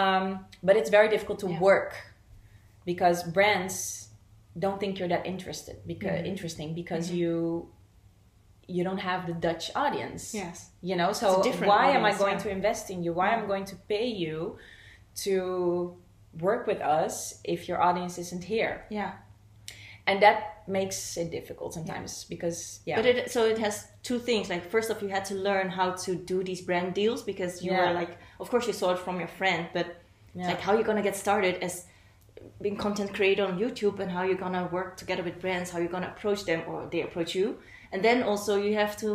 Um, 0.00 0.24
but 0.66 0.74
it's 0.78 0.90
very 0.98 1.08
difficult 1.14 1.38
to 1.44 1.48
Yeah. 1.50 1.58
work 1.70 1.92
because 2.92 3.18
brands 3.36 3.74
don't 4.64 4.78
think 4.82 4.92
you're 4.98 5.12
that 5.16 5.24
interested 5.34 5.76
because 5.92 6.18
Mm-hmm. 6.18 6.32
interesting 6.34 6.68
because 6.82 7.04
you 7.18 7.34
you 8.76 8.84
don't 8.88 9.02
have 9.10 9.20
the 9.30 9.36
Dutch 9.48 9.64
audience. 9.84 10.22
yes, 10.42 10.56
You 10.88 10.94
know, 11.00 11.10
so 11.22 11.28
why 11.72 11.84
am 11.96 12.04
I 12.10 12.12
going 12.22 12.38
to 12.44 12.48
invest 12.58 12.84
in 12.92 12.98
you? 13.04 13.10
Why 13.20 13.28
am 13.34 13.40
I 13.44 13.46
going 13.52 13.66
to 13.72 13.76
pay 13.94 14.06
you 14.22 14.36
to 15.24 15.34
work 16.48 16.62
with 16.70 16.80
us 17.00 17.40
if 17.54 17.60
your 17.68 17.78
audience 17.88 18.14
isn't 18.24 18.44
here? 18.54 18.74
yeah. 19.00 19.12
And 20.10 20.20
that 20.26 20.38
makes 20.66 21.16
it 21.16 21.30
difficult 21.30 21.74
sometimes 21.74 22.24
because 22.24 22.80
yeah. 22.88 22.96
But 22.98 23.06
it 23.06 23.30
so 23.30 23.40
it 23.52 23.58
has 23.58 23.74
two 24.02 24.18
things. 24.18 24.44
Like 24.54 24.64
first 24.74 24.90
off, 24.90 25.02
you 25.02 25.08
had 25.08 25.24
to 25.26 25.34
learn 25.48 25.66
how 25.78 25.88
to 26.04 26.10
do 26.32 26.42
these 26.50 26.62
brand 26.68 26.94
deals 27.00 27.20
because 27.32 27.52
you 27.64 27.70
Yeah. 27.70 27.80
were 27.80 27.92
like, 28.00 28.12
of 28.42 28.46
course, 28.52 28.66
you 28.66 28.72
saw 28.82 28.88
it 28.94 28.98
from 29.06 29.16
your 29.22 29.32
friend, 29.40 29.62
but 29.78 29.86
Yeah. 30.34 30.48
like 30.50 30.60
how 30.66 30.72
you 30.78 30.82
gonna 30.90 31.06
get 31.10 31.16
started 31.26 31.54
as 31.66 31.74
being 32.64 32.76
content 32.86 33.10
creator 33.18 33.44
on 33.50 33.54
YouTube 33.64 33.96
and 34.02 34.10
how 34.16 34.22
you're 34.28 34.42
gonna 34.46 34.66
work 34.78 34.90
together 35.02 35.22
with 35.28 35.36
brands, 35.44 35.70
how 35.72 35.78
you're 35.82 35.94
gonna 35.96 36.12
approach 36.16 36.40
them 36.50 36.60
or 36.70 36.76
they 36.92 37.02
approach 37.08 37.30
you, 37.38 37.46
and 37.92 38.00
then 38.06 38.18
also 38.30 38.52
you 38.66 38.74
have 38.82 38.94
to 39.04 39.08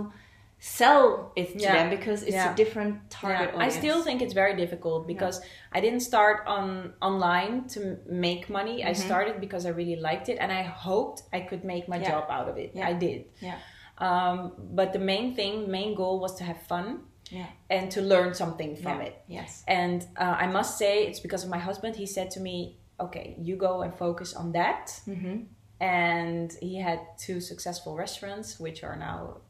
sell 0.59 1.31
it 1.35 1.53
to 1.53 1.59
Yeah. 1.59 1.73
them 1.75 1.89
because 1.89 2.23
it's 2.23 2.33
Yeah. 2.33 2.53
a 2.53 2.55
different 2.55 3.09
target 3.09 3.51
Yeah, 3.53 3.61
I 3.65 3.69
still 3.69 4.01
think 4.03 4.21
it's 4.21 4.33
very 4.33 4.55
difficult 4.55 5.05
because 5.07 5.41
I 5.71 5.79
didn't 5.81 5.99
start 5.99 6.37
on 6.47 6.93
online 7.01 7.67
to 7.69 7.79
make 8.07 8.49
money. 8.49 8.83
I 8.83 8.93
started 8.93 9.39
because 9.39 9.65
I 9.65 9.69
really 9.69 9.95
liked 10.09 10.27
it 10.29 10.37
and 10.39 10.51
I 10.51 10.63
hoped 10.63 11.23
I 11.33 11.41
could 11.41 11.63
make 11.63 11.87
my 11.87 11.97
Mm-hmm. 11.99 12.11
Job 12.11 12.25
out 12.29 12.47
of 12.49 12.57
it. 12.57 12.71
I 12.77 12.93
did. 12.93 13.25
yeah, 13.41 13.57
Um, 13.97 14.53
but 14.79 14.91
the 14.93 14.99
main 14.99 15.35
thing, 15.35 15.69
main 15.71 15.95
goal 15.95 16.19
was 16.19 16.35
to 16.35 16.43
have 16.43 16.59
fun 16.63 16.87
yeah, 17.31 17.47
and 17.69 17.91
to 17.91 18.01
learn 18.01 18.33
something 18.33 18.75
from 18.75 19.01
it. 19.01 19.15
Yes, 19.27 19.63
And 19.67 20.03
uh, 20.17 20.35
I 20.45 20.47
must 20.47 20.77
say, 20.77 21.05
it's 21.07 21.19
because 21.19 21.43
of 21.45 21.49
my 21.49 21.57
husband. 21.59 21.95
He 21.95 22.05
said 22.05 22.29
to 22.31 22.39
me, 22.39 22.77
"Okay, 22.99 23.35
you 23.47 23.55
go 23.55 23.81
and 23.83 23.93
focus 24.05 24.33
on 24.35 24.51
that." 24.53 24.85
mm-hmm. 25.07 25.37
And 25.79 26.51
he 26.61 26.77
had 26.79 26.99
two 27.17 27.39
successful 27.41 27.95
restaurants, 27.95 28.59
which 28.59 28.83
are 28.83 28.95
now 28.95 29.41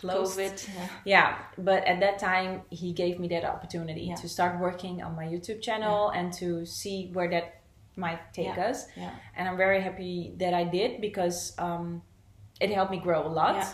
closed. 0.00 0.38
COVID. 0.38 0.68
Yeah. 0.74 0.88
Yeah, 1.04 1.38
but 1.58 1.84
at 1.86 2.00
that 2.00 2.18
time 2.18 2.62
he 2.70 2.92
gave 2.92 3.18
me 3.22 3.28
that 3.28 3.44
opportunity 3.44 4.02
Yeah. 4.02 4.16
to 4.22 4.28
start 4.28 4.60
working 4.60 5.02
on 5.02 5.14
my 5.20 5.24
YouTube 5.32 5.60
channel 5.62 6.10
and 6.10 6.32
to 6.40 6.64
see 6.66 7.10
where 7.12 7.28
that 7.30 7.46
might 7.96 8.20
take 8.32 8.56
Yeah. 8.56 8.68
us. 8.70 8.86
Yeah. 8.96 9.10
And 9.36 9.48
I'm 9.48 9.56
very 9.56 9.80
happy 9.80 10.34
that 10.38 10.54
I 10.54 10.64
did 10.64 11.00
because 11.00 11.52
um, 11.58 12.02
it 12.60 12.70
helped 12.70 12.90
me 12.90 12.98
grow 12.98 13.26
a 13.26 13.32
lot. 13.42 13.56
Yeah. 13.56 13.72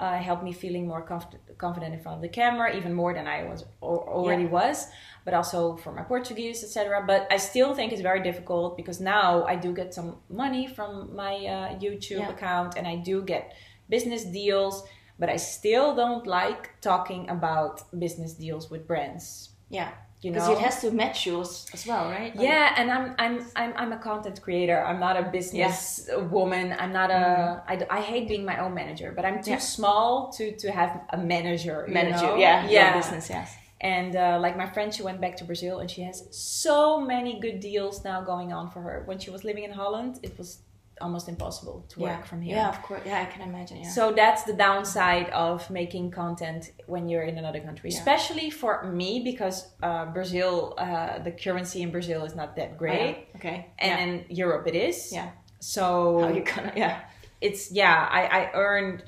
Uh, 0.00 0.16
helped 0.16 0.44
me 0.44 0.52
feeling 0.52 0.86
more 0.86 1.02
conf- 1.02 1.34
confident 1.58 1.92
in 1.92 1.98
front 2.00 2.14
of 2.18 2.22
the 2.22 2.28
camera, 2.28 2.72
even 2.76 2.92
more 2.94 3.12
than 3.12 3.26
I 3.26 3.42
was 3.50 3.64
al- 3.82 4.06
already 4.18 4.46
was. 4.46 4.86
But 5.24 5.34
also 5.34 5.74
for 5.76 5.90
my 5.92 6.02
Portuguese, 6.02 6.62
etc. 6.62 7.02
But 7.04 7.26
I 7.32 7.36
still 7.36 7.74
think 7.74 7.92
it's 7.92 8.00
very 8.10 8.22
difficult 8.22 8.76
because 8.76 9.00
now 9.00 9.44
I 9.52 9.56
do 9.56 9.74
get 9.74 9.92
some 9.92 10.10
money 10.28 10.68
from 10.68 11.16
my 11.16 11.34
uh, 11.56 11.68
YouTube 11.84 12.20
Yeah. 12.20 12.30
account, 12.34 12.76
and 12.78 12.86
I 12.86 12.94
do 13.10 13.22
get 13.24 13.54
business 13.88 14.22
deals. 14.24 14.84
But 15.18 15.28
I 15.28 15.36
still 15.36 15.94
don't 15.96 16.26
like 16.26 16.80
talking 16.80 17.28
about 17.28 17.82
business 17.98 18.34
deals 18.34 18.70
with 18.70 18.86
brands. 18.86 19.50
Yeah. 19.68 19.90
You 20.20 20.30
know? 20.32 20.34
Because 20.40 20.48
it 20.58 20.58
has 20.58 20.80
to 20.80 20.90
match 20.90 21.26
you 21.26 21.40
as, 21.42 21.66
well, 21.86 22.10
right? 22.10 22.34
Like- 22.34 22.44
yeah, 22.44 22.74
and 22.76 22.90
I'm 22.90 23.14
I'm 23.18 23.46
I'm 23.54 23.72
I'm 23.76 23.92
a 23.92 23.98
content 23.98 24.42
creator. 24.42 24.78
I'm 24.84 24.98
not 24.98 25.16
a 25.16 25.22
business 25.30 26.08
woman. 26.30 26.74
I'm 26.78 26.92
not 26.92 27.10
a. 27.12 27.62
I, 27.68 27.74
I 27.98 28.00
hate 28.00 28.26
being 28.28 28.44
my 28.44 28.58
own 28.64 28.74
manager, 28.74 29.12
but 29.14 29.24
I'm 29.24 29.36
too 29.36 29.50
Mm-hmm. 29.50 29.50
Yeah. 29.52 29.58
small 29.76 30.32
to 30.36 30.44
to 30.62 30.70
have 30.72 30.90
a 31.10 31.18
manager. 31.18 31.84
you 31.86 31.94
Manager, 31.94 32.26
know? 32.26 32.36
yeah, 32.36 32.68
yeah. 32.68 32.96
business, 32.96 33.30
yes. 33.30 33.54
And 33.80 34.16
uh, 34.16 34.38
like 34.42 34.56
my 34.56 34.66
friend, 34.74 34.92
she 34.92 35.02
went 35.04 35.20
back 35.20 35.36
to 35.36 35.44
Brazil, 35.44 35.78
and 35.78 35.88
she 35.88 36.02
has 36.02 36.16
so 36.36 37.00
many 37.00 37.38
good 37.38 37.60
deals 37.60 38.02
now 38.10 38.20
going 38.32 38.52
on 38.52 38.70
for 38.72 38.80
her. 38.86 39.02
When 39.06 39.18
she 39.20 39.30
was 39.30 39.44
living 39.44 39.62
in 39.62 39.70
Holland, 39.70 40.18
it 40.24 40.36
was 40.36 40.58
almost 41.00 41.28
impossible 41.28 41.84
to 41.90 42.00
work 42.00 42.10
yeah. 42.10 42.22
from 42.22 42.40
here. 42.42 42.56
Yeah, 42.56 42.68
of 42.68 42.82
course. 42.82 43.02
Yeah, 43.04 43.20
I 43.20 43.26
can 43.26 43.42
imagine. 43.48 43.78
Yeah. 43.78 43.90
So 43.90 44.12
that's 44.12 44.42
the 44.44 44.52
downside 44.52 45.28
of 45.30 45.68
making 45.70 46.10
content 46.10 46.72
when 46.86 47.08
you're 47.08 47.22
in 47.24 47.38
another 47.38 47.60
country, 47.60 47.90
Yeah. 47.90 47.98
especially 47.98 48.50
for 48.50 48.84
me 48.84 49.20
because 49.24 49.66
uh, 49.82 50.06
Brazil, 50.06 50.74
uh, 50.78 51.18
the 51.20 51.32
currency 51.32 51.82
in 51.82 51.90
Brazil 51.90 52.24
is 52.24 52.34
not 52.34 52.56
that 52.56 52.70
Oh, 52.74 52.78
great, 52.78 53.16
yeah. 53.30 53.36
Okay. 53.36 53.66
and 53.78 53.96
in 54.28 54.36
Europe 54.36 54.66
it 54.66 54.74
is. 54.74 55.12
yeah. 55.12 55.30
So 55.60 56.20
How 56.20 56.28
you 56.28 56.44
gonna? 56.44 56.72
Yeah. 56.76 57.00
it's 57.40 57.72
yeah, 57.72 58.08
I, 58.10 58.22
I 58.38 58.50
earned 58.54 59.02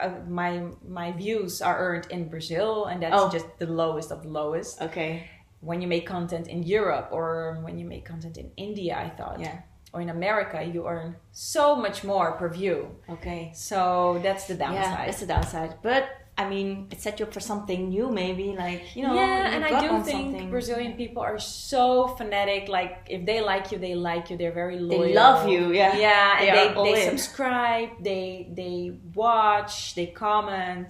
uh, 0.00 0.10
my 0.28 0.62
my 1.00 1.12
views 1.12 1.62
are 1.62 1.78
earned 1.78 2.06
in 2.10 2.28
Brazil, 2.28 2.86
and 2.86 3.02
that's 3.02 3.14
Oh. 3.16 3.30
just 3.30 3.46
the 3.58 3.66
lowest 3.66 4.10
of 4.10 4.22
the 4.22 4.28
lowest. 4.28 4.82
Okay. 4.82 5.30
When 5.60 5.80
you 5.80 5.88
make 5.88 6.06
content 6.06 6.46
in 6.48 6.62
Europe 6.62 7.08
or 7.10 7.58
when 7.64 7.78
you 7.78 7.86
make 7.86 8.04
content 8.04 8.36
in 8.36 8.50
India, 8.56 8.92
I 8.98 9.08
thought, 9.08 9.40
Yeah. 9.40 9.58
Or 9.94 10.00
in 10.00 10.10
America, 10.10 10.62
you 10.62 10.86
earn 10.88 11.14
so 11.30 11.76
much 11.76 12.02
more 12.02 12.32
per 12.32 12.48
view. 12.48 12.90
Okay. 13.08 13.52
So 13.54 14.20
that's 14.24 14.44
the 14.46 14.56
downside. 14.56 14.82
Yeah, 14.82 15.04
it's 15.04 15.20
the 15.20 15.26
downside. 15.26 15.76
But 15.82 16.08
I 16.36 16.48
mean, 16.48 16.88
it 16.90 17.00
set 17.00 17.20
you 17.20 17.26
up 17.26 17.32
for 17.32 17.38
something 17.38 17.90
new, 17.90 18.10
maybe. 18.10 18.56
Like 18.58 18.96
you 18.96 19.04
know. 19.04 19.14
yeah, 19.14 19.48
you 19.48 19.54
and 19.54 19.64
I 19.64 19.80
do 19.80 20.02
think 20.02 20.32
something. 20.32 20.50
Brazilian 20.50 20.94
people 20.94 21.22
are 21.22 21.38
so 21.38 22.08
fanatic. 22.08 22.68
Like 22.68 23.06
if 23.08 23.24
they 23.24 23.40
like 23.40 23.70
you, 23.70 23.78
they 23.78 23.94
like 23.94 24.30
you. 24.30 24.36
They're 24.36 24.58
very 24.64 24.80
loyal. 24.80 25.02
They 25.02 25.14
love 25.14 25.48
you, 25.48 25.72
yeah. 25.72 25.96
yeah. 25.96 26.40
They 26.40 26.68
and 26.68 26.76
they 26.76 26.94
they 26.94 27.08
subscribe. 27.10 27.90
They 28.02 28.48
they 28.52 28.98
watch. 29.14 29.94
They 29.94 30.06
comment. 30.06 30.88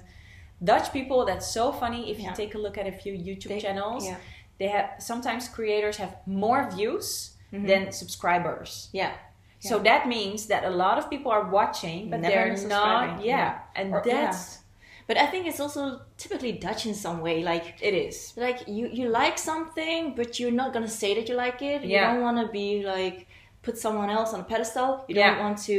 Dutch 0.62 0.94
people, 0.94 1.26
that's 1.26 1.52
so 1.52 1.72
funny. 1.72 2.10
If 2.10 2.18
you 2.18 2.30
take 2.34 2.54
a 2.54 2.58
look 2.58 2.78
at 2.78 2.86
a 2.86 2.92
few 2.92 3.12
YouTube 3.12 3.48
They- 3.48 3.60
channels, 3.60 4.06
yeah. 4.06 4.16
they 4.58 4.68
have 4.68 4.94
sometimes 4.98 5.46
creators 5.46 5.98
have 5.98 6.16
more 6.24 6.70
views 6.70 7.33
Mhm. 7.54 7.66
than 7.66 7.92
subscribers. 7.92 8.88
Yeah. 8.92 9.12
So 9.60 9.78
that 9.78 10.06
means 10.06 10.46
that 10.48 10.62
a 10.64 10.70
lot 10.84 10.98
of 10.98 11.08
people 11.08 11.32
are 11.32 11.46
watching, 11.58 12.10
but 12.10 12.20
Never 12.20 12.34
they're 12.34 12.68
not. 12.68 13.24
Yeah, 13.24 13.36
yeah. 13.36 13.58
and 13.74 13.94
Or- 13.94 14.02
that's 14.04 14.58
But 15.06 15.16
I 15.18 15.26
think 15.26 15.46
it's 15.46 15.60
also 15.60 16.00
typically 16.16 16.52
Dutch 16.52 16.86
in 16.86 16.94
some 16.94 17.20
way. 17.20 17.36
Like 17.52 17.66
it 17.88 17.94
is. 18.06 18.16
like 18.36 18.58
you 18.76 18.84
you 18.98 19.06
like 19.22 19.36
something, 19.38 20.14
but 20.18 20.28
you're 20.40 20.56
not 20.62 20.72
gonna 20.74 20.94
say 21.02 21.10
that 21.16 21.28
you 21.28 21.36
like 21.46 21.60
it. 21.72 21.82
You 21.84 21.98
don't 22.08 22.22
want 22.26 22.36
to 22.42 22.46
be 22.60 22.68
like 22.96 23.26
put 23.66 23.76
someone 23.78 24.10
else 24.18 24.30
on 24.34 24.40
a 24.40 24.44
pedestal. 24.44 25.04
You 25.08 25.14
don't 25.28 25.38
want 25.44 25.58
to. 25.68 25.76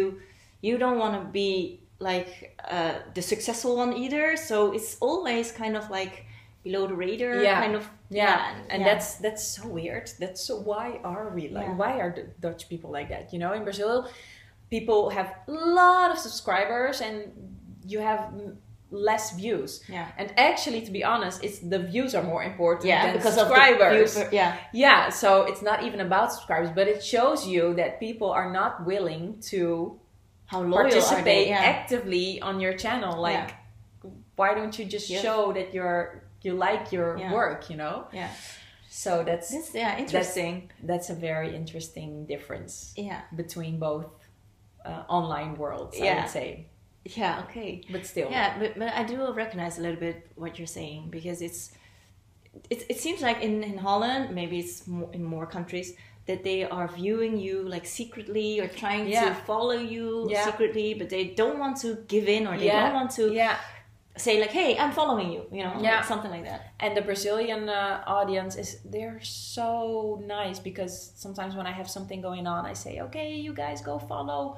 You 0.68 0.78
don't 0.84 1.00
want 1.04 1.14
to 1.20 1.24
be 1.42 1.80
like 2.00 2.32
uh, 2.76 2.96
the 3.16 3.22
successful 3.22 3.74
one 3.84 3.92
either. 4.04 4.38
So 4.38 4.56
it's 4.78 4.92
always 5.08 5.52
kind 5.52 5.76
of 5.80 5.90
like 5.90 6.26
below 6.64 6.84
the 6.88 6.96
radar. 6.96 7.36
Yeah. 7.48 7.62
Kind 7.62 7.76
of. 7.76 7.84
Yeah, 8.10 8.54
and 8.70 8.82
yeah. 8.82 8.88
that's 8.94 9.16
that's 9.16 9.44
so 9.46 9.68
weird. 9.68 10.12
That's 10.20 10.42
so 10.46 10.58
why 10.60 11.00
are 11.04 11.30
we 11.34 11.50
like 11.50 11.66
Yeah. 11.68 11.76
why 11.76 12.00
are 12.00 12.12
the 12.16 12.24
Dutch 12.40 12.70
people 12.70 12.92
like 12.92 13.10
that? 13.10 13.34
You 13.34 13.40
know, 13.40 13.54
in 13.54 13.64
Brazil, 13.64 14.08
people 14.70 15.10
have 15.10 15.34
a 15.48 15.52
lot 15.52 16.12
of 16.12 16.18
subscribers 16.18 17.02
and 17.02 17.32
you 17.88 18.00
have 18.00 18.32
less 18.92 19.36
views. 19.36 19.84
Yeah. 19.90 20.08
And 20.18 20.32
actually, 20.38 20.82
to 20.82 20.92
be 20.92 21.04
honest, 21.04 21.44
it's 21.44 21.60
the 21.60 21.80
views 21.80 22.14
are 22.16 22.24
more 22.24 22.44
important 22.44 22.86
Yeah, 22.86 23.08
than 23.08 23.18
because 23.18 23.38
of 23.38 23.50
the 23.50 23.56
subscribers. 23.56 24.18
yeah. 24.32 24.58
yeah, 24.72 25.10
so 25.10 25.44
it's 25.44 25.62
not 25.62 25.84
even 25.84 26.00
about 26.00 26.32
subscribers, 26.32 26.70
but 26.74 26.88
it 26.88 27.04
shows 27.04 27.48
you 27.48 27.74
that 27.76 28.00
people 28.00 28.32
are 28.32 28.52
not 28.54 28.86
willing 28.86 29.40
to 29.52 30.00
How 30.46 30.62
loyal 30.62 30.76
are 30.76 30.82
participate 30.84 31.26
they? 31.26 31.48
Yeah. 31.50 31.58
actively 31.58 32.40
on 32.42 32.60
your 32.60 32.74
channel. 32.78 33.20
Like, 33.20 33.56
why 34.36 34.54
don't 34.54 34.78
you 34.78 34.86
just 34.86 35.10
Yeah. 35.10 35.22
show 35.22 35.52
that 35.54 35.74
you're 35.74 36.24
you 36.46 36.54
like 36.54 36.92
your 36.92 37.18
Yeah. 37.18 37.34
work? 37.34 37.70
You 37.70 37.78
know. 37.78 38.08
yeah. 38.14 38.30
So 38.90 39.24
that's 39.26 39.52
yeah. 39.74 39.98
Interesting. 39.98 40.72
that's 40.84 41.10
a 41.10 41.16
very 41.16 41.54
interesting 41.56 42.26
difference 42.26 42.94
yeah. 42.96 43.22
between 43.36 43.78
both 43.80 44.08
uh, 44.86 45.04
online 45.10 45.56
worlds. 45.56 45.98
I 46.00 46.14
would 46.16 46.30
say, 46.30 46.68
Yeah. 47.04 47.44
Okay. 47.44 47.82
but 47.92 48.06
still, 48.06 48.30
Yeah, 48.32 48.58
but, 48.60 48.80
but 48.80 48.90
I 48.94 49.04
do 49.04 49.18
recognize 49.34 49.78
a 49.80 49.82
little 49.82 50.00
bit 50.00 50.18
what 50.36 50.58
you're 50.58 50.68
saying 50.82 51.10
because 51.10 51.42
it's 51.42 51.72
it, 52.70 52.86
it 52.90 53.00
seems 53.00 53.22
like 53.22 53.42
in, 53.42 53.64
in 53.64 53.78
Holland, 53.78 54.34
maybe 54.34 54.60
it's 54.60 54.88
more, 54.88 55.10
in 55.14 55.24
more 55.24 55.46
countries, 55.46 55.94
that 56.26 56.44
they 56.44 56.64
are 56.64 56.88
viewing 56.88 57.38
you 57.38 57.68
like 57.68 57.86
secretly 57.86 58.60
or 58.62 58.68
trying 58.68 59.08
Yeah. 59.08 59.26
to 59.30 59.36
follow 59.36 59.74
you 59.94 60.28
Yeah. 60.30 60.46
secretly, 60.46 60.94
but 60.94 61.10
they 61.10 61.26
don't 61.42 61.60
want 61.60 61.76
to 61.82 61.90
give 62.08 62.28
in 62.30 62.48
or 62.48 62.58
they 62.58 62.68
Yeah. 62.68 62.84
don't 62.86 62.94
want 62.94 63.12
to 63.20 63.34
yeah. 63.34 63.58
Say 64.18 64.40
like, 64.40 64.52
"Hey, 64.52 64.78
I'm 64.78 64.92
following 64.92 65.32
you," 65.32 65.46
you 65.52 65.64
know, 65.64 65.74
Yeah. 65.80 65.98
like 65.98 66.06
something 66.06 66.32
like 66.32 66.46
that. 66.46 66.62
And 66.80 66.96
the 66.96 67.02
Brazilian 67.02 67.70
uh, 67.70 68.04
audience 68.08 68.56
is 68.56 68.80
they're 68.86 69.20
so 69.22 70.22
nice 70.26 70.60
because 70.60 71.12
sometimes 71.16 71.56
when 71.56 71.68
I 71.68 71.72
have 71.72 71.90
something 71.90 72.22
going 72.22 72.48
on, 72.48 72.66
I 72.66 72.74
say, 72.74 73.02
okay, 73.02 73.36
you 73.36 73.54
guys 73.54 73.82
go 73.82 74.00
follow 74.00 74.58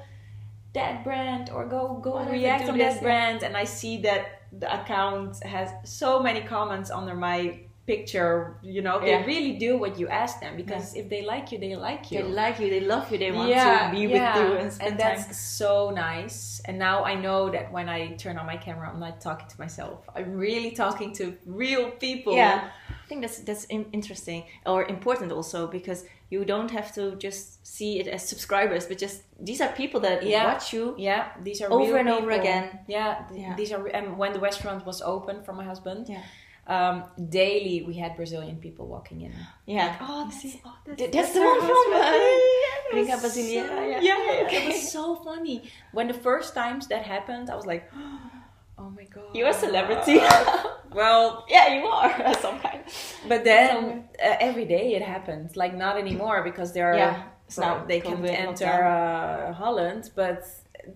that 0.74 1.02
brand 1.04 1.50
or 1.50 1.64
go 1.66 1.98
go 2.02 2.12
Why 2.16 2.30
react 2.30 2.68
on 2.68 2.78
this? 2.78 2.94
that 2.94 3.02
brand, 3.02 3.42
and 3.42 3.56
I 3.56 3.64
see 3.64 3.98
that 4.02 4.22
the 4.52 4.68
account 4.80 5.42
has 5.42 5.68
so 5.84 6.20
many 6.22 6.40
comments 6.42 6.90
under 6.90 7.14
my 7.14 7.60
picture. 7.92 8.34
You 8.76 8.82
know, 8.86 8.96
they 9.00 9.10
Yeah. 9.16 9.32
really 9.32 9.54
do 9.66 9.70
what 9.82 9.92
you 10.00 10.06
ask 10.22 10.34
them 10.44 10.52
because 10.62 10.86
if 11.00 11.06
they 11.12 11.22
like 11.32 11.46
you, 11.50 11.58
they 11.66 11.74
like 11.88 12.02
you. 12.12 12.18
They 12.22 12.28
like 12.44 12.56
you, 12.62 12.68
they 12.76 12.84
love 12.94 13.04
you, 13.10 13.18
they 13.24 13.32
want 13.38 13.48
yeah, 13.48 13.64
to 13.88 13.96
be 13.96 14.02
yeah. 14.02 14.12
with 14.14 14.36
you 14.42 14.48
and 14.60 14.68
spend 14.78 14.94
that's 15.04 15.24
time. 15.24 15.34
so 15.60 15.72
nice. 16.08 16.36
And 16.66 16.74
now 16.88 16.96
I 17.12 17.14
know 17.24 17.40
that 17.54 17.66
when 17.76 17.86
I 17.96 18.00
turn 18.22 18.34
on 18.40 18.46
my 18.52 18.58
camera, 18.66 18.86
I'm 18.92 19.00
not 19.06 19.14
talking 19.28 19.48
to 19.52 19.56
myself. 19.64 19.96
I'm 20.16 20.30
really 20.48 20.72
talking 20.84 21.10
to 21.18 21.24
real 21.62 21.84
people. 22.06 22.32
Yeah, 22.42 22.56
I 23.04 23.06
think 23.08 23.20
that's 23.24 23.38
that's 23.48 23.64
interesting 23.98 24.40
or 24.70 24.78
important 24.96 25.28
also 25.38 25.60
because 25.78 26.00
you 26.34 26.40
don't 26.52 26.70
have 26.78 26.88
to 26.98 27.02
just 27.26 27.44
see 27.74 27.92
it 28.00 28.06
as 28.16 28.22
subscribers, 28.32 28.82
but 28.88 28.96
just 29.06 29.16
these 29.48 29.60
are 29.64 29.70
people 29.82 30.00
that 30.06 30.18
Yeah. 30.22 30.44
watch 30.50 30.66
you. 30.74 30.84
Yeah, 31.08 31.22
these 31.46 31.58
are 31.62 31.68
Over 31.72 31.96
and 32.02 32.08
over 32.18 32.30
again. 32.40 32.64
Yeah, 32.96 33.12
Yeah. 33.42 33.54
these 33.58 33.70
are. 33.74 33.82
And 33.98 34.06
when 34.20 34.32
the 34.36 34.42
restaurant 34.50 34.80
was 34.90 34.98
open 35.14 35.36
for 35.46 35.54
my 35.60 35.64
husband, 35.72 36.00
Yeah. 36.08 36.22
Um, 36.68 37.04
daily 37.30 37.82
we 37.82 37.94
had 37.94 38.14
Brazilian 38.16 38.56
people 38.58 38.86
walking 38.86 39.22
in. 39.22 39.32
Yeah. 39.66 39.96
Oh, 40.00 40.26
this 40.28 40.44
is 40.44 40.56
oh, 40.64 40.74
that's, 40.84 40.98
Th- 40.98 41.10
that's 41.10 41.32
the 41.32 41.40
one 41.40 41.60
from, 41.60 41.86
uh, 41.94 42.12
Yeah, 42.12 42.92
Gringa 42.92 43.22
was 43.22 43.24
Brasileira, 43.24 43.68
so- 43.68 43.88
yeah. 43.92 44.00
Yeah, 44.00 44.18
Yeah. 44.50 44.58
it 44.58 44.66
was 44.68 44.92
so 44.98 45.16
funny. 45.16 45.56
When 45.92 46.06
the 46.08 46.14
first 46.28 46.54
times 46.54 46.86
that 46.88 47.02
happened, 47.02 47.48
I 47.50 47.56
was 47.56 47.66
like, 47.66 47.90
oh 48.78 48.90
my 48.90 49.04
god, 49.04 49.34
You're 49.34 49.48
a 49.48 49.54
celebrity. 49.54 50.18
well, 50.92 51.44
yeah, 51.48 51.66
you 51.74 51.86
are 51.86 52.34
some 52.34 52.58
kind. 52.60 52.82
but 53.28 53.44
then 53.44 54.04
uh, 54.22 54.36
every 54.48 54.64
day 54.66 54.94
it 54.94 55.02
happens. 55.02 55.56
Like 55.56 55.74
not 55.74 55.96
anymore 55.96 56.42
because 56.44 56.72
they're 56.74 56.94
Yeah, 56.96 57.22
it's 57.46 57.58
now 57.58 57.84
they 57.88 58.00
can 58.00 58.24
enter 58.24 58.84
uh, 58.84 59.52
Holland, 59.54 60.10
but. 60.14 60.44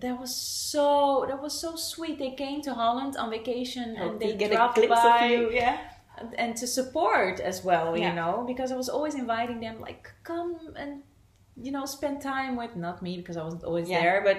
That 0.01 0.19
was 0.19 0.35
so. 0.35 1.25
That 1.27 1.41
was 1.41 1.53
so 1.59 1.75
sweet. 1.75 2.17
They 2.19 2.31
came 2.31 2.61
to 2.63 2.73
Holland 2.73 3.15
on 3.17 3.29
vacation 3.29 3.95
and 3.97 4.19
they 4.19 4.35
get 4.35 4.51
dropped 4.51 4.75
glimpse 4.75 5.01
by 5.03 5.25
you. 5.27 5.51
Yeah. 5.51 5.77
and, 6.17 6.33
and 6.39 6.57
to 6.57 6.67
support 6.67 7.39
as 7.39 7.63
well. 7.63 7.95
Yeah. 7.97 8.09
You 8.09 8.15
know, 8.15 8.43
because 8.47 8.71
I 8.71 8.75
was 8.75 8.89
always 8.89 9.15
inviting 9.15 9.59
them, 9.59 9.79
like, 9.81 10.11
come 10.23 10.57
and 10.75 11.01
you 11.61 11.71
know, 11.71 11.85
spend 11.85 12.21
time 12.21 12.55
with 12.55 12.75
not 12.75 13.01
me 13.01 13.17
because 13.17 13.37
I 13.37 13.43
wasn't 13.43 13.63
always 13.63 13.87
Yeah. 13.89 14.01
there, 14.01 14.21
but 14.23 14.37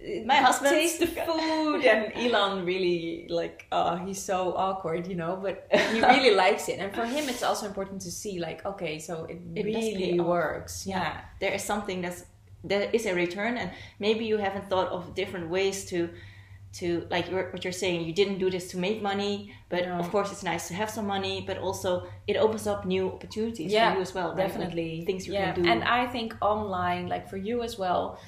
uh, 0.00 0.24
My 0.26 0.36
husband. 0.36 0.70
taste 0.74 0.98
the 1.00 1.06
food 1.06 1.84
and 1.92 2.12
Elon 2.14 2.64
really 2.64 3.26
like 3.28 3.66
oh 3.72 3.96
he's 3.96 4.22
so 4.22 4.54
awkward 4.54 5.06
you 5.08 5.16
know 5.16 5.36
but 5.42 5.66
he 5.92 6.00
really 6.00 6.34
likes 6.36 6.68
it 6.68 6.78
and 6.78 6.94
for 6.94 7.04
him 7.04 7.28
it's 7.28 7.42
also 7.42 7.66
important 7.66 8.00
to 8.02 8.10
see 8.10 8.38
like 8.38 8.64
okay 8.64 8.98
so 9.00 9.24
it, 9.24 9.38
It 9.56 9.64
really 9.64 10.20
works 10.20 10.86
yeah 10.86 11.22
There 11.40 11.52
is 11.52 11.64
something 11.64 12.00
that's 12.02 12.24
there 12.64 12.88
is 12.92 13.06
a 13.06 13.14
return, 13.14 13.56
and 13.56 13.70
maybe 13.98 14.24
you 14.24 14.38
haven't 14.38 14.68
thought 14.68 14.88
of 14.88 15.14
different 15.14 15.48
ways 15.50 15.84
to. 15.86 16.08
To 16.80 17.06
like 17.10 17.30
you're, 17.30 17.50
what 17.50 17.64
you're 17.64 17.72
saying, 17.72 18.04
you 18.04 18.12
didn't 18.12 18.38
do 18.38 18.50
this 18.50 18.70
to 18.72 18.76
make 18.78 19.00
money, 19.00 19.54
but 19.70 19.86
No. 19.86 19.94
of 19.94 20.10
course 20.10 20.30
it's 20.30 20.42
nice 20.42 20.68
to 20.68 20.74
have 20.74 20.90
some 20.90 21.06
money. 21.06 21.42
But 21.46 21.56
also, 21.56 22.06
it 22.26 22.36
opens 22.36 22.66
up 22.66 22.84
new 22.84 23.08
opportunities 23.08 23.72
Yeah, 23.72 23.90
for 23.92 23.96
you 23.96 24.02
as 24.02 24.12
well. 24.14 24.28
right? 24.28 24.36
Like 24.36 24.46
definitely 24.48 25.02
things 25.06 25.26
you 25.26 25.32
yeah 25.32 25.52
can 25.54 25.62
do. 25.64 25.70
and 25.70 25.82
i 25.84 26.06
think 26.06 26.36
online 26.42 27.08
like 27.08 27.26
for 27.30 27.38
you 27.38 27.62
as 27.62 27.78
well 27.78 28.18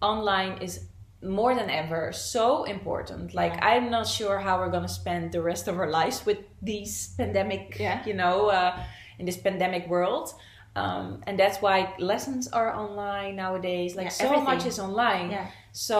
online 0.00 0.58
is 0.62 0.86
more 1.22 1.54
than 1.56 1.68
ever 1.70 2.12
so 2.12 2.62
important 2.64 3.34
like 3.34 3.54
Yeah. 3.54 3.66
i'm 3.70 3.90
not 3.90 4.06
sure 4.06 4.38
how 4.38 4.58
we're 4.60 4.70
gonna 4.70 4.88
spend 5.02 5.32
the 5.32 5.42
rest 5.42 5.66
of 5.68 5.76
our 5.80 5.90
lives 6.00 6.24
with 6.24 6.38
these 6.62 7.14
pandemic 7.18 7.76
Yeah. 7.80 8.04
you 8.06 8.14
know 8.14 8.48
uh, 8.58 8.78
in 9.18 9.26
this 9.26 9.36
pandemic 9.36 9.88
world 9.88 10.32
um, 10.78 11.04
and 11.26 11.34
that's 11.42 11.58
why 11.64 11.76
lessons 12.12 12.44
are 12.58 12.70
online 12.84 13.32
nowadays 13.44 13.90
like 13.98 14.06
Yeah, 14.06 14.10
so 14.22 14.24
everything. 14.26 14.44
much 14.52 14.64
is 14.72 14.78
online 14.86 15.28
yeah, 15.30 15.46
so 15.72 15.98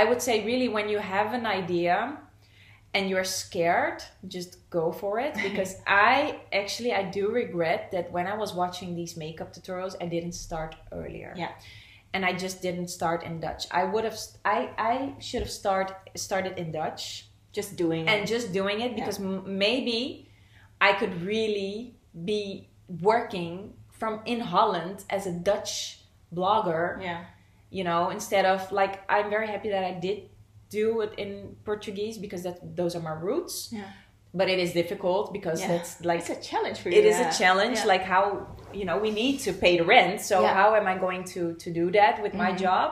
I 0.00 0.02
would 0.08 0.22
say 0.28 0.34
really 0.50 0.68
when 0.76 0.86
you 0.92 0.98
have 0.98 1.28
an 1.40 1.46
idea 1.46 1.96
and 2.96 3.10
you're 3.10 3.24
scared, 3.44 3.98
just 4.36 4.50
go 4.70 4.92
for 4.92 5.12
it 5.26 5.34
because 5.48 5.72
I 5.86 6.40
actually 6.52 6.92
I 6.92 7.02
do 7.18 7.24
regret 7.30 7.90
that 7.94 8.06
when 8.12 8.26
I 8.26 8.36
was 8.36 8.50
watching 8.54 8.94
these 9.00 9.16
makeup 9.16 9.52
tutorials 9.54 9.94
I 10.00 10.06
didn't 10.06 10.34
start 10.46 10.76
earlier. 10.92 11.32
Yeah. 11.36 11.50
And 12.14 12.24
I 12.24 12.32
just 12.44 12.62
didn't 12.62 12.88
start 12.98 13.24
in 13.24 13.40
Dutch. 13.40 13.62
I 13.72 13.82
would 13.92 14.04
have 14.04 14.18
I 14.44 14.58
I 14.78 15.14
should 15.26 15.42
have 15.46 15.50
start 15.62 15.88
started 16.16 16.54
in 16.62 16.70
Dutch 16.80 17.26
just 17.52 17.70
doing 17.76 18.08
and 18.10 18.18
it. 18.22 18.26
just 18.34 18.52
doing 18.52 18.78
it 18.86 18.94
because 18.94 19.18
m- 19.20 19.42
maybe 19.66 20.28
I 20.80 20.92
could 20.92 21.14
really 21.22 21.96
be 22.24 22.68
working 22.88 23.74
from 23.90 24.20
in 24.26 24.40
Holland 24.40 25.04
as 25.10 25.26
a 25.26 25.32
Dutch 25.32 26.00
blogger 26.34 27.00
yeah, 27.00 27.24
you 27.70 27.84
know 27.84 28.10
instead 28.10 28.44
of 28.44 28.72
like 28.72 29.08
i'm 29.08 29.30
very 29.30 29.46
happy 29.46 29.68
that 29.70 29.84
i 29.84 29.92
did 29.92 30.18
do 30.68 31.00
it 31.00 31.12
in 31.16 31.54
portuguese 31.64 32.18
because 32.18 32.42
that 32.42 32.58
those 32.76 32.96
are 32.96 33.00
my 33.00 33.12
roots 33.12 33.68
Yeah. 33.70 33.84
but 34.34 34.48
it 34.48 34.58
is 34.58 34.72
difficult 34.72 35.32
because 35.32 35.60
Yeah. 35.60 35.74
it's 35.76 36.04
like 36.04 36.18
It's 36.20 36.30
a 36.30 36.40
challenge 36.42 36.78
for 36.80 36.88
you. 36.88 36.98
it 36.98 37.04
is 37.04 37.18
yeah. 37.20 37.30
a 37.30 37.32
challenge 37.32 37.78
Yeah. 37.78 37.84
like 37.94 38.02
how 38.02 38.48
you 38.72 38.84
know 38.84 38.98
we 38.98 39.12
need 39.12 39.38
to 39.46 39.52
pay 39.52 39.76
the 39.78 39.84
rent 39.84 40.20
so 40.20 40.44
how 40.44 40.74
am 40.74 40.88
i 40.88 40.98
going 40.98 41.22
to 41.34 41.54
to 41.54 41.70
do 41.70 41.92
that 41.92 42.20
with 42.20 42.34
my 42.34 42.50
Mhm. 42.50 42.58
job 42.58 42.88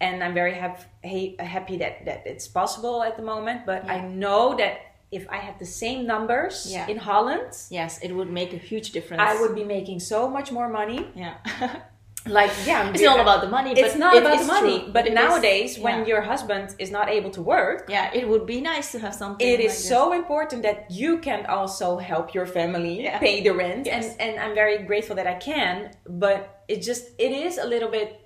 and 0.00 0.24
i'm 0.24 0.34
very 0.34 0.54
ha- 0.58 1.34
happy 1.38 1.76
that 1.76 2.04
that 2.06 2.26
it's 2.26 2.48
possible 2.48 2.96
at 3.04 3.16
the 3.16 3.22
moment 3.22 3.64
but 3.64 3.88
i 3.88 4.00
know 4.00 4.56
that 4.56 4.74
if 5.12 5.26
i 5.28 5.36
had 5.36 5.58
the 5.58 5.66
same 5.66 6.06
numbers 6.06 6.66
Yeah. 6.70 6.86
in 6.92 6.96
holland 6.96 7.50
Yes, 7.70 7.98
it 8.02 8.12
would 8.16 8.30
make 8.30 8.52
a 8.52 8.58
huge 8.70 8.92
difference. 8.92 9.22
i 9.22 9.40
would 9.40 9.54
be 9.54 9.64
making 9.64 9.98
so 10.00 10.28
much 10.28 10.50
more 10.52 10.68
money 10.68 11.00
Yeah. 11.14 11.34
like 12.26 12.52
yeah 12.66 12.90
it's 12.92 13.02
not 13.02 13.18
about 13.18 13.40
the 13.40 13.48
money. 13.48 13.70
it's 13.72 13.96
not 13.96 14.14
it 14.14 14.22
about 14.22 14.34
is 14.34 14.46
the 14.46 14.52
money 14.52 14.80
true. 14.80 14.92
but 14.92 15.06
It 15.06 15.12
is- 15.12 15.14
nowadays 15.14 15.78
when 15.78 16.00
yeah. 16.00 16.06
your 16.12 16.20
husband 16.20 16.74
is 16.78 16.90
not 16.90 17.08
able 17.08 17.30
to 17.30 17.40
work 17.42 17.86
yeah, 17.88 18.10
it 18.12 18.28
would 18.28 18.44
be 18.44 18.60
nice 18.60 18.92
to 18.92 18.98
have 18.98 19.14
something. 19.14 19.46
it 19.48 19.56
like 19.58 19.64
is 19.68 19.72
this. 19.72 19.88
so 19.88 20.12
important 20.12 20.62
that 20.62 20.78
you 20.90 21.18
can 21.18 21.46
also 21.46 21.96
help 21.96 22.34
your 22.34 22.44
family 22.46 23.02
Yeah. 23.04 23.18
pay 23.18 23.40
the 23.42 23.54
rent 23.54 23.86
Yes. 23.86 23.92
and 24.04 24.20
and 24.20 24.32
i'm 24.42 24.54
very 24.54 24.78
grateful 24.90 25.16
that 25.16 25.26
i 25.26 25.34
can 25.34 25.92
but 26.06 26.62
it 26.68 26.82
just 26.82 27.02
it 27.18 27.32
is 27.32 27.56
a 27.56 27.64
little 27.66 27.88
bit 27.90 28.19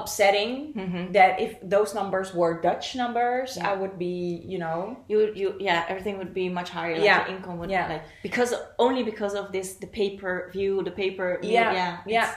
upsetting 0.00 0.50
Mhm. 0.74 1.12
that 1.18 1.32
if 1.46 1.52
those 1.74 1.90
numbers 1.98 2.28
were 2.38 2.52
dutch 2.68 2.86
numbers 3.02 3.48
Yeah. 3.56 3.70
i 3.70 3.72
would 3.80 3.96
be 4.06 4.16
you 4.52 4.58
know 4.64 4.78
You, 5.12 5.18
you, 5.40 5.48
yeah, 5.68 5.80
everything 5.92 6.16
would 6.20 6.34
be 6.42 6.46
much 6.58 6.70
higher. 6.78 6.94
Like 6.96 7.08
Yeah, 7.10 7.20
the 7.24 7.30
income 7.34 7.56
would, 7.60 7.70
yeah. 7.76 7.86
like 7.92 8.02
because 8.26 8.50
only 8.86 9.02
because 9.12 9.34
of 9.40 9.46
this, 9.56 9.68
the 9.82 9.86
pay 9.98 10.10
per 10.20 10.34
view, 10.54 10.72
the 10.88 10.94
paper. 11.04 11.28
Yeah, 11.42 11.70
yeah, 11.80 11.92
yeah. 12.16 12.28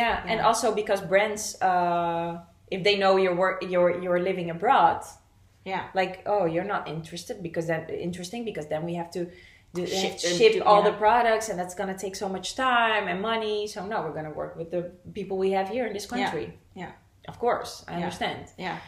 yeah 0.00 0.30
and 0.30 0.38
also 0.48 0.66
because 0.80 1.00
brands 1.12 1.42
uh 1.70 2.28
if 2.76 2.80
they 2.86 2.96
know 3.02 3.12
you're 3.22 3.38
work 3.44 3.56
you're 3.72 3.92
you're 4.02 4.22
living 4.30 4.48
abroad 4.56 4.98
yeah. 5.72 5.82
like 6.00 6.14
oh 6.32 6.44
you're 6.52 6.70
not 6.74 6.82
interested 6.96 7.36
because 7.48 7.66
that 7.72 7.82
interesting 8.08 8.42
because 8.50 8.66
then 8.72 8.82
we 8.88 8.94
have 9.00 9.10
to 9.16 9.20
do, 9.76 9.82
Ship 9.86 10.14
ship, 10.38 10.52
do- 10.54 10.64
all 10.70 10.82
yeah. 10.82 10.90
the 10.90 10.96
products 11.04 11.46
and 11.50 11.56
that's 11.60 11.76
gonna 11.80 11.98
take 12.04 12.14
so 12.22 12.28
much 12.36 12.48
time 12.68 13.04
and 13.10 13.18
money 13.32 13.58
so 13.72 13.78
no 13.92 13.96
we're 14.04 14.16
gonna 14.18 14.36
work 14.42 14.52
with 14.60 14.68
the 14.74 14.82
people 15.18 15.36
we 15.44 15.50
have 15.58 15.68
here 15.74 15.84
in 15.88 15.92
this 15.98 16.06
country 16.14 16.44
yeah. 16.46 16.58
Of 17.28 17.38
course 17.38 17.84
i 17.88 17.92
Yeah. 17.92 17.96
understand 17.98 18.46
Yeah. 18.58 18.78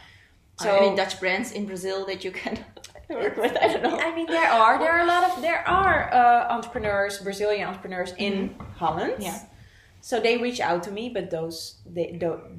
So- 0.60 0.76
any 0.76 0.96
Dutch 0.96 1.18
brands 1.20 1.52
in 1.52 1.66
Brazil 1.66 2.04
that 2.06 2.24
you 2.24 2.30
can 2.30 2.54
work 3.10 3.36
with? 3.36 3.56
I 3.56 3.66
don't 3.72 3.82
know. 3.82 3.98
i 3.98 4.14
mean 4.16 4.26
there 4.26 4.50
are 4.62 4.78
there 4.78 4.92
are 4.96 5.02
a 5.08 5.10
lot 5.14 5.24
of 5.28 5.42
there 5.42 5.62
are 5.68 5.98
uh, 6.20 6.54
entrepreneurs 6.56 7.18
brazilian 7.28 7.66
entrepreneurs 7.68 8.12
in 8.26 8.34
holland 8.82 9.12
Mm-hmm. 9.14 9.22
Yeah. 9.30 9.38
so 10.08 10.14
they 10.26 10.34
reach 10.46 10.60
out 10.60 10.80
to 10.86 10.90
me 10.98 11.04
but 11.16 11.24
those 11.36 11.56
they 11.96 12.06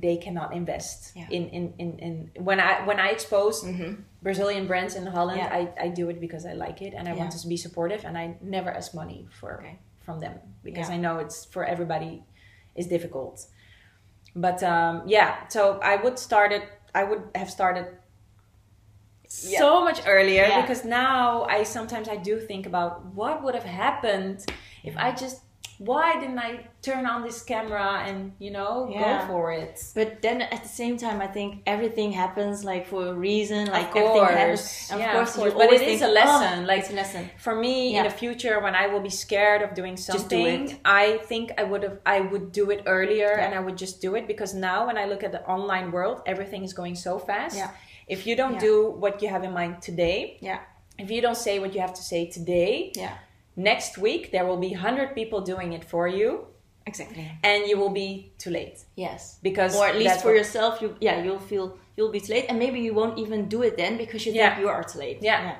they 0.05 0.17
cannot 0.25 0.49
invest 0.61 0.97
Yeah. 1.15 1.27
in, 1.37 1.43
in 1.57 1.63
in 1.83 1.89
in 2.05 2.43
when 2.49 2.59
i 2.59 2.71
when 2.89 2.99
i 2.99 3.09
expose 3.17 3.63
Mhm. 3.63 3.91
Brazilian 4.29 4.65
brands 4.67 4.93
in 4.95 5.05
Holland, 5.05 5.39
Yeah. 5.43 5.59
I, 5.59 5.61
I 5.85 5.87
do 5.99 6.03
it 6.11 6.17
because 6.25 6.43
I 6.51 6.53
like 6.65 6.79
it 6.87 6.93
and 6.97 7.03
I 7.09 7.11
Yeah. 7.11 7.19
want 7.21 7.31
to 7.37 7.47
be 7.53 7.57
supportive 7.57 8.01
and 8.07 8.15
I 8.23 8.25
never 8.55 8.69
ask 8.79 8.89
money 9.03 9.19
for 9.39 9.51
Okay. 9.59 9.75
from 10.05 10.17
them 10.21 10.35
because. 10.67 10.89
I 10.95 10.97
know 11.05 11.13
it's 11.23 11.39
for 11.53 11.63
everybody 11.73 12.13
is 12.79 12.87
difficult. 12.95 13.35
But 14.35 14.63
um, 14.63 15.03
yeah, 15.05 15.47
so 15.47 15.79
I 15.81 15.95
would 15.97 16.17
start 16.19 16.51
it 16.51 16.63
I 16.95 17.03
would 17.03 17.23
have 17.35 17.49
started 17.49 17.87
Yeah. 19.43 19.59
so 19.59 19.83
much 19.83 20.01
earlier 20.05 20.45
Yeah. 20.47 20.61
because 20.61 20.85
now 20.85 21.43
I 21.45 21.63
sometimes 21.63 22.07
I 22.07 22.17
do 22.17 22.39
think 22.39 22.65
about 22.67 23.03
what 23.15 23.41
would 23.43 23.55
have 23.55 23.63
happened 23.65 24.45
if 24.83 24.95
I 24.97 25.11
just 25.11 25.41
why 25.89 26.07
didn't 26.21 26.39
I 26.39 26.51
turn 26.81 27.05
on 27.13 27.19
this 27.27 27.39
camera 27.51 27.89
and 28.07 28.19
you 28.39 28.51
know 28.57 28.71
Yeah. 28.89 29.01
go 29.27 29.27
for 29.31 29.51
it? 29.51 29.75
But 29.99 30.09
then 30.25 30.37
at 30.55 30.61
the 30.67 30.73
same 30.81 30.95
time, 31.05 31.17
I 31.27 31.27
think 31.27 31.49
everything 31.75 32.09
happens 32.23 32.63
like 32.71 32.83
for 32.91 33.01
a 33.07 33.15
reason. 33.29 33.61
Like 33.77 33.89
Of 33.91 33.97
everything 34.01 34.25
course. 34.25 34.37
happens. 34.41 34.87
And 34.91 34.99
Yeah, 35.01 35.07
of 35.09 35.15
course, 35.15 35.31
of 35.35 35.41
course. 35.41 35.53
But 35.61 35.73
it 35.73 35.81
is 35.81 35.99
think, 35.99 36.01
a 36.09 36.13
lesson, 36.21 36.55
"Oh, 36.63 36.67
like- 36.69 36.79
it's 36.83 36.93
a 36.95 36.99
lesson. 37.03 37.23
for 37.47 37.55
me 37.65 37.75
Yeah. 37.93 37.99
in 37.99 38.03
the 38.09 38.15
future 38.23 38.55
when 38.65 38.75
i 38.83 38.85
will 38.91 39.03
be 39.09 39.15
scared 39.25 39.61
of 39.65 39.69
doing 39.79 39.95
do 39.95 40.01
something 40.11 40.59
it. 40.69 40.79
i 41.05 41.05
think 41.29 41.45
i 41.61 41.63
would 41.69 41.83
have 41.87 41.97
i 42.15 42.19
would 42.31 42.47
do 42.59 42.63
it 42.73 42.79
earlier 42.97 43.31
and 43.43 43.49
i 43.57 43.59
would 43.65 43.77
just 43.85 43.95
do 44.05 44.09
it 44.19 44.23
because 44.33 44.51
now 44.69 44.79
when 44.87 44.97
i 45.03 45.05
look 45.11 45.21
at 45.27 45.31
the 45.37 45.43
online 45.55 45.87
world 45.95 46.17
everything 46.33 46.61
is 46.67 46.73
going 46.81 46.95
so 47.07 47.13
fast 47.29 47.55
Yeah. 47.61 47.71
if 48.15 48.19
you 48.27 48.33
don't 48.41 48.57
do 48.69 48.75
what 49.03 49.13
you 49.21 49.29
have 49.35 49.43
in 49.47 49.53
mind 49.61 49.73
today 49.89 50.17
Yeah, 50.49 50.59
if 51.03 51.07
you 51.13 51.19
don't 51.25 51.41
say 51.47 51.53
what 51.63 51.71
you 51.75 51.81
have 51.85 51.95
to 52.01 52.03
say 52.11 52.21
today 52.37 52.73
yeah, 53.03 53.15
next 53.55 53.97
week 53.97 54.31
there 54.31 54.45
will 54.45 54.57
be 54.59 54.71
100 54.71 55.13
people 55.15 55.41
doing 55.41 55.73
it 55.73 55.83
for 55.85 56.07
you 56.07 56.47
exactly. 56.87 57.31
and 57.43 57.67
you 57.67 57.77
will 57.77 57.89
be 57.93 58.31
too 58.37 58.49
late 58.49 58.79
Yes. 58.95 59.39
because 59.41 59.75
Or 59.75 59.87
at 59.87 59.95
least 59.95 60.21
for 60.21 60.33
yourself, 60.35 60.81
you 60.81 60.95
yeah, 60.99 61.23
you'll 61.23 61.39
feel 61.39 61.77
you'll 61.95 62.11
be 62.11 62.19
too 62.19 62.33
late, 62.33 62.45
and 62.49 62.57
maybe 62.57 62.79
you 62.79 62.93
won't 62.95 63.17
even 63.19 63.47
do 63.47 63.61
it 63.61 63.77
then 63.77 63.97
because 63.97 64.25
you 64.25 64.33
Yeah. 64.33 64.49
think 64.49 64.61
you 64.61 64.69
are 64.69 64.83
too 64.83 64.99
late. 64.99 65.19
Yeah. 65.21 65.55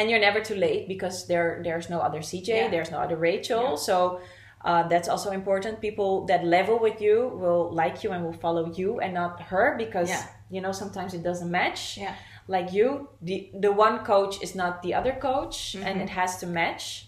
and 0.00 0.08
you're 0.10 0.20
never 0.20 0.40
too 0.40 0.54
late 0.54 0.86
because 0.86 1.26
there 1.26 1.60
there's 1.64 1.88
no 1.90 1.98
other 1.98 2.20
CJ, 2.22 2.48
Yeah. 2.48 2.68
there's 2.70 2.90
no 2.90 2.98
other 2.98 3.16
Rachel. 3.16 3.62
Yeah. 3.70 3.74
So 3.88 4.20
uh, 4.64 4.82
that's 4.88 5.08
also 5.08 5.30
important. 5.30 5.80
People 5.80 6.26
that 6.26 6.44
level 6.44 6.78
with 6.78 7.00
you 7.00 7.16
will 7.42 7.72
like 7.82 8.04
you 8.04 8.12
and 8.14 8.22
will 8.24 8.38
follow 8.46 8.64
you 8.80 9.00
and 9.00 9.12
not 9.14 9.40
her 9.50 9.74
because 9.76 10.08
Yeah. 10.10 10.22
you 10.50 10.60
know 10.60 10.72
sometimes 10.72 11.14
it 11.14 11.22
doesn't 11.24 11.50
match. 11.50 11.96
Yeah. 11.98 12.14
Like 12.46 12.72
you, 12.72 13.08
the 13.28 13.50
the 13.64 13.72
one 13.72 13.98
coach 14.04 14.34
is 14.42 14.54
not 14.54 14.82
the 14.82 14.94
other 14.98 15.12
coach, 15.28 15.74
and 15.74 15.84
Mm-hmm. 15.84 16.00
it 16.04 16.10
has 16.10 16.38
to 16.40 16.46
match. 16.46 17.07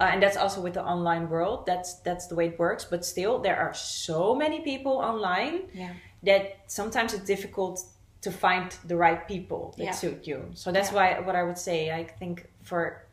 Uh, 0.00 0.08
and 0.12 0.22
that's 0.22 0.36
also 0.38 0.60
with 0.62 0.72
the 0.74 0.82
online 0.82 1.28
world. 1.28 1.66
That's 1.66 2.00
that's 2.00 2.26
the 2.26 2.34
way 2.34 2.46
it 2.48 2.58
works. 2.58 2.84
But 2.84 3.04
still, 3.04 3.38
there 3.38 3.56
are 3.56 3.74
so 3.74 4.34
many 4.34 4.60
people 4.60 4.92
online 4.92 5.68
Yeah. 5.74 5.92
that 6.22 6.42
sometimes 6.66 7.12
it's 7.14 7.24
difficult 7.26 7.84
to 8.22 8.30
find 8.30 8.70
the 8.86 8.96
right 8.96 9.26
people 9.28 9.74
that 9.76 9.84
Yeah. 9.84 9.92
suit 9.94 10.26
you. 10.26 10.50
So 10.54 10.72
that's 10.72 10.90
Yeah. 10.90 10.96
why 10.96 11.20
what 11.26 11.36
I 11.36 11.42
would 11.42 11.58
say 11.58 11.90
I 12.00 12.04
think 12.18 12.46
for 12.62 13.06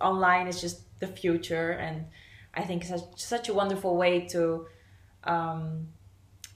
online 0.00 0.46
is 0.48 0.60
just 0.60 0.78
the 1.00 1.06
future, 1.06 1.70
and 1.72 2.06
I 2.54 2.62
think 2.66 2.82
it's 2.82 2.90
such, 2.90 3.16
such 3.16 3.48
a 3.48 3.54
wonderful 3.54 3.96
way 3.96 4.26
to 4.28 4.66
um, 5.24 5.88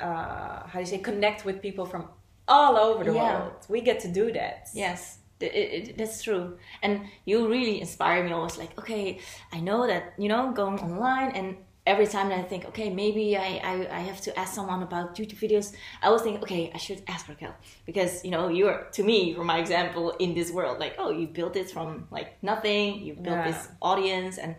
uh, 0.01 0.63
how 0.67 0.75
do 0.75 0.81
you 0.81 0.87
say 0.87 0.99
connect 0.99 1.45
with 1.45 1.61
people 1.61 1.85
from 1.87 2.09
all 2.49 2.77
over 2.77 3.05
the 3.05 3.13
world. 3.13 3.53
We 3.69 3.81
get 3.81 4.01
to 4.01 4.09
do 4.09 4.33
that. 4.33 4.69
Yes, 4.75 5.19
it, 5.41 5.89
it, 5.89 5.99
that's 5.99 6.23
true. 6.23 6.59
And 6.83 7.03
you 7.25 7.49
really 7.49 7.81
inspire 7.81 8.23
me 8.25 8.33
always 8.33 8.59
like, 8.59 8.79
okay, 8.79 9.21
I 9.53 9.61
know 9.61 9.87
that, 9.87 10.15
you 10.19 10.29
know, 10.29 10.53
going 10.53 10.79
online 10.81 11.31
and 11.33 11.57
every 11.87 12.07
time 12.07 12.29
that 12.29 12.39
I 12.39 12.43
think, 12.43 12.67
okay, 12.67 12.91
maybe 12.91 13.37
I, 13.37 13.61
I, 13.65 13.97
I 13.97 14.01
have 14.01 14.21
to 14.23 14.39
ask 14.39 14.55
someone 14.55 14.83
about 14.83 15.17
YouTube 15.17 15.39
videos, 15.41 15.75
I 16.03 16.07
always 16.09 16.23
think, 16.23 16.43
okay, 16.43 16.71
I 16.75 16.79
should 16.79 17.03
ask 17.09 17.27
Raquel. 17.29 17.55
Because, 17.87 18.23
you 18.25 18.31
know, 18.31 18.49
you're, 18.49 18.87
to 18.93 19.03
me, 19.03 19.33
you're 19.33 19.45
my 19.45 19.59
example 19.59 20.11
in 20.19 20.35
this 20.35 20.51
world. 20.53 20.79
Like, 20.79 20.95
oh, 20.99 21.11
you 21.11 21.27
built 21.27 21.57
it 21.57 21.71
from 21.71 22.07
like 22.11 22.41
nothing, 22.43 23.01
you 23.03 23.15
built 23.15 23.39
Yeah. 23.39 23.51
this 23.51 23.69
audience. 23.81 24.37
And, 24.39 24.57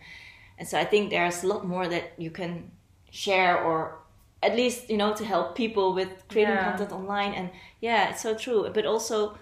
and 0.58 0.66
so 0.68 0.78
I 0.78 0.84
think 0.84 1.10
there's 1.10 1.44
a 1.44 1.46
lot 1.46 1.66
more 1.66 1.86
that 1.88 2.12
you 2.18 2.30
can 2.30 2.70
share 3.10 3.62
or 3.62 3.98
at 4.42 4.56
least, 4.56 4.90
you 4.90 4.96
know, 4.96 5.14
to 5.14 5.24
help 5.24 5.54
people 5.54 5.94
with 5.94 6.08
creating 6.28 6.56
Yeah. 6.56 6.64
content 6.64 6.90
online. 6.92 7.32
And 7.34 7.50
yeah, 7.80 8.10
it's 8.10 8.20
so 8.20 8.34
true. 8.34 8.68
But 8.74 8.84
also, 8.84 9.38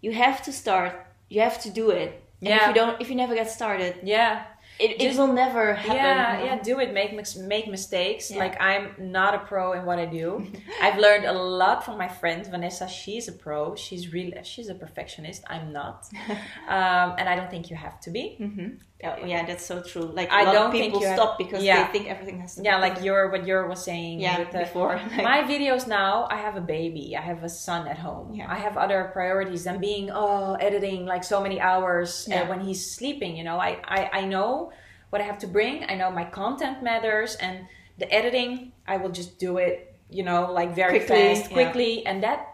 you 0.00 0.12
have 0.12 0.42
to 0.46 0.52
start 0.52 0.92
you 1.28 1.40
have 1.40 1.58
to 1.62 1.70
do 1.70 1.90
it 1.90 2.10
and 2.40 2.48
if 2.60 2.66
you 2.68 2.74
don't 2.80 3.00
if 3.02 3.08
you 3.10 3.16
never 3.16 3.34
get 3.34 3.48
started 3.50 3.92
Yeah. 4.02 4.44
it, 4.84 4.90
it 4.92 4.98
Just- 5.00 5.18
will 5.18 5.32
never 5.44 5.64
happen 5.74 5.96
Yeah, 5.96 6.44
yeah, 6.46 6.56
do 6.70 6.74
it. 6.84 6.88
Make 6.98 7.10
make 7.54 7.66
mistakes. 7.78 8.24
Yeah. 8.30 8.38
Like 8.44 8.54
I'm 8.70 8.84
not 9.18 9.32
a 9.38 9.40
pro 9.50 9.64
in 9.76 9.82
what 9.88 9.98
I 10.04 10.06
do. 10.20 10.28
I've 10.86 10.98
learned 11.06 11.24
a 11.24 11.32
lot 11.32 11.78
from 11.84 11.94
my 12.04 12.10
friend 12.20 12.40
Vanessa. 12.54 12.86
She's 13.00 13.26
a 13.34 13.36
pro. 13.44 13.60
She's 13.84 14.02
really 14.16 14.32
she's 14.52 14.68
a 14.74 14.76
perfectionist. 14.84 15.40
I'm 15.54 15.66
not, 15.80 15.98
um, 16.76 17.08
and 17.18 17.26
I 17.32 17.34
don't 17.38 17.50
think 17.54 17.64
you 17.70 17.76
have 17.86 17.96
to 18.04 18.10
be. 18.18 18.24
Mhm. 18.46 18.68
Yeah, 19.00 19.24
yeah 19.24 19.46
that's 19.46 19.64
so 19.64 19.80
true 19.80 20.02
like 20.20 20.28
I 20.32 20.42
a 20.42 20.44
lot 20.46 20.52
don't 20.54 20.72
people 20.72 21.00
you 21.00 21.06
have- 21.06 21.16
stop 21.16 21.38
because 21.38 21.62
yeah. 21.62 21.86
they 21.86 21.92
think 21.98 22.10
everything 22.10 22.40
has 22.40 22.56
to 22.56 22.62
Yeah, 22.62 22.76
be 22.78 22.88
like 22.88 23.04
your 23.04 23.30
what 23.30 23.46
your 23.46 23.68
was 23.68 23.84
saying. 23.84 24.18
yeah 24.20 24.42
the, 24.50 24.58
before 24.58 24.96
like, 25.16 25.22
my 25.22 25.42
videos 25.42 25.86
now 25.86 26.26
i 26.30 26.36
have 26.36 26.56
a 26.56 26.60
baby 26.60 27.16
i 27.16 27.20
have 27.20 27.44
a 27.44 27.48
son 27.48 27.86
at 27.86 27.98
home 27.98 28.34
Yeah. 28.34 28.50
i 28.50 28.56
have 28.58 28.76
other 28.76 29.10
priorities 29.12 29.62
than 29.64 29.78
being 29.78 30.10
oh 30.12 30.54
editing 30.54 31.06
like 31.06 31.22
so 31.22 31.40
many 31.40 31.60
hours 31.60 32.28
uh, 32.32 32.46
when 32.46 32.60
he's 32.60 32.90
sleeping 32.90 33.36
you 33.36 33.44
know 33.44 33.58
I, 33.58 33.78
I 33.84 34.10
i 34.20 34.24
know 34.24 34.72
what 35.10 35.22
i 35.22 35.24
have 35.24 35.38
to 35.38 35.46
bring 35.46 35.84
i 35.88 35.94
know 35.94 36.10
my 36.10 36.24
content 36.24 36.82
matters 36.82 37.36
and 37.36 37.66
the 37.98 38.12
editing 38.12 38.72
i 38.86 38.96
will 38.96 39.10
just 39.10 39.38
do 39.38 39.58
it 39.58 39.94
you 40.10 40.22
know 40.24 40.50
like 40.52 40.74
very 40.74 40.98
Quickly, 40.98 41.16
fast 41.34 41.50
yeah. 41.50 41.54
quickly 41.54 42.04
and 42.06 42.22
that 42.24 42.47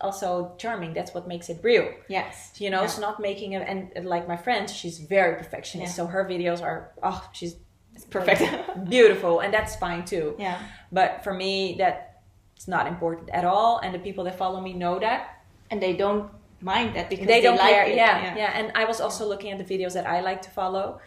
also 0.00 0.54
charming 0.58 0.92
that's 0.94 1.12
what 1.14 1.26
makes 1.28 1.48
it 1.48 1.58
real 1.62 1.88
yes 2.08 2.52
you 2.58 2.70
know 2.70 2.78
Yeah. 2.80 2.84
it's 2.84 2.98
not 2.98 3.20
making 3.20 3.52
it 3.52 3.62
and, 3.66 3.90
and 3.96 4.04
like 4.06 4.26
my 4.28 4.36
friend 4.36 4.68
she's 4.68 4.98
very 4.98 5.36
perfectionist 5.36 5.90
Yeah. 5.92 6.04
so 6.04 6.06
her 6.06 6.24
videos 6.24 6.60
are 6.62 6.92
oh 7.02 7.20
she's 7.32 7.56
it's 7.94 8.04
perfect 8.04 8.42
beautiful 8.88 9.40
and 9.40 9.52
that's 9.54 9.76
fine 9.76 10.04
too 10.04 10.34
yeah 10.38 10.58
but 10.92 11.22
for 11.24 11.32
me, 11.34 11.76
that 11.78 12.22
it's 12.56 12.68
not 12.68 12.86
important 12.86 13.30
at 13.30 13.44
all. 13.44 13.78
And 13.82 13.92
the 13.92 13.98
people 13.98 14.22
that 14.24 14.38
follow 14.38 14.60
me 14.60 14.72
know 14.72 14.98
that. 15.00 15.42
and 15.70 15.82
they 15.82 15.92
don't 15.92 16.30
mind 16.60 16.94
that 16.94 17.10
because 17.10 17.26
They 17.26 17.40
don't 17.40 17.56
like 17.56 17.74
care. 17.74 17.84
it. 17.86 17.96
Yeah, 17.96 18.36
yeah, 18.36 18.50
And 18.58 18.70
I 18.76 18.84
was 18.84 19.00
also 19.00 19.26
looking 19.28 19.50
at 19.50 19.58
the 19.58 19.64
videos 19.74 19.94
that 19.94 20.06
I 20.06 20.20
like 20.20 20.40
to 20.42 20.50
follow, 20.50 21.00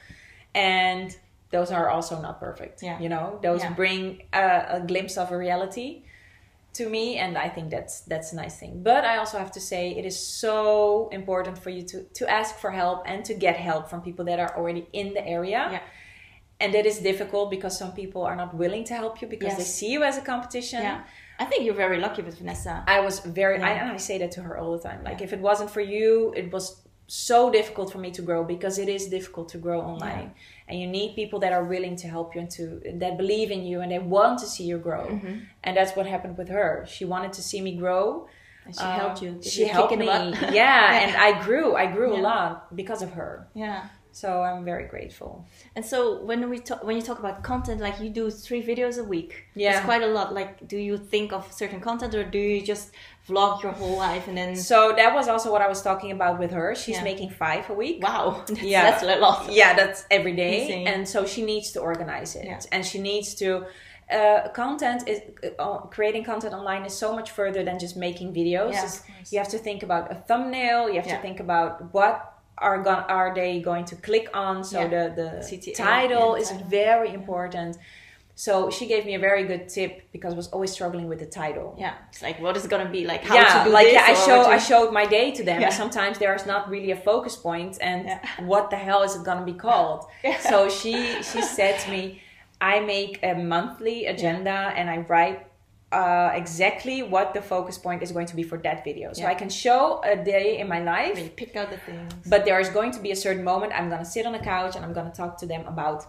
and 0.54 1.16
those 1.52 1.72
are 1.72 1.90
also 1.90 2.22
not 2.22 2.40
perfect. 2.40 2.84
Yeah. 2.84 3.00
You 3.00 3.10
know, 3.10 3.40
those 3.42 3.62
Yeah. 3.64 3.74
bring 3.74 4.24
a, 4.34 4.66
a 4.78 4.80
glimpse 4.86 5.18
of 5.18 5.32
a 5.32 5.38
reality. 5.38 6.04
To 6.74 6.88
me 6.90 7.18
and 7.18 7.38
i 7.38 7.50
think 7.50 7.70
that's 7.72 8.02
that's 8.02 8.34
a 8.34 8.36
nice 8.36 8.58
thing 8.60 8.84
but 8.84 9.04
i 9.04 9.18
also 9.18 9.38
have 9.38 9.52
to 9.52 9.60
say 9.60 9.92
it 9.92 10.06
is 10.06 10.18
so 10.20 11.10
important 11.12 11.58
for 11.58 11.70
you 11.70 11.82
to 11.82 12.04
to 12.14 12.30
ask 12.30 12.56
for 12.58 12.72
help 12.72 13.04
and 13.06 13.26
to 13.26 13.34
get 13.34 13.56
help 13.56 13.90
from 13.90 14.02
people 14.02 14.26
that 14.26 14.40
are 14.40 14.56
already 14.58 14.88
in 14.94 15.14
the 15.14 15.26
area 15.28 15.68
Yeah. 15.72 15.82
and 16.60 16.74
that 16.74 16.86
is 16.86 17.00
difficult 17.00 17.50
because 17.50 17.78
some 17.78 17.92
people 17.94 18.22
are 18.24 18.36
not 18.36 18.54
willing 18.54 18.84
to 18.86 18.94
help 18.94 19.22
you 19.22 19.28
because 19.28 19.56
they 19.58 19.64
see 19.64 19.92
you 19.92 20.04
as 20.04 20.18
a 20.18 20.22
competition 20.22 20.82
Yeah. 20.84 21.04
I 21.40 21.46
think 21.46 21.66
you're 21.66 21.76
very 21.76 22.00
lucky 22.00 22.24
with 22.24 22.40
Vanessa. 22.40 22.84
I 22.88 23.00
was 23.00 23.20
very, 23.20 23.62
I, 23.62 23.70
and 23.74 23.92
I 23.92 23.98
say 23.98 24.18
that 24.18 24.32
to 24.32 24.42
her 24.42 24.58
all 24.58 24.72
the 24.76 24.82
time. 24.90 25.04
Like, 25.04 25.20
Yeah. 25.20 25.26
if 25.28 25.34
it 25.34 25.40
wasn't 25.40 25.70
for 25.70 25.82
you, 25.82 26.34
it 26.36 26.52
was 26.52 26.82
so 27.08 27.50
difficult 27.50 27.92
for 27.92 28.00
me 28.00 28.12
to 28.12 28.22
grow 28.22 28.44
because 28.44 28.78
it 28.78 28.90
is 28.90 29.08
difficult 29.08 29.48
to 29.50 29.58
grow 29.58 29.80
online, 29.82 30.34
and 30.68 30.80
you 30.80 30.88
need 30.88 31.16
people 31.16 31.40
that 31.40 31.54
are 31.54 31.64
willing 31.64 31.96
to 31.98 32.08
help 32.08 32.36
you 32.36 32.42
and 32.42 32.52
to 32.52 32.82
that 32.96 33.18
believe 33.18 33.50
in 33.50 33.64
you 33.66 33.80
and 33.82 33.92
they 33.92 34.00
want 34.00 34.40
to 34.40 34.46
see 34.46 34.66
you 34.66 34.78
grow. 34.78 35.06
Mm-hmm. 35.08 35.36
And 35.64 35.78
that's 35.78 35.96
what 35.96 36.06
happened 36.06 36.38
with 36.38 36.50
her. 36.50 36.86
She 36.88 37.06
wanted 37.06 37.32
to 37.34 37.42
see 37.42 37.62
me 37.62 37.76
grow. 37.78 38.28
And 38.66 38.76
she 38.76 38.82
Um, 38.84 39.00
helped 39.00 39.22
you. 39.22 39.32
Did 39.32 39.46
She 39.46 39.62
you 39.62 39.70
helped 39.70 39.96
me. 39.98 40.06
the 40.06 40.50
yeah, 40.54 41.00
and 41.04 41.16
I 41.28 41.42
grew. 41.46 41.76
I 41.76 41.86
grew 41.96 42.14
a 42.14 42.22
lot 42.32 42.76
because 42.76 43.02
of 43.02 43.12
her. 43.14 43.48
Yeah. 43.54 43.88
So 44.22 44.42
I'm 44.48 44.64
very 44.66 44.86
grateful. 44.94 45.32
And 45.76 45.84
so 45.92 45.98
when 46.30 46.40
we 46.50 46.58
talk, 46.68 46.84
when 46.88 46.96
you 47.00 47.04
talk 47.10 47.20
about 47.20 47.38
content, 47.52 47.80
like 47.88 47.98
you 48.04 48.10
do 48.22 48.26
three 48.46 48.64
videos 48.72 48.96
a 48.98 49.04
week. 49.16 49.32
Yeah. 49.54 49.72
It's 49.78 49.86
quite 49.86 50.02
a 50.02 50.12
lot. 50.18 50.34
Like, 50.34 50.68
do 50.68 50.78
you 50.90 50.98
think 51.14 51.28
of 51.38 51.44
certain 51.62 51.80
content 51.90 52.16
or 52.16 52.24
do 52.24 52.40
you 52.40 52.62
just 52.74 52.86
vlog 53.30 53.62
your 53.64 53.74
whole 53.74 53.96
life 53.98 54.28
and 54.28 54.36
then? 54.36 54.56
So 54.56 54.94
that 55.00 55.14
was 55.14 55.28
also 55.28 55.52
what 55.52 55.62
I 55.62 55.68
was 55.68 55.82
talking 55.90 56.12
about 56.18 56.40
with 56.40 56.52
her. 56.60 56.74
She's 56.76 56.96
Yeah. 56.98 57.04
making 57.12 57.30
five 57.30 57.70
a 57.70 57.74
week. 57.84 57.98
Wow. 58.02 58.44
That's, 58.48 58.62
Yeah. 58.64 58.84
That's 58.90 59.04
a 59.04 59.16
lot. 59.26 59.52
yeah 59.62 59.72
that's 59.76 60.00
every 60.18 60.36
day 60.46 60.56
Insane. 60.62 60.88
and 60.88 61.08
so 61.14 61.20
she 61.34 61.42
needs 61.52 61.68
to 61.74 61.80
organize 61.80 62.36
it 62.40 62.46
Yeah. 62.46 62.60
and 62.72 62.82
she 62.90 63.00
needs 63.10 63.36
to 63.42 63.48
uh, 64.18 64.48
content 64.64 65.00
is 65.12 65.20
uh, 65.60 65.78
creating 65.96 66.24
content 66.24 66.54
online 66.54 66.84
is 66.86 66.96
so 67.04 67.10
much 67.14 67.30
further 67.32 67.62
than 67.68 67.78
just 67.78 67.96
making 67.98 68.34
videos 68.34 68.72
Yeah, 68.72 68.84
It's- 68.86 69.00
of 69.00 69.06
course. 69.08 69.32
you 69.34 69.38
have 69.44 69.50
to 69.50 69.60
think 69.68 69.84
about 69.84 70.04
a 70.12 70.16
thumbnail 70.28 70.80
you 70.90 70.96
have 71.02 71.08
Yeah. 71.08 71.18
to 71.18 71.22
think 71.28 71.40
about 71.48 71.94
what 71.94 72.16
are 72.58 72.82
going 72.82 73.04
are 73.20 73.34
they 73.36 73.60
going 73.62 73.86
to 73.86 73.96
click 73.96 74.28
on 74.34 74.64
so 74.64 74.80
Yeah. 74.82 74.88
the 74.88 75.04
the 75.22 75.30
CTA, 75.48 75.76
title 75.76 76.36
yeah, 76.36 76.42
is 76.42 76.50
title. 76.50 76.68
very 76.68 77.14
important 77.14 77.78
so 78.36 78.70
she 78.70 78.86
gave 78.86 79.04
me 79.06 79.16
a 79.16 79.20
very 79.20 79.44
good 79.46 79.68
tip 79.68 80.04
because 80.12 80.32
I 80.34 80.38
was 80.38 80.48
always 80.50 80.72
struggling 80.72 81.08
with 81.10 81.18
the 81.20 81.26
title 81.26 81.76
Yeah. 81.80 81.94
It's 82.10 82.22
like, 82.22 82.40
what 82.40 82.56
is 82.56 82.66
it 82.66 82.70
gonna 82.70 82.90
be? 83.00 83.04
Like, 83.06 83.24
how 83.24 83.34
yeah, 83.36 83.58
to 83.64 83.64
do 83.66 83.74
like 83.74 83.86
this? 83.88 83.94
yeah, 83.96 84.06
I 84.12 84.14
show 84.14 84.44
to- 84.44 84.50
I 84.50 84.60
showed 84.60 84.92
my 84.94 85.06
day 85.08 85.32
to 85.32 85.44
them. 85.44 85.60
Yeah. 85.62 85.70
Sometimes 85.72 86.20
there's 86.20 86.46
not 86.46 86.70
really 86.70 86.92
a 86.92 86.96
focus 87.12 87.36
point, 87.36 87.78
and 87.82 88.06
Yeah. 88.06 88.20
what 88.54 88.70
the 88.70 88.76
hell 88.78 89.02
is 89.08 89.16
it 89.16 89.24
gonna 89.24 89.46
be 89.54 89.54
called? 89.54 90.06
Yeah. 90.24 90.38
So 90.52 90.70
she 90.70 90.94
she 91.24 91.42
said 91.42 91.80
to 91.84 91.90
me, 91.90 92.22
I 92.62 92.80
make 92.82 93.14
a 93.24 93.34
monthly 93.34 94.06
agenda 94.06 94.58
and 94.78 94.88
I 94.90 94.98
write 94.98 95.40
uh, 95.92 96.32
exactly 96.34 97.02
what 97.02 97.34
the 97.34 97.42
focus 97.42 97.78
point 97.78 98.04
is 98.04 98.12
going 98.12 98.26
to 98.28 98.36
be 98.36 98.44
for 98.44 98.58
that 98.60 98.84
video. 98.84 99.14
So 99.14 99.22
Yeah. 99.22 99.30
I 99.30 99.36
can 99.36 99.50
show 99.50 100.02
a 100.04 100.16
day 100.18 100.60
in 100.60 100.68
my 100.68 100.82
life. 100.82 101.16
When 101.16 101.24
you 101.24 101.30
pick 101.30 101.56
out 101.56 101.70
the 101.72 101.78
things. 101.78 102.12
But 102.26 102.44
there 102.46 102.60
is 102.60 102.70
going 102.70 102.92
to 102.92 103.00
be 103.00 103.12
a 103.12 103.16
certain 103.16 103.44
moment 103.44 103.72
I'm 103.74 103.90
gonna 103.90 104.06
sit 104.06 104.26
on 104.26 104.36
a 104.36 104.40
couch 104.54 104.76
and 104.76 104.84
I'm 104.86 104.94
gonna 104.94 105.14
talk 105.14 105.38
to 105.40 105.46
them 105.46 105.66
about 105.68 106.04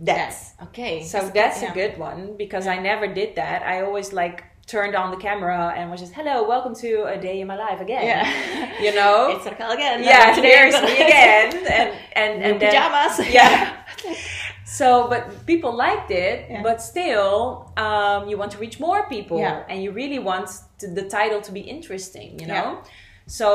that. 0.00 0.16
Yes. 0.16 0.54
Okay. 0.62 1.04
So 1.04 1.30
that's 1.32 1.62
yeah. 1.62 1.70
a 1.70 1.74
good 1.74 1.98
one 1.98 2.36
because 2.36 2.66
I 2.66 2.78
never 2.78 3.06
did 3.06 3.36
that. 3.36 3.62
I 3.62 3.82
always 3.82 4.12
like 4.12 4.44
turned 4.66 4.94
on 4.96 5.10
the 5.10 5.16
camera 5.16 5.74
and 5.76 5.90
was 5.90 6.00
just, 6.00 6.12
hello, 6.14 6.46
welcome 6.48 6.74
to 6.76 7.04
a 7.04 7.16
day 7.20 7.40
in 7.40 7.46
my 7.46 7.56
life 7.56 7.80
again. 7.80 8.04
Yeah. 8.04 8.26
You 8.80 8.94
know? 8.94 9.28
It's 9.36 9.44
Raquel 9.44 9.72
again. 9.72 10.02
yeah, 10.02 10.34
today 10.34 10.48
there's 10.56 10.74
I'm 10.74 10.84
me 10.84 10.94
again. 10.94 11.52
And 11.54 11.90
and, 12.14 12.34
In 12.42 12.50
and 12.52 12.60
then- 12.60 12.70
pajamas. 12.70 13.28
yeah. 13.32 13.76
So, 14.78 15.08
but 15.08 15.22
people 15.46 15.72
liked 15.86 16.10
it, 16.10 16.36
Yeah. 16.48 16.62
but 16.62 16.80
still, 16.80 17.72
um, 17.76 18.28
you 18.28 18.36
want 18.38 18.52
to 18.52 18.58
reach 18.58 18.78
more 18.78 19.00
people, 19.08 19.38
Yeah. 19.38 19.64
and 19.68 19.82
you 19.82 19.90
really 19.90 20.20
want 20.20 20.46
to, 20.78 20.86
the 20.86 21.06
title 21.18 21.40
to 21.48 21.52
be 21.52 21.60
interesting, 21.60 22.38
you 22.40 22.46
know. 22.46 22.54
Yeah. 22.54 22.82
So 23.26 23.48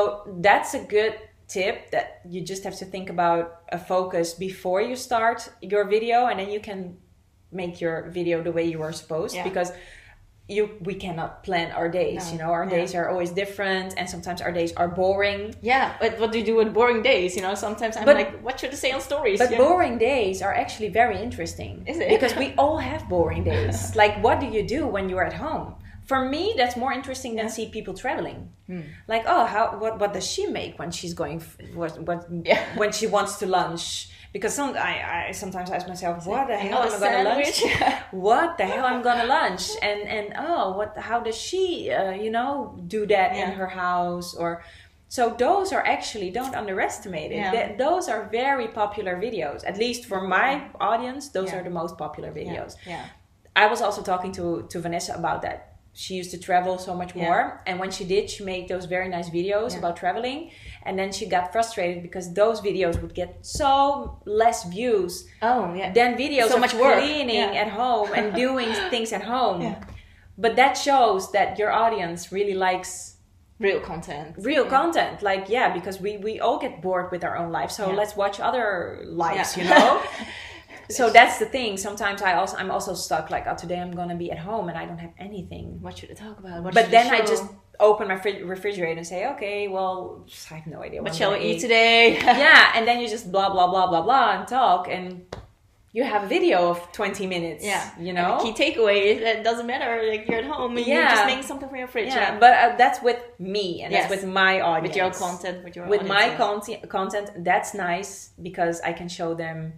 that's 0.46 0.74
a 0.74 0.82
good 0.96 1.14
tip 1.48 1.90
that 1.90 2.06
you 2.28 2.40
just 2.42 2.64
have 2.64 2.76
to 2.82 2.84
think 2.84 3.08
about 3.08 3.44
a 3.72 3.78
focus 3.78 4.34
before 4.34 4.80
you 4.82 4.96
start 4.96 5.48
your 5.62 5.84
video, 5.84 6.26
and 6.26 6.38
then 6.40 6.50
you 6.50 6.60
can 6.60 6.98
make 7.50 7.80
your 7.80 7.96
video 8.10 8.42
the 8.42 8.52
way 8.52 8.64
you 8.64 8.82
are 8.82 8.92
supposed 8.92 9.36
because 9.44 9.72
you 10.48 10.70
we 10.80 10.94
cannot 10.94 11.42
plan 11.42 11.72
our 11.72 11.88
days 11.88 12.26
No. 12.26 12.32
you 12.32 12.38
know 12.38 12.50
our 12.52 12.64
Yeah. 12.64 12.76
days 12.76 12.94
are 12.94 13.08
always 13.10 13.30
different 13.30 13.94
and 13.98 14.08
sometimes 14.08 14.40
our 14.40 14.52
days 14.52 14.72
are 14.76 14.86
boring 14.88 15.54
Yeah, 15.60 15.94
but 16.00 16.20
what 16.20 16.30
do 16.32 16.38
you 16.38 16.44
do 16.44 16.56
with 16.60 16.72
boring 16.72 17.02
days? 17.02 17.34
You 17.36 17.42
know, 17.42 17.54
sometimes 17.54 17.96
I'm 17.96 18.04
But- 18.04 18.16
like, 18.20 18.32
what 18.46 18.60
should 18.60 18.70
I 18.70 18.78
say 18.84 18.92
on 18.92 19.00
stories? 19.00 19.38
But 19.42 19.50
Yeah. 19.50 19.58
boring 19.58 19.98
days 19.98 20.42
are 20.46 20.54
actually 20.54 20.90
very 21.02 21.18
interesting. 21.20 21.82
Is 21.86 21.98
it? 21.98 22.08
Because 22.08 22.34
we 22.36 22.46
all 22.62 22.78
have 22.78 23.02
boring 23.08 23.42
days. 23.44 23.76
like, 24.02 24.14
what 24.22 24.36
do 24.42 24.46
you 24.46 24.62
do 24.76 24.80
when 24.94 25.08
you're 25.10 25.24
at 25.32 25.36
home? 25.46 25.74
For 26.10 26.20
me, 26.34 26.54
that's 26.56 26.76
more 26.76 26.92
interesting 26.92 27.34
than 27.38 27.48
see 27.48 27.66
people 27.76 27.94
traveling. 27.94 28.40
Hmm. 28.68 28.82
Like, 29.08 29.24
oh, 29.26 29.44
how 29.54 29.64
what 29.82 29.98
what 30.00 30.10
does 30.16 30.26
she 30.34 30.46
make 30.46 30.72
when 30.80 30.90
she's 30.92 31.14
going? 31.22 31.38
f- 31.46 31.56
What 31.74 31.92
what 32.08 32.20
Yeah. 32.50 32.62
when 32.80 32.92
she 32.98 33.06
wants 33.16 33.32
to 33.40 33.46
lunch? 33.58 34.08
Because 34.32 34.54
some 34.54 34.76
I, 34.76 35.28
I 35.28 35.32
sometimes 35.32 35.70
ask 35.70 35.88
myself, 35.88 36.26
what 36.26 36.46
the 36.48 36.56
hell 36.56 36.82
am 36.82 36.92
I 36.92 36.98
gonna 36.98 37.28
lunch? 37.28 37.62
what 38.10 38.58
the 38.58 38.64
hell 38.64 38.84
I'm 38.84 39.02
gonna 39.02 39.26
lunch? 39.26 39.70
And 39.82 40.00
and 40.02 40.34
oh, 40.36 40.76
what? 40.76 40.96
How 40.98 41.20
does 41.20 41.36
she, 41.36 41.90
uh, 41.90 42.10
you 42.10 42.30
know, 42.30 42.78
do 42.86 43.06
that 43.06 43.34
in 43.36 43.52
her 43.52 43.66
house 43.68 44.34
or? 44.34 44.62
So 45.08 45.30
those 45.38 45.72
are 45.72 45.86
actually 45.86 46.30
don't 46.30 46.54
underestimate 46.54 47.30
it. 47.30 47.36
Yeah. 47.36 47.50
Th- 47.52 47.78
those 47.78 48.08
are 48.08 48.28
very 48.28 48.68
popular 48.68 49.14
videos. 49.16 49.62
At 49.64 49.78
least 49.78 50.04
for 50.04 50.20
my 50.20 50.68
audience, 50.80 51.28
those 51.28 51.52
Yeah. 51.52 51.60
are 51.60 51.62
the 51.62 51.70
most 51.70 51.96
popular 51.96 52.32
videos. 52.32 52.74
Yeah. 52.84 53.04
I 53.54 53.66
was 53.68 53.80
also 53.80 54.02
talking 54.02 54.32
to 54.32 54.66
to 54.68 54.80
Vanessa 54.80 55.14
about 55.14 55.42
that. 55.42 55.75
She 56.02 56.12
used 56.20 56.30
to 56.36 56.38
travel 56.48 56.74
so 56.78 56.92
much 56.94 57.12
Yeah. 57.14 57.24
more, 57.24 57.42
and 57.66 57.74
when 57.82 57.90
she 57.96 58.04
did, 58.04 58.24
she 58.32 58.44
made 58.44 58.64
those 58.72 58.84
very 58.96 59.08
nice 59.16 59.28
videos 59.38 59.70
Yeah. 59.72 59.78
about 59.80 59.94
traveling. 59.96 60.40
And 60.86 60.94
then 61.00 61.10
she 61.16 61.24
got 61.36 61.44
frustrated 61.54 61.98
because 62.08 62.26
those 62.34 62.60
videos 62.68 63.00
would 63.02 63.14
get 63.14 63.30
so 63.60 63.66
less 64.42 64.58
views 64.76 65.12
Oh, 65.50 65.62
yeah. 65.74 65.90
than 65.98 66.10
videos 66.24 66.48
So 66.48 66.56
of 66.56 66.60
much 66.66 66.74
work. 66.74 66.98
cleaning 66.98 67.50
Yeah. 67.54 67.62
at 67.62 67.68
home 67.82 68.08
and 68.18 68.26
doing 68.46 68.68
things 68.92 69.10
at 69.18 69.22
home. 69.34 69.62
Yeah. 69.62 69.76
But 70.44 70.52
that 70.60 70.74
shows 70.86 71.32
that 71.32 71.58
your 71.60 71.70
audience 71.72 72.20
really 72.30 72.54
likes 72.68 72.92
Real 73.58 73.80
content. 73.80 74.34
real 74.50 74.64
Yeah. 74.64 74.78
content 74.78 75.22
like 75.30 75.44
yeah 75.56 75.68
because 75.78 75.96
we 76.04 76.10
we 76.28 76.32
all 76.44 76.58
get 76.66 76.82
bored 76.84 77.08
with 77.10 77.22
our 77.24 77.36
own 77.40 77.50
life 77.58 77.70
so 77.78 77.82
Yeah. 77.88 77.96
let's 78.00 78.14
watch 78.22 78.36
other 78.48 79.00
lives 79.24 79.56
Yeah. 79.56 79.62
you 79.62 79.64
know 79.74 79.90
so 80.90 81.10
that's 81.10 81.38
the 81.38 81.46
thing 81.46 81.76
sometimes 81.76 82.22
i 82.22 82.34
also 82.34 82.56
i'm 82.56 82.70
also 82.70 82.94
stuck 82.94 83.30
like 83.30 83.46
oh 83.46 83.54
today 83.56 83.78
i'm 83.80 83.90
gonna 83.92 84.14
be 84.16 84.30
at 84.30 84.38
home 84.38 84.68
and 84.68 84.78
i 84.78 84.84
don't 84.84 84.98
have 84.98 85.12
anything 85.18 85.80
What 85.80 85.98
should 85.98 86.10
I 86.10 86.14
talk 86.14 86.38
about? 86.38 86.62
What 86.62 86.74
but 86.74 86.90
then 86.90 87.12
i 87.12 87.20
just 87.20 87.44
open 87.80 88.08
my 88.08 88.16
fri- 88.16 88.42
refrigerator 88.42 88.96
and 88.98 89.06
say 89.06 89.26
okay 89.32 89.68
well 89.68 90.24
i 90.50 90.54
have 90.54 90.66
no 90.66 90.82
idea 90.82 91.02
what, 91.02 91.14
shall 91.14 91.32
we 91.32 91.40
eat 91.40 91.60
today? 91.60 92.16
yeah 92.44 92.72
and 92.74 92.86
then 92.88 93.00
you 93.00 93.08
just 93.08 93.30
blah 93.30 93.50
blah 93.50 93.66
blah 93.66 93.86
blah 93.86 94.02
blah 94.02 94.38
and 94.38 94.48
talk 94.48 94.88
and 94.88 95.24
you 95.92 96.04
have 96.04 96.24
a 96.24 96.26
video 96.26 96.68
of 96.70 96.92
20 96.92 97.26
minutes 97.26 97.64
Yeah. 97.64 97.82
you 97.98 98.12
know 98.12 98.38
the 98.38 98.52
key 98.52 98.54
takeaway 98.64 98.98
is 99.12 99.20
that 99.22 99.36
it 99.36 99.44
doesn't 99.44 99.66
matter. 99.66 99.90
Like 100.10 100.28
you're 100.28 100.40
at 100.40 100.44
home 100.44 100.76
and 100.76 100.86
you're 100.86 100.98
Yeah. 101.00 101.14
just 101.14 101.26
making 101.26 101.42
something 101.44 101.68
from 101.70 101.78
your 101.78 101.88
fridge. 101.88 102.08
yeah, 102.08 102.38
but 102.38 102.52
uh, 102.52 102.76
that's 102.76 103.00
with 103.02 103.18
me 103.38 103.80
and 103.82 103.90
Yes. 103.92 104.10
that's 104.10 104.22
with 104.22 104.30
my 104.30 104.60
audience 104.60 104.88
with 104.88 104.96
your 104.96 105.10
content, 105.10 105.64
with 105.64 105.74
your 105.76 105.86
with 105.86 106.04
my 106.06 106.24
audiences. 106.36 106.38
content 106.46 106.88
content 106.90 107.44
that's 107.44 107.72
nice 107.74 108.30
because 108.42 108.80
i 108.82 108.92
can 108.92 109.08
show 109.08 109.32
them 109.34 109.72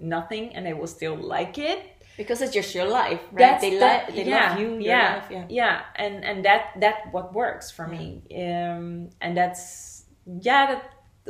nothing 0.00 0.54
and 0.54 0.66
they 0.66 0.72
will 0.74 0.86
still 0.86 1.16
like 1.16 1.58
it 1.58 1.80
because 2.16 2.42
it's 2.42 2.52
just 2.52 2.74
your 2.74 2.86
life, 2.86 3.20
right? 3.32 3.38
that's 3.38 3.62
they 3.62 3.78
that- 3.78 4.08
li- 4.10 4.16
they 4.24 4.28
yeah, 4.30 4.50
love 4.50 4.60
you, 4.60 4.68
your 4.72 4.80
yeah, 4.80 5.14
life, 5.14 5.28
yeah. 5.30 5.44
yeah 5.48 5.80
and 5.96 6.24
and 6.24 6.44
that 6.44 6.62
that 6.80 6.96
what 7.12 7.32
works 7.34 7.70
for 7.70 7.86
me 7.86 8.22
um 8.44 9.08
and 9.20 9.36
that's 9.36 10.04
yeah 10.40 10.66
that 10.70 10.82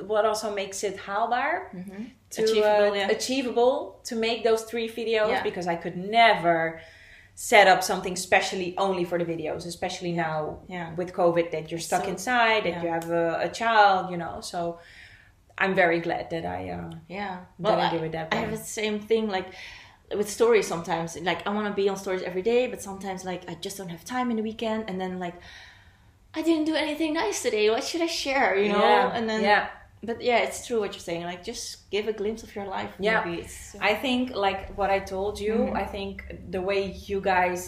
what 0.06 0.24
also 0.24 0.54
makes 0.54 0.82
it 0.84 0.96
haalbaar 0.96 1.70
to, 2.30 2.42
Achievable, 2.42 2.90
uh, 2.92 2.94
yeah. 2.94 3.08
achievable 3.08 4.00
to 4.04 4.14
make 4.16 4.44
those 4.44 4.62
three 4.62 4.88
videos 4.88 5.28
Yeah. 5.30 5.42
because 5.42 5.66
i 5.66 5.76
could 5.82 5.96
never 5.96 6.80
set 7.34 7.66
up 7.68 7.82
something 7.82 8.16
specially 8.16 8.74
only 8.78 9.04
for 9.04 9.18
the 9.18 9.24
videos 9.24 9.66
especially 9.66 10.12
now 10.12 10.58
Yeah. 10.68 10.94
with 10.94 11.12
covid 11.12 11.50
that 11.52 11.70
you're 11.70 11.80
stuck 11.90 12.04
So- 12.04 12.10
inside 12.10 12.60
that 12.64 12.74
yeah. 12.76 12.82
you 12.82 12.88
have 12.88 13.10
a, 13.10 13.26
a 13.48 13.48
child 13.48 14.10
you 14.12 14.16
know 14.16 14.40
so 14.40 14.78
i'm 15.62 15.74
very 15.74 16.00
glad 16.06 16.24
that 16.30 16.44
i 16.44 16.60
uh, 16.70 16.90
Yeah. 17.08 17.34
That 17.62 17.70
Well, 17.70 17.80
I 17.80 17.88
I, 17.88 17.96
do 17.96 18.04
it 18.06 18.12
that 18.12 18.26
I 18.34 18.36
have 18.42 18.50
the 18.50 18.64
same 18.80 18.98
thing 19.10 19.24
like 19.36 19.48
with 20.20 20.28
stories 20.28 20.66
sometimes. 20.66 21.08
Like 21.30 21.40
I 21.46 21.50
want 21.56 21.66
to 21.70 21.74
be 21.82 21.88
on 21.92 21.96
stories 21.96 22.22
every 22.30 22.42
day, 22.52 22.62
but 22.72 22.78
sometimes 22.82 23.20
like 23.30 23.42
I 23.52 23.54
just 23.66 23.76
don't 23.78 23.90
have 23.96 24.04
time 24.04 24.26
in 24.32 24.36
the 24.40 24.42
weekend, 24.50 24.80
and 24.88 24.96
then 25.02 25.12
like 25.26 25.36
I 26.38 26.42
didn't 26.42 26.66
do 26.72 26.74
anything 26.74 27.12
nice 27.14 27.42
today. 27.42 27.70
What 27.70 27.84
should 27.84 28.02
I 28.02 28.06
share? 28.24 28.56
You 28.62 28.68
know? 28.72 28.80
yeah 28.80 29.16
And 29.16 29.24
then 29.30 29.40
yeah 29.50 29.62
But 30.02 30.16
yeah, 30.22 30.38
it's 30.46 30.66
true 30.66 30.78
what 30.82 30.92
you're 30.94 31.06
saying. 31.10 31.24
Like 31.32 31.42
just 31.52 31.90
give 31.94 32.04
a 32.08 32.12
glimpse 32.20 32.42
of 32.46 32.50
your 32.56 32.66
life. 32.66 32.90
Yeah. 32.98 33.22
Maybe 33.24 33.42
it's 33.42 33.76
I 33.90 33.94
think 34.04 34.22
like 34.46 34.60
what 34.78 34.90
I 34.96 34.98
told 35.14 35.34
you, 35.46 35.54
Mhm. 35.54 35.76
I 35.82 35.84
think 35.94 36.14
the 36.56 36.62
way 36.70 36.80
you 37.08 37.20
guys 37.20 37.60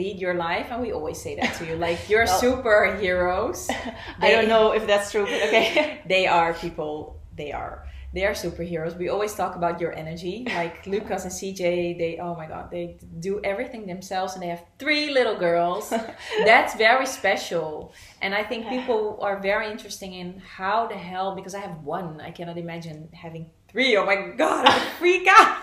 lead 0.00 0.16
your 0.24 0.34
life, 0.34 0.66
and 0.72 0.82
we 0.82 0.90
always 0.92 1.18
say 1.22 1.32
that 1.40 1.54
to 1.58 1.62
you, 1.68 1.76
like 1.88 1.98
you're 2.10 2.26
Well- 2.26 2.40
superheroes. 2.42 3.70
I 4.24 4.30
don't 4.34 4.48
know 4.48 4.72
if 4.72 4.84
that's 4.86 5.10
true, 5.12 5.24
but 5.24 5.40
okay. 5.48 6.00
They 6.14 6.26
are 6.26 6.52
people. 6.54 7.15
They 7.36 7.52
are. 7.52 7.86
they 8.14 8.24
are 8.24 8.32
superheroes. 8.32 8.96
We 8.96 9.08
always 9.10 9.34
talk 9.34 9.56
about 9.56 9.78
your 9.80 9.92
energy. 9.92 10.44
Like 10.46 10.86
Lucas 10.94 11.24
and 11.24 11.32
CJ, 11.32 11.98
they 11.98 12.18
oh 12.20 12.34
my 12.34 12.46
god, 12.46 12.70
they 12.70 12.96
do 13.20 13.40
everything 13.44 13.86
themselves 13.86 14.34
and 14.34 14.42
they 14.42 14.48
have 14.48 14.64
three 14.78 15.10
little 15.10 15.36
girls. 15.36 15.90
That's 16.44 16.74
very 16.76 17.06
special. 17.06 17.92
And 18.22 18.34
I 18.34 18.42
think 18.42 18.68
people 18.68 19.18
are 19.20 19.38
very 19.38 19.70
interesting 19.70 20.14
in 20.14 20.40
how 20.56 20.86
the 20.86 20.96
hell 20.96 21.34
because 21.34 21.54
I 21.54 21.60
have 21.60 21.76
one. 21.84 22.20
I 22.20 22.30
cannot 22.30 22.56
imagine 22.56 23.08
having 23.12 23.50
three. 23.70 23.96
Oh 23.96 24.06
my 24.06 24.16
god, 24.36 24.64
I 24.66 24.78
freak 24.98 25.26
out. 25.28 25.58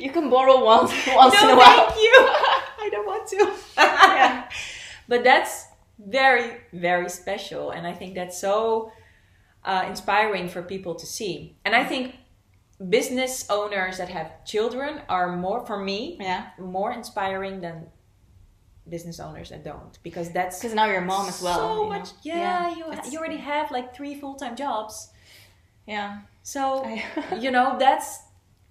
You 0.00 0.10
can 0.10 0.30
borrow 0.30 0.64
one 0.64 0.84
once 1.22 1.34
no, 1.34 1.48
in 1.48 1.50
a 1.54 1.56
while. 1.56 1.88
thank 1.88 1.96
you. 2.06 2.14
I 2.84 2.88
don't 2.90 3.06
want 3.06 3.24
to. 3.28 3.52
Yeah. 3.76 4.48
But 5.08 5.24
that's 5.24 5.66
very, 5.98 6.58
very 6.72 7.08
special. 7.08 7.70
And 7.70 7.86
I 7.86 7.92
think 7.92 8.14
that's 8.14 8.38
so 8.38 8.92
uh, 9.66 9.84
inspiring 9.88 10.48
for 10.48 10.62
people 10.62 10.94
to 10.94 11.06
see. 11.06 11.56
And 11.64 11.74
I 11.74 11.84
think 11.84 12.14
business 12.88 13.46
owners 13.50 13.98
that 13.98 14.08
have 14.08 14.44
children 14.44 15.00
are 15.08 15.36
more, 15.36 15.64
for 15.66 15.78
me, 15.78 16.16
Yeah. 16.20 16.46
more 16.58 16.92
inspiring 16.92 17.60
than 17.60 17.88
business 18.88 19.18
owners 19.20 19.48
that 19.50 19.64
don't. 19.64 19.98
Because 20.02 20.30
that's 20.30 20.58
Because 20.60 20.74
now 20.74 20.86
you're 20.86 21.02
a 21.02 21.04
mom 21.04 21.26
as 21.28 21.42
well. 21.42 21.58
so 21.58 21.74
you 21.84 21.90
know? 21.90 21.98
much. 21.98 22.08
Yeah, 22.22 22.70
you, 22.76 22.84
you 23.10 23.18
already 23.18 23.38
have 23.38 23.70
like 23.70 23.94
three 23.96 24.14
full 24.20 24.34
time 24.36 24.54
jobs. 24.56 25.10
Yeah. 25.86 26.20
So, 26.42 26.84
I- 27.30 27.34
you 27.40 27.50
know, 27.50 27.76
that's 27.78 28.20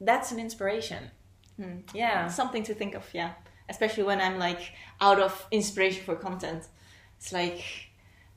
that's 0.01 0.31
an 0.31 0.39
inspiration. 0.39 1.11
Hmm. 1.57 1.79
Yeah. 1.93 2.27
Something 2.27 2.63
to 2.63 2.73
think 2.73 2.95
of, 2.95 3.03
yeah. 3.13 3.31
Especially 3.69 4.03
when 4.03 4.21
I'm 4.21 4.37
like 4.37 4.61
out 5.01 5.19
of 5.19 5.45
inspiration 5.51 6.03
for 6.05 6.15
content. 6.15 6.63
It's 7.17 7.31
like 7.33 7.63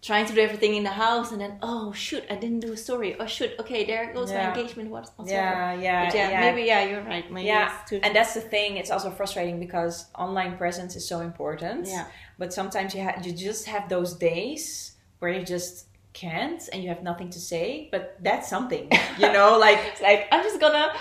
trying 0.00 0.26
to 0.26 0.32
do 0.32 0.40
everything 0.40 0.74
in 0.76 0.84
the 0.84 0.90
house 0.90 1.32
and 1.32 1.40
then 1.40 1.58
oh 1.62 1.92
shoot, 1.92 2.22
I 2.30 2.36
didn't 2.36 2.60
do 2.60 2.72
a 2.72 2.76
story. 2.76 3.16
Oh 3.18 3.26
shoot, 3.26 3.50
okay, 3.58 3.84
there 3.84 4.12
goes 4.12 4.30
Yeah. 4.30 4.50
my 4.50 4.54
engagement. 4.54 4.90
What. 4.90 5.10
Yeah, 5.26 5.72
yeah, 5.74 6.10
yeah, 6.14 6.30
yeah. 6.30 6.40
maybe 6.40 6.62
yeah, 6.66 6.84
you're 6.84 7.02
right. 7.02 7.30
Maybe 7.30 7.46
yeah 7.48 7.72
and 8.04 8.14
that's 8.14 8.34
the 8.34 8.40
thing 8.40 8.76
it's 8.76 8.90
also 8.90 9.10
frustrating 9.10 9.58
because 9.58 10.06
online 10.14 10.56
presence 10.56 10.94
is 10.96 11.06
so 11.08 11.20
important 11.20 11.86
Yeah. 11.88 12.06
but 12.38 12.52
sometimes 12.52 12.94
you 12.94 13.02
ha- 13.02 13.20
you 13.24 13.32
just 13.32 13.66
have 13.66 13.88
those 13.88 14.14
days 14.14 14.92
where 15.18 15.32
you 15.32 15.42
just 15.44 15.86
can't 16.12 16.62
and 16.72 16.82
you 16.82 16.88
have 16.88 17.02
nothing 17.02 17.30
to 17.30 17.40
say 17.40 17.88
but 17.92 18.16
that's 18.22 18.48
something 18.48 18.88
you 19.18 19.32
know 19.36 19.58
like 19.58 20.00
like 20.00 20.26
I'm 20.32 20.42
just 20.42 20.58
gonna 20.60 20.92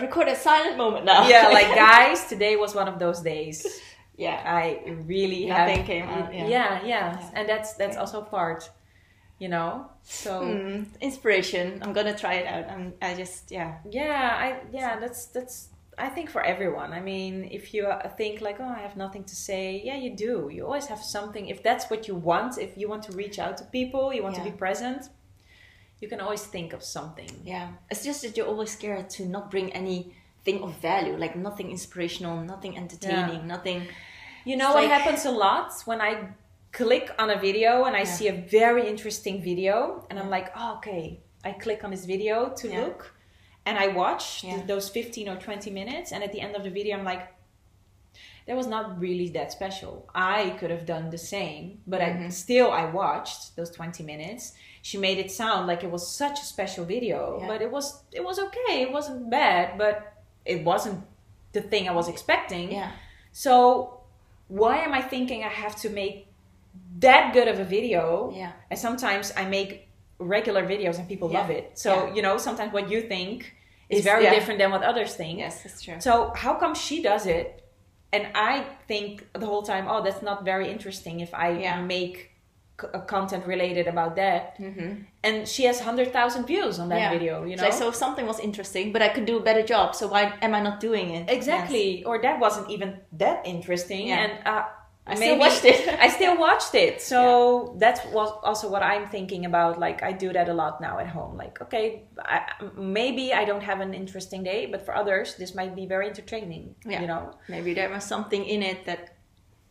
record 0.00 0.28
a 0.28 0.36
silent 0.36 0.76
moment 0.76 1.04
now. 1.04 1.28
yeah 1.28 1.48
like 1.58 1.74
guys 1.74 2.26
today 2.28 2.54
was 2.56 2.74
one 2.74 2.88
of 2.88 2.98
those 2.98 3.20
days 3.22 3.56
yeah. 4.16 4.42
i 4.46 4.80
really 5.06 5.46
Nothing 5.46 5.76
have 5.78 5.86
came 5.86 6.04
out, 6.08 6.34
yeah. 6.34 6.46
yeah, 6.46 6.82
yeah 6.84 6.86
Yeah. 6.86 7.30
and 7.34 7.48
that's 7.48 7.74
that's 7.74 7.96
also 7.96 8.22
part 8.22 8.70
you 9.38 9.48
know 9.48 9.90
so 10.02 10.32
Hmm, 10.40 10.82
inspiration. 11.00 11.66
I'm 11.82 11.92
gonna 11.92 12.16
try 12.16 12.34
it 12.34 12.46
out. 12.46 12.64
I'm, 12.70 12.94
I 13.02 13.14
just 13.14 13.50
yeah. 13.50 13.70
yeah 13.90 14.36
i 14.44 14.48
yeah 14.72 14.98
that's 14.98 15.26
that's 15.26 15.68
i 15.98 16.08
think 16.08 16.30
for 16.30 16.42
everyone 16.42 16.92
i 16.92 17.00
mean 17.00 17.34
if 17.50 17.72
you 17.74 17.82
uh, 17.86 18.08
think 18.20 18.40
like 18.40 18.58
oh 18.60 18.72
i 18.78 18.80
have 18.86 18.96
nothing 18.96 19.24
to 19.24 19.36
say 19.48 19.80
yeah 19.88 19.96
you 20.04 20.10
do 20.16 20.48
you 20.52 20.64
always 20.64 20.86
have 20.86 21.02
something 21.16 21.48
if 21.48 21.62
that's 21.62 21.84
what 21.90 22.06
you 22.08 22.14
want 22.14 22.58
if 22.58 22.76
you 22.80 22.86
want 22.88 23.02
to 23.08 23.12
reach 23.12 23.38
out 23.38 23.56
to 23.58 23.64
people 23.78 24.12
you 24.14 24.22
want 24.22 24.34
to 24.34 24.44
be 24.44 24.50
present 24.66 25.02
you 26.00 26.08
can 26.08 26.20
always 26.20 26.44
think 26.44 26.72
of 26.74 26.82
something 26.82 27.30
Yeah, 27.44 27.68
it's 27.90 28.04
just 28.04 28.20
that 28.22 28.36
you're 28.36 28.46
always 28.54 28.70
scared 28.70 29.08
to 29.16 29.24
not 29.24 29.50
bring 29.50 29.68
anything 30.46 30.62
of 30.62 30.74
value, 30.80 31.16
like 31.16 31.36
nothing 31.36 31.70
inspirational, 31.70 32.40
nothing 32.42 32.76
entertaining, 32.76 33.46
nothing. 33.46 33.86
you 34.44 34.56
know 34.56 34.72
what 34.74 34.88
happens 34.88 35.24
a 35.26 35.30
lot 35.46 35.72
when 35.86 36.00
i 36.00 36.12
click 36.70 37.06
on 37.18 37.28
a 37.30 37.38
video 37.48 37.72
and 37.86 37.94
i 37.96 38.04
Yeah. 38.04 38.14
see 38.16 38.28
a 38.28 38.36
very 38.60 38.82
interesting 38.92 39.36
video 39.50 39.76
and 40.08 40.14
i'm 40.20 40.30
like 40.36 40.48
oh, 40.60 40.70
okay 40.78 41.04
i 41.48 41.50
click 41.64 41.80
on 41.84 41.90
this 41.90 42.04
video 42.14 42.36
to 42.60 42.66
Yeah. 42.68 42.80
look 42.82 43.00
and 43.66 43.74
i 43.84 43.86
watch 44.02 44.24
th- 44.42 44.66
those 44.72 44.86
15 44.88 45.28
or 45.32 45.36
20 45.36 45.70
minutes 45.80 46.12
and 46.12 46.22
at 46.26 46.30
the 46.34 46.40
end 46.46 46.54
of 46.58 46.62
the 46.66 46.70
video 46.78 46.92
i'm 46.96 47.04
like 47.12 47.24
that 48.46 48.56
was 48.60 48.68
not 48.74 48.84
really 49.06 49.28
that 49.38 49.48
special 49.58 49.92
i 50.14 50.38
could 50.58 50.70
have 50.76 50.84
done 50.94 51.10
the 51.10 51.22
same 51.34 51.62
but 51.92 52.00
i 52.00 52.10
Mhm. 52.10 52.30
still 52.44 52.68
i 52.70 52.84
watched 53.02 53.40
those 53.56 53.70
20 53.78 54.02
minutes 54.12 54.52
she 54.88 54.96
made 55.06 55.18
it 55.24 55.30
sound 55.42 55.66
like 55.70 55.82
it 55.86 55.90
was 55.96 56.04
such 56.22 56.36
a 56.44 56.46
special 56.54 56.84
video 56.94 57.18
Yeah. 57.40 57.48
but 57.50 57.58
it 57.66 57.70
was 57.76 57.86
it 58.18 58.22
was 58.28 58.38
okay 58.46 58.74
it 58.86 58.92
wasn't 58.98 59.28
bad 59.40 59.66
but 59.82 59.96
it 60.46 60.64
wasn't 60.64 60.98
the 61.52 61.60
thing 61.60 61.88
i 61.88 61.92
was 61.92 62.08
expecting 62.08 62.66
Yeah, 62.72 62.90
so 63.32 63.54
why 64.48 64.76
am 64.86 64.92
I 64.94 65.02
thinking 65.02 65.42
I 65.42 65.48
have 65.48 65.74
to 65.84 65.88
make 65.90 66.28
that 67.00 67.32
good 67.34 67.48
of 67.48 67.58
a 67.58 67.64
video? 67.64 68.32
yeah, 68.34 68.52
And 68.70 68.78
sometimes 68.78 69.32
I 69.36 69.44
make 69.44 69.88
regular 70.18 70.62
videos 70.64 70.98
and 71.00 71.08
people 71.08 71.28
Yeah. 71.30 71.40
love 71.40 71.50
it. 71.50 71.66
So, 71.74 71.90
Yeah. 71.92 72.14
you 72.14 72.22
know, 72.22 72.38
sometimes 72.38 72.72
what 72.72 72.88
you 72.92 73.00
think 73.02 73.54
is 73.88 73.98
Is- 73.98 74.04
very 74.04 74.22
yeah. 74.24 74.34
different 74.36 74.58
than 74.60 74.70
what 74.70 74.82
others 74.84 75.14
think. 75.16 75.38
yes, 75.40 75.62
that's 75.64 75.82
true. 75.82 75.98
So 76.00 76.32
how 76.36 76.54
come 76.54 76.74
she 76.76 77.02
does 77.02 77.26
it? 77.26 77.46
And 78.12 78.28
I 78.34 78.64
think 78.88 79.26
the 79.42 79.46
whole 79.46 79.62
time, 79.72 79.84
oh, 79.92 80.00
that's 80.06 80.22
not 80.22 80.44
very 80.44 80.66
interesting 80.70 81.18
if 81.26 81.34
I 81.34 81.48
make 81.96 82.30
c- 82.80 82.88
a 82.92 83.00
content 83.00 83.46
related 83.46 83.86
about 83.86 84.16
that. 84.16 84.58
Mm-hmm. 84.58 85.02
And 85.22 85.48
she 85.48 85.64
has 85.64 85.78
100,000 85.78 86.46
views 86.46 86.78
on 86.78 86.88
that 86.90 86.98
Yeah. 87.00 87.10
video, 87.10 87.44
you 87.44 87.56
know? 87.56 87.70
so 87.70 87.88
if 87.88 87.94
something 87.94 88.26
was 88.26 88.38
interesting, 88.40 88.92
but 88.92 89.02
I 89.02 89.08
could 89.08 89.26
do 89.26 89.36
a 89.38 89.42
better 89.42 89.62
job, 89.62 89.94
so 89.94 90.06
why 90.08 90.32
am 90.42 90.54
I 90.54 90.60
not 90.60 90.80
doing 90.80 91.10
it? 91.10 91.30
Exactly. 91.30 92.04
Or 92.04 92.20
that 92.22 92.38
wasn't 92.40 92.70
even 92.70 93.00
that 93.12 93.46
interesting. 93.46 94.08
Yeah. 94.08 94.18
And 94.22 94.32
uh, 94.46 94.64
I 95.08 95.14
still 95.14 95.38
watched 95.38 95.64
it. 95.64 95.88
I 96.06 96.08
still 96.08 96.36
watched 96.36 96.74
it. 96.74 97.00
So 97.00 97.76
that's 97.78 98.04
was 98.06 98.30
also 98.42 98.68
what 98.68 98.82
I'm 98.82 99.06
thinking 99.08 99.46
about. 99.46 99.78
Like 99.78 100.02
I 100.02 100.10
do 100.12 100.32
that 100.32 100.48
a 100.48 100.54
lot 100.54 100.80
now 100.80 100.98
at 100.98 101.06
home. 101.06 101.36
Like 101.36 101.62
okay, 101.62 102.02
I, 102.18 102.40
maybe 102.76 103.32
I 103.32 103.44
don't 103.44 103.62
have 103.62 103.80
an 103.80 103.94
interesting 103.94 104.42
day, 104.42 104.66
but 104.66 104.84
for 104.84 104.94
others 104.96 105.36
this 105.36 105.54
might 105.54 105.76
be 105.76 105.86
very 105.86 106.06
entertaining. 106.08 106.74
Yeah. 106.84 107.00
You 107.02 107.06
know. 107.06 107.38
Maybe 107.48 107.72
there 107.72 107.88
was 107.88 108.04
something 108.04 108.44
in 108.44 108.62
it 108.62 108.84
that, 108.86 109.14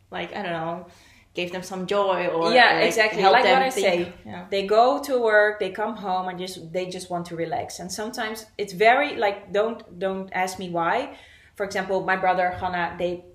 like 0.09 0.33
I 0.33 0.41
don't 0.41 0.53
know, 0.53 0.87
gave 1.35 1.51
them 1.51 1.61
some 1.61 1.85
joy 1.85 2.27
or 2.27 2.51
yeah, 2.53 2.75
like, 2.75 2.85
exactly. 2.85 3.21
Like 3.21 3.43
what 3.43 3.61
I 3.61 3.69
think- 3.69 3.85
say. 3.85 4.13
Yeah. 4.25 4.45
They 4.49 4.65
go 4.65 5.01
to 5.03 5.19
work, 5.19 5.59
they 5.59 5.69
come 5.69 5.95
home, 5.97 6.29
and 6.29 6.39
just 6.39 6.71
they 6.71 6.85
just 6.87 7.09
want 7.09 7.25
to 7.27 7.35
relax. 7.35 7.79
And 7.79 7.91
sometimes 7.91 8.45
it's 8.57 8.73
very 8.73 9.15
like 9.17 9.51
don't 9.51 9.99
don't 9.99 10.29
ask 10.31 10.57
me 10.57 10.69
why. 10.69 11.17
For 11.55 11.65
example, 11.65 12.03
my 12.03 12.15
brother 12.15 12.49
Hannah, 12.59 12.95
they 12.97 13.25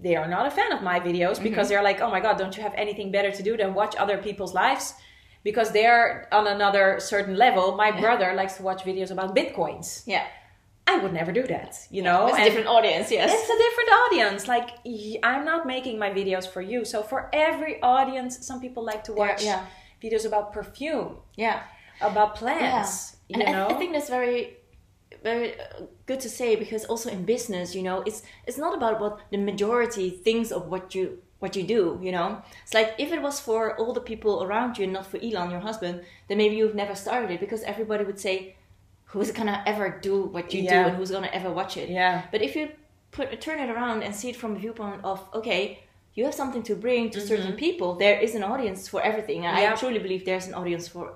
they 0.00 0.14
are 0.14 0.28
not 0.28 0.46
a 0.46 0.50
fan 0.50 0.72
of 0.72 0.82
my 0.82 1.00
videos 1.00 1.34
mm-hmm. 1.34 1.44
because 1.44 1.68
they're 1.68 1.82
like, 1.82 2.00
oh 2.00 2.10
my 2.10 2.20
god, 2.20 2.38
don't 2.38 2.56
you 2.56 2.62
have 2.62 2.74
anything 2.76 3.10
better 3.10 3.32
to 3.32 3.42
do 3.42 3.56
than 3.56 3.74
watch 3.74 3.94
other 3.96 4.18
people's 4.18 4.54
lives? 4.54 4.94
Because 5.42 5.72
they're 5.72 6.28
on 6.32 6.46
another 6.46 7.00
certain 7.00 7.36
level. 7.36 7.76
My 7.76 7.90
brother 7.90 8.34
likes 8.34 8.54
to 8.54 8.62
watch 8.62 8.82
videos 8.84 9.10
about 9.10 9.34
bitcoins. 9.34 10.02
Yeah, 10.06 10.26
I 10.88 10.96
would 10.96 11.12
never 11.12 11.32
do 11.32 11.46
that, 11.48 11.72
you 11.90 12.02
know. 12.02 12.28
it's 12.28 12.38
a 12.38 12.44
different 12.44 12.66
audience. 12.66 13.10
Yes, 13.10 13.30
it's 13.30 13.50
a 13.56 13.60
different 13.66 13.90
audience. 14.00 14.48
Like 14.48 14.68
I'm 15.22 15.44
not 15.44 15.66
making 15.66 15.98
my 15.98 16.10
videos 16.10 16.46
for 16.48 16.62
you. 16.62 16.84
So 16.86 17.02
for 17.02 17.28
every 17.32 17.74
audience, 17.82 18.46
some 18.46 18.58
people 18.58 18.82
like 18.84 19.04
to 19.04 19.12
watch 19.12 19.44
yeah. 19.44 19.66
videos 20.02 20.24
about 20.26 20.54
perfume, 20.54 21.16
yeah. 21.36 21.64
about 22.00 22.36
plants. 22.36 23.16
and 23.28 23.42
You 23.42 23.48
I, 23.48 23.52
know, 23.52 23.68
I 23.68 23.74
think 23.74 23.92
that's 23.92 24.08
very 24.08 24.58
very 25.22 25.60
uh, 25.60 25.82
good 26.06 26.20
to 26.20 26.30
say 26.30 26.56
because 26.56 26.84
also 26.84 27.10
in 27.10 27.24
business 27.24 27.74
you 27.74 27.82
know 27.82 28.02
it's 28.06 28.22
it's 28.46 28.58
not 28.58 28.76
about 28.76 29.00
what 29.00 29.18
the 29.32 29.38
majority 29.38 30.10
thinks 30.10 30.52
of 30.52 30.68
what 30.68 30.94
you 30.94 31.18
what 31.40 31.56
you 31.56 31.64
do 31.64 31.98
you 32.02 32.12
know 32.12 32.40
it's 32.62 32.74
like 32.74 32.94
if 32.98 33.10
it 33.10 33.20
was 33.20 33.40
for 33.40 33.76
all 33.78 33.92
the 33.92 34.00
people 34.00 34.44
around 34.44 34.78
you 34.78 34.84
and 34.84 34.92
not 34.92 35.06
for 35.06 35.18
elon 35.18 35.50
your 35.50 35.60
husband 35.60 36.02
then 36.28 36.36
maybe 36.38 36.54
you've 36.54 36.74
never 36.74 36.94
started 36.94 37.30
it 37.30 37.40
because 37.40 37.62
everybody 37.62 38.04
would 38.04 38.20
say 38.20 38.54
who's 39.12 39.30
gonna 39.38 39.62
ever 39.66 39.86
do 40.08 40.14
what 40.34 40.46
you 40.54 40.62
Yeah. 40.62 40.70
do 40.82 40.88
and 40.88 40.96
who's 40.96 41.10
gonna 41.10 41.30
ever 41.38 41.50
watch 41.60 41.76
it 41.76 41.88
yeah, 41.88 42.22
but 42.32 42.40
if 42.42 42.52
you 42.56 42.64
put 43.10 43.26
turn 43.40 43.58
it 43.64 43.70
around 43.70 43.98
and 44.04 44.14
see 44.14 44.28
it 44.32 44.36
from 44.36 44.50
the 44.54 44.60
viewpoint 44.60 45.00
of 45.04 45.18
okay 45.38 45.62
you 46.14 46.24
have 46.24 46.34
something 46.42 46.62
to 46.70 46.74
bring 46.74 47.02
to 47.10 47.20
certain 47.20 47.54
people 47.64 47.88
there 48.04 48.18
is 48.26 48.34
an 48.34 48.42
audience 48.52 48.80
for 48.92 49.00
everything 49.10 49.40
and 49.46 49.52
Mm-hmm. 49.56 49.64
Yeah. 49.66 49.72
i 49.72 49.80
truly 49.82 49.98
believe 50.06 50.22
there's 50.30 50.46
an 50.50 50.54
audience 50.60 50.86
for 50.94 51.06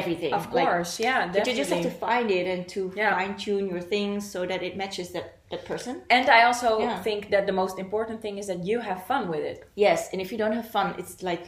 everything 0.00 0.32
of 0.32 0.44
Like, 0.54 0.66
course, 0.66 0.92
yeah. 1.06 1.20
but 1.34 1.46
you 1.46 1.54
just 1.54 1.70
have 1.70 1.82
to 1.82 1.94
find 2.06 2.30
it 2.30 2.46
and 2.52 2.62
to 2.74 2.80
Yeah. 2.96 3.14
fine 3.18 3.34
tune 3.44 3.64
your 3.72 3.82
things 3.94 4.20
so 4.34 4.38
that 4.50 4.60
it 4.68 4.74
matches 4.82 5.10
that, 5.14 5.26
that 5.50 5.62
person. 5.66 5.94
And 6.16 6.26
I 6.30 6.40
also 6.48 6.68
Yeah. 6.80 7.02
think 7.02 7.28
that 7.32 7.44
the 7.50 7.52
most 7.62 7.76
important 7.86 8.18
thing 8.24 8.38
is 8.38 8.46
that 8.46 8.60
you 8.70 8.80
have 8.80 8.98
fun 9.12 9.22
with 9.32 9.40
it. 9.52 9.58
Yes, 9.86 10.00
and 10.12 10.18
if 10.24 10.28
you 10.32 10.38
don't 10.42 10.56
have 10.60 10.68
fun, 10.78 10.86
it's 11.00 11.22
like 11.30 11.46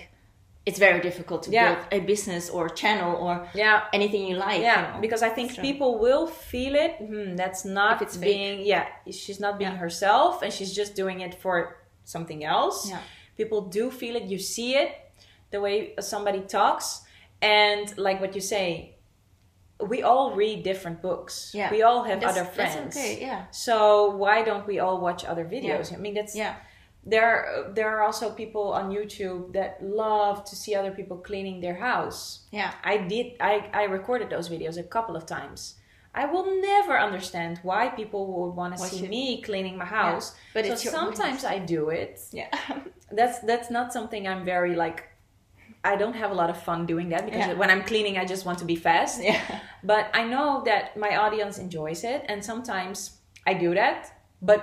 it's 0.66 0.78
very 0.78 1.00
difficult 1.00 1.42
to 1.44 1.50
Yeah. 1.50 1.74
build 1.74 1.86
a 1.92 2.00
business 2.06 2.48
or 2.48 2.68
channel 2.70 3.16
or 3.16 3.46
Yeah. 3.54 3.82
anything 3.92 4.22
you 4.26 4.36
like. 4.36 4.60
Yeah, 4.62 4.86
you 4.88 4.94
know. 4.94 5.00
because 5.00 5.22
I 5.22 5.28
think 5.28 5.52
So- 5.52 5.60
people 5.62 5.98
will 5.98 6.26
feel 6.26 6.74
it. 6.74 6.92
Hmm, 6.96 7.36
that's 7.36 7.64
not 7.64 7.96
If 7.96 8.02
it's 8.02 8.16
fake. 8.16 8.24
being. 8.32 8.60
Yeah, 8.72 8.86
she's 9.10 9.40
not 9.40 9.58
being 9.58 9.72
Yeah. 9.72 9.78
herself, 9.84 10.42
and 10.42 10.50
she's 10.52 10.72
just 10.74 10.94
doing 10.94 11.20
it 11.20 11.34
for 11.42 11.54
something 12.04 12.44
else. 12.44 12.88
Yeah. 12.88 13.00
People 13.36 13.60
do 13.62 13.90
feel 13.90 14.16
it. 14.16 14.24
You 14.24 14.38
see 14.38 14.74
it, 14.82 14.90
the 15.50 15.60
way 15.60 15.94
somebody 16.00 16.40
talks, 16.40 17.02
and 17.42 17.86
like 17.98 18.20
what 18.20 18.34
you 18.34 18.40
say. 18.40 18.90
We 19.80 20.02
all 20.02 20.30
read 20.36 20.62
different 20.62 21.02
books. 21.02 21.50
Yeah. 21.52 21.70
We 21.70 21.82
all 21.82 22.04
have 22.04 22.20
That's- 22.20 22.38
other 22.38 22.46
friends. 22.48 22.74
That's 22.94 22.96
okay. 22.96 23.20
Yeah. 23.20 23.40
So 23.50 24.10
why 24.22 24.42
don't 24.42 24.66
we 24.66 24.78
all 24.78 24.98
watch 25.00 25.24
other 25.24 25.44
videos? 25.44 25.92
I 25.92 25.96
mean, 25.96 26.14
that's 26.14 26.34
Yeah. 26.34 26.54
There. 27.07 27.26
Are, 27.46 27.72
there 27.74 27.88
are 27.96 28.02
also 28.02 28.30
people 28.30 28.72
on 28.72 28.90
YouTube 28.90 29.52
that 29.52 29.82
love 29.82 30.44
to 30.44 30.57
see 30.57 30.74
other 30.74 30.90
people 30.90 31.16
cleaning 31.18 31.61
their 31.61 31.74
house. 31.76 32.40
Yeah. 32.50 32.72
I 32.84 32.96
did. 32.98 33.26
I 33.40 33.68
I 33.72 33.84
recorded 33.84 34.30
those 34.30 34.48
videos 34.48 34.76
a 34.78 34.82
couple 34.82 35.16
of 35.16 35.26
times. 35.26 35.74
I 36.16 36.26
will 36.26 36.61
never 36.61 36.96
understand 36.98 37.59
why 37.64 37.88
people 37.88 38.26
would 38.32 38.55
want 38.55 38.76
to 38.76 38.78
see 38.82 38.98
should- 39.00 39.09
me 39.11 39.42
cleaning 39.42 39.76
my 39.76 39.84
house. 39.84 40.34
But 40.55 40.64
so 40.66 40.74
sometimes 40.76 41.44
I 41.44 41.59
do 41.59 41.88
it. 41.90 42.20
Yeah. 42.32 42.48
That's 43.11 43.38
that's 43.40 43.70
not 43.70 43.92
something 43.92 44.26
I'm 44.26 44.44
very 44.44 44.74
like. 44.74 45.05
I 45.84 45.96
don't 45.96 46.14
have 46.16 46.30
a 46.30 46.34
lot 46.34 46.48
of 46.50 46.57
fun 46.62 46.86
doing 46.86 47.11
that 47.11 47.24
because 47.26 47.46
Yeah. 47.48 47.59
when 47.59 47.70
I'm 47.70 47.82
cleaning, 47.84 48.16
I 48.16 48.24
just 48.24 48.46
want 48.46 48.59
to 48.61 48.64
be 48.64 48.76
fast. 48.76 49.22
yeah. 49.22 49.61
But 49.82 50.07
I 50.14 50.24
know 50.24 50.62
that 50.64 50.96
my 50.96 51.16
audience 51.16 51.59
enjoys 51.59 52.05
it, 52.05 52.24
and 52.28 52.42
sometimes 52.44 53.18
I 53.46 53.52
do 53.55 53.74
that. 53.74 54.11
But 54.40 54.61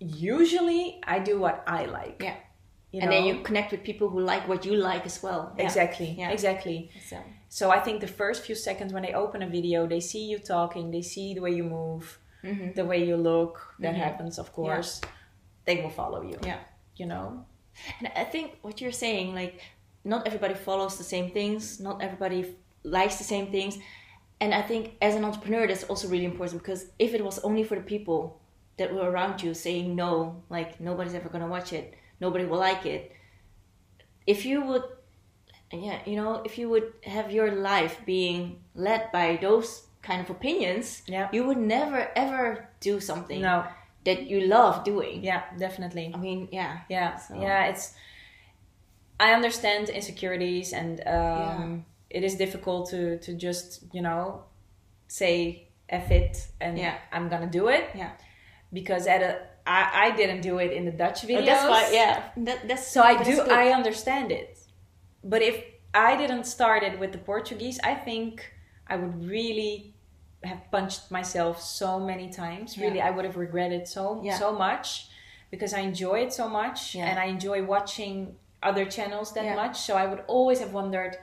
usually, 0.00 1.00
I 1.04 1.18
do 1.18 1.38
what 1.38 1.62
I 1.66 1.86
like. 1.86 2.22
Yeah. 2.22 2.36
You 2.90 3.00
and 3.02 3.12
then 3.12 3.24
you 3.24 3.42
connect 3.42 3.70
with 3.72 3.82
people 3.84 4.08
who 4.08 4.20
like 4.20 4.48
what 4.48 4.64
you 4.64 4.74
like 4.74 5.04
as 5.04 5.22
well. 5.22 5.52
Yeah. 5.58 5.64
exactly, 5.64 6.14
Yeah. 6.18 6.30
exactly. 6.30 6.90
So, 7.06 7.18
So 7.50 7.70
I 7.70 7.80
think 7.80 8.00
the 8.00 8.06
first 8.06 8.44
few 8.44 8.54
seconds 8.54 8.92
when 8.92 9.02
they 9.02 9.12
open 9.14 9.42
a 9.42 9.46
video, 9.48 9.86
they 9.86 10.00
see 10.00 10.24
you 10.24 10.38
talking, 10.38 10.90
they 10.90 11.02
see 11.02 11.34
the 11.34 11.40
way 11.40 11.50
you 11.50 11.64
move, 11.64 12.18
mhm. 12.42 12.74
the 12.74 12.84
way 12.84 13.04
you 13.04 13.16
look. 13.16 13.74
That 13.80 13.94
Mhm. 13.94 13.98
happens, 13.98 14.38
of 14.38 14.52
course. 14.52 15.00
They 15.64 15.82
will 15.82 15.90
follow 15.90 16.22
you. 16.22 16.38
Yeah. 16.42 16.60
You 16.96 17.06
know. 17.06 17.44
And 17.98 18.10
I 18.16 18.24
think 18.24 18.58
what 18.62 18.80
you're 18.80 18.98
saying, 19.06 19.34
like, 19.34 19.60
not 20.04 20.26
everybody 20.26 20.54
follows 20.54 20.96
the 20.96 21.04
same 21.04 21.30
things, 21.30 21.78
not 21.80 22.02
everybody 22.02 22.56
likes 22.84 23.16
the 23.16 23.24
same 23.24 23.46
things. 23.50 23.78
And 24.40 24.54
I 24.54 24.62
think 24.62 24.96
as 25.02 25.14
an 25.14 25.24
entrepreneur, 25.24 25.66
that's 25.66 25.84
also 25.84 26.08
really 26.08 26.24
important 26.24 26.62
because 26.62 26.86
if 26.98 27.12
it 27.14 27.22
was 27.24 27.38
only 27.40 27.64
for 27.64 27.74
the 27.76 27.82
people 27.82 28.40
that 28.78 28.94
were 28.94 29.10
around 29.10 29.42
you 29.42 29.54
saying 29.54 29.94
no, 29.94 30.42
like, 30.48 30.80
nobody's 30.80 31.14
ever 31.14 31.28
going 31.28 31.42
to 31.42 31.50
watch 31.50 31.72
it, 31.72 31.94
nobody 32.20 32.44
will 32.46 32.58
like 32.58 32.86
it. 32.86 33.12
If 34.26 34.44
you 34.44 34.62
would, 34.62 34.82
yeah, 35.72 35.98
you 36.06 36.16
know, 36.16 36.42
if 36.44 36.58
you 36.58 36.68
would 36.68 36.92
have 37.04 37.30
your 37.32 37.50
life 37.52 38.00
being 38.06 38.60
led 38.74 39.10
by 39.12 39.38
those 39.40 39.86
kind 40.02 40.20
of 40.20 40.30
opinions, 40.30 41.02
Yeah. 41.06 41.28
you 41.32 41.44
would 41.46 41.58
never 41.58 42.08
ever 42.16 42.68
do 42.80 43.00
something 43.00 43.40
No. 43.42 43.64
that 44.04 44.22
you 44.30 44.40
love 44.46 44.84
doing. 44.84 45.24
Yeah, 45.24 45.42
definitely. 45.58 46.12
I 46.14 46.18
mean, 46.18 46.48
yeah. 46.52 46.80
Yeah, 46.88 47.16
So- 47.16 47.40
yeah. 47.40 47.66
It's. 47.66 47.94
I 49.20 49.32
understand 49.32 49.88
insecurities, 49.88 50.72
and 50.72 51.00
um, 51.06 51.84
it 52.08 52.22
is 52.22 52.36
difficult 52.36 52.88
to 52.90 53.18
to 53.18 53.34
just 53.34 53.82
you 53.92 54.00
know 54.00 54.44
say 55.08 55.66
"f 55.88 56.10
it" 56.12 56.46
and 56.60 56.78
Yeah. 56.78 56.96
I'm 57.12 57.28
gonna 57.28 57.50
do 57.50 57.68
it 57.68 57.84
Yeah. 57.94 58.10
Because 58.72 59.06
at 59.06 59.22
a 59.22 59.40
I, 59.66 60.06
I 60.06 60.16
didn't 60.16 60.40
do 60.40 60.58
it 60.58 60.72
in 60.72 60.84
the 60.86 60.90
Dutch 60.92 61.22
videos. 61.22 61.42
Oh, 61.42 61.44
that's 61.44 61.68
why, 61.68 61.90
yeah. 61.92 62.22
That, 62.38 62.66
that's 62.68 62.86
So 62.86 63.02
I 63.02 63.22
do. 63.22 63.36
good. 63.36 63.50
I 63.50 63.68
understand 63.70 64.32
it, 64.32 64.58
but 65.22 65.42
if 65.42 65.62
I 65.92 66.16
didn't 66.16 66.44
start 66.44 66.82
it 66.82 66.98
with 66.98 67.12
the 67.12 67.18
Portuguese, 67.18 67.78
I 67.84 67.94
think 67.94 68.50
I 68.86 68.96
would 68.96 69.28
really 69.28 69.94
have 70.44 70.62
punched 70.70 71.10
myself 71.10 71.60
so 71.60 72.00
many 72.00 72.30
times. 72.30 72.76
Yeah. 72.78 72.86
Really, 72.86 73.00
I 73.02 73.10
would 73.10 73.24
have 73.26 73.36
regretted 73.36 73.86
so 73.88 74.22
Yeah. 74.24 74.38
so 74.38 74.52
much 74.52 75.08
because 75.50 75.74
I 75.74 75.80
enjoy 75.80 76.20
it 76.20 76.32
so 76.32 76.48
much, 76.48 76.94
Yeah. 76.94 77.06
and 77.06 77.18
I 77.18 77.24
enjoy 77.26 77.62
watching 77.64 78.36
other 78.62 78.84
channels 78.86 79.32
that 79.34 79.54
much. 79.54 79.76
So 79.80 79.96
I 79.96 80.06
would 80.06 80.22
always 80.28 80.60
have 80.60 80.72
wondered, 80.72 81.16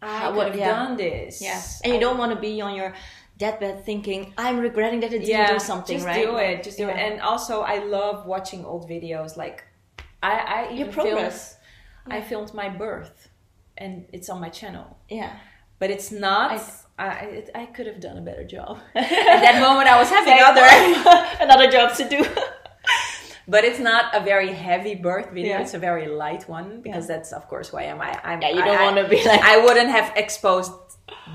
I 0.00 0.28
could 0.28 0.36
what- 0.36 0.46
have 0.54 0.58
done 0.58 0.96
this. 0.96 1.42
Yeah, 1.42 1.60
and 1.82 1.92
you 1.94 2.00
don't 2.00 2.16
want 2.18 2.32
to 2.34 2.40
be 2.40 2.60
on 2.62 2.74
your 2.74 2.94
deathbed 3.38 3.84
thinking, 3.84 4.32
"I'm 4.38 4.58
regretting 4.58 5.00
that 5.00 5.06
I 5.06 5.10
didn't 5.10 5.28
yeah, 5.28 5.52
do 5.52 5.58
something." 5.58 5.96
just 5.96 6.06
right? 6.06 6.24
do 6.24 6.36
it. 6.36 6.62
Just 6.62 6.78
do 6.78 6.88
it. 6.88 6.96
And 6.96 7.20
also, 7.20 7.60
I 7.62 7.78
love 7.84 8.26
watching 8.26 8.64
old 8.64 8.88
videos. 8.88 9.36
Like, 9.36 9.64
I 10.22 10.32
I 10.32 10.62
your 10.70 10.88
even 10.88 10.92
filmed, 10.92 11.10
progress. 11.10 11.56
I 12.06 12.20
filmed 12.20 12.54
my 12.54 12.68
birth, 12.68 13.28
and 13.76 14.06
it's 14.12 14.28
on 14.28 14.40
my 14.40 14.48
channel. 14.48 14.98
Yeah, 15.08 15.32
but 15.78 15.90
it's 15.90 16.10
not. 16.10 16.52
I- 16.52 16.56
I 16.56 16.84
I, 16.96 17.08
it, 17.24 17.50
I 17.56 17.66
could 17.66 17.86
have 17.88 17.98
done 18.00 18.18
a 18.18 18.20
better 18.20 18.44
job. 18.44 18.78
At 18.94 19.08
that 19.46 19.60
moment, 19.60 19.88
I 19.88 19.98
was 19.98 20.08
having 20.16 20.38
other, 20.40 20.62
another 21.44 21.68
job 21.68 21.96
to 21.96 22.08
do. 22.08 22.24
but 23.48 23.64
it's 23.64 23.80
not 23.80 24.14
a 24.14 24.20
very 24.20 24.52
heavy 24.52 24.94
birth 24.94 25.30
video. 25.30 25.54
Yeah. 25.54 25.62
It's 25.62 25.74
a 25.74 25.78
very 25.78 26.06
light 26.06 26.48
one 26.48 26.82
because 26.82 27.08
that's 27.08 27.32
of 27.32 27.48
course 27.48 27.70
who 27.70 27.78
I 27.78 27.84
am. 27.84 28.00
I, 28.00 28.16
I'm, 28.22 28.40
yeah, 28.42 28.50
you 28.50 28.62
don't 28.62 28.80
want 28.80 28.96
to 28.98 29.08
be 29.08 29.24
like 29.24 29.40
I 29.42 29.64
wouldn't 29.64 29.90
have 29.90 30.12
exposed 30.16 30.72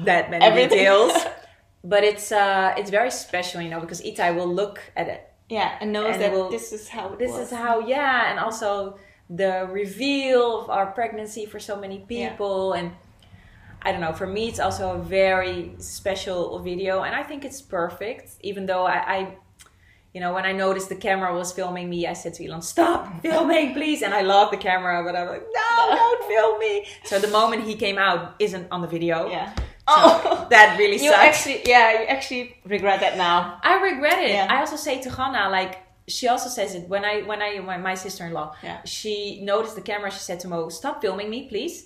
that 0.06 0.32
many 0.32 0.46
Everything. 0.46 0.70
details, 0.78 1.12
but 1.84 2.04
it's 2.04 2.32
uh 2.32 2.74
it's 2.78 2.90
very 2.90 3.12
special, 3.12 3.62
you 3.62 3.70
know, 3.70 3.80
because 3.80 4.02
Itai 4.02 4.36
will 4.36 4.54
look 4.54 4.80
at 4.96 5.08
it. 5.08 5.22
yeah, 5.50 5.78
and 5.82 5.92
knows 5.92 6.14
And 6.14 6.22
that 6.22 6.32
we'll- 6.32 6.50
this 6.52 6.72
is 6.74 6.90
how 6.90 7.14
it 7.14 7.20
This 7.20 7.32
was. 7.32 7.52
is 7.52 7.58
how, 7.58 7.80
yeah, 7.80 8.30
and 8.30 8.40
also 8.40 8.98
the 9.30 9.68
reveal 9.72 10.62
of 10.62 10.70
our 10.70 10.88
pregnancy 10.92 11.46
for 11.46 11.60
so 11.60 11.76
many 11.80 11.98
Yeah. 12.08 12.30
people 12.30 12.74
and. 12.74 12.92
I 13.82 13.94
don't 13.94 14.02
know. 14.02 14.12
For 14.12 14.28
me, 14.28 14.50
it's 14.50 14.60
also 14.60 14.92
a 14.92 15.02
very 15.02 15.72
special 15.78 16.60
video, 16.60 17.04
and 17.04 17.16
I 17.16 17.24
think 17.24 17.46
it's 17.46 17.62
perfect. 17.62 18.26
Even 18.42 18.66
though 18.66 18.86
I, 18.86 18.98
I 19.16 19.20
you 20.14 20.20
know, 20.20 20.34
when 20.34 20.44
I 20.46 20.52
noticed 20.52 20.90
the 20.90 20.98
camera 20.98 21.34
was 21.34 21.54
filming 21.54 21.90
me, 21.90 22.06
I 22.06 22.12
said 22.12 22.34
to 22.34 22.46
Elon, 22.46 22.62
"Stop 22.62 23.22
filming, 23.22 23.74
please!" 23.74 24.02
And 24.02 24.14
I 24.14 24.24
love 24.36 24.52
the 24.52 24.58
camera, 24.58 25.02
but 25.06 25.16
I'm 25.16 25.30
like, 25.30 25.46
"No, 25.62 25.96
don't 25.96 26.24
film 26.28 26.60
me!" 26.60 26.86
So 27.06 27.20
the 27.20 27.30
moment 27.30 27.64
he 27.64 27.76
came 27.76 27.98
out 27.98 28.36
isn't 28.40 28.68
on 28.70 28.82
the 28.82 28.88
video. 28.88 29.30
yeah. 29.30 29.54
So 29.96 30.48
that 30.50 30.78
really 30.78 30.94
you 31.04 31.10
sucks. 31.12 31.24
actually, 31.28 31.62
yeah, 31.66 32.02
you 32.02 32.06
actually 32.08 32.58
regret 32.66 33.00
that 33.02 33.18
now. 33.18 33.60
I 33.64 33.74
regret 33.82 34.20
it. 34.20 34.30
Yeah. 34.32 34.48
I 34.50 34.60
also 34.60 34.76
say 34.76 35.02
to 35.02 35.10
Ghana, 35.10 35.50
like 35.50 35.74
she 36.08 36.28
also 36.28 36.50
says 36.50 36.76
it 36.76 36.88
when 36.90 37.04
I 37.06 37.22
when 37.22 37.42
I 37.42 37.60
when 37.60 37.82
my 37.82 37.96
sister 37.96 38.26
in 38.26 38.34
law. 38.34 38.56
Yeah. 38.64 38.78
She 38.86 39.42
noticed 39.42 39.76
the 39.76 39.82
camera. 39.92 40.10
She 40.12 40.20
said 40.20 40.40
to 40.42 40.48
Mo, 40.48 40.70
"Stop 40.70 41.02
filming 41.02 41.30
me, 41.30 41.48
please." 41.48 41.86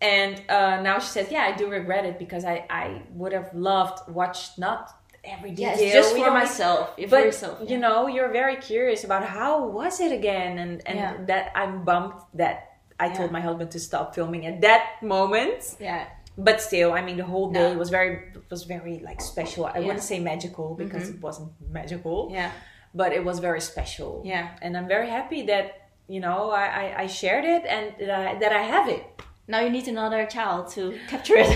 And 0.00 0.34
uh, 0.48 0.80
now 0.82 0.98
she 0.98 1.08
says, 1.16 1.26
"Yeah, 1.30 1.42
I 1.42 1.52
do 1.56 1.68
regret 1.70 2.04
it 2.04 2.18
because 2.18 2.44
I 2.44 2.66
I 2.68 3.02
would 3.14 3.32
have 3.32 3.50
loved 3.54 3.98
watched 4.08 4.58
not 4.58 4.90
every 5.24 5.52
detail. 5.52 5.74
it's 5.78 5.92
just 5.94 6.16
for 6.16 6.30
myself. 6.32 6.96
For 6.96 7.06
but 7.06 7.24
yourself. 7.24 7.70
you 7.70 7.78
know, 7.78 8.08
you're 8.08 8.32
very 8.32 8.56
curious 8.56 9.04
about 9.04 9.24
how 9.24 9.64
was 9.68 10.00
it 10.00 10.10
again, 10.10 10.58
and 10.58 10.82
and 10.88 10.98
Yeah. 10.98 11.14
that 11.30 11.52
I'm 11.54 11.84
bummed 11.84 12.14
that 12.34 12.56
I 12.98 13.06
Yeah. 13.06 13.14
told 13.18 13.30
my 13.30 13.40
husband 13.40 13.70
to 13.72 13.78
stop 13.80 14.14
filming 14.14 14.44
at 14.46 14.60
that 14.62 14.82
moment. 15.02 15.60
yeah, 15.78 16.06
But 16.38 16.60
still, 16.62 16.92
I 16.92 17.02
mean, 17.02 17.16
the 17.18 17.24
whole 17.24 17.50
day 17.52 17.72
No. 17.72 17.78
was 17.78 17.90
very 17.90 18.14
was 18.50 18.62
very 18.64 19.00
like 19.04 19.20
special. 19.20 19.66
I 19.66 19.72
Yeah. 19.78 19.86
wouldn't 19.86 20.02
say 20.12 20.18
magical 20.18 20.74
because 20.74 21.04
Mhm. 21.10 21.14
it 21.14 21.20
wasn't 21.22 21.50
magical, 21.70 22.28
yeah, 22.32 22.50
but 22.94 23.12
it 23.12 23.22
was 23.24 23.38
very 23.38 23.60
special. 23.60 24.22
yeah. 24.24 24.46
and 24.62 24.76
I'm 24.76 24.88
very 24.88 25.08
happy 25.08 25.42
that 25.52 25.66
you 26.08 26.20
know 26.20 26.50
I, 26.50 26.64
I, 26.82 26.84
I 27.02 27.06
shared 27.06 27.44
it 27.44 27.62
and 27.74 27.84
that 28.00 28.10
I, 28.10 28.34
that 28.42 28.52
I 28.52 28.62
have 28.74 28.88
it. 28.88 29.04
Now 29.48 29.60
you 29.64 29.70
need 29.70 29.88
another 29.88 30.24
child 30.26 30.68
to 30.76 30.82
capture 31.12 31.36
it. 31.36 31.48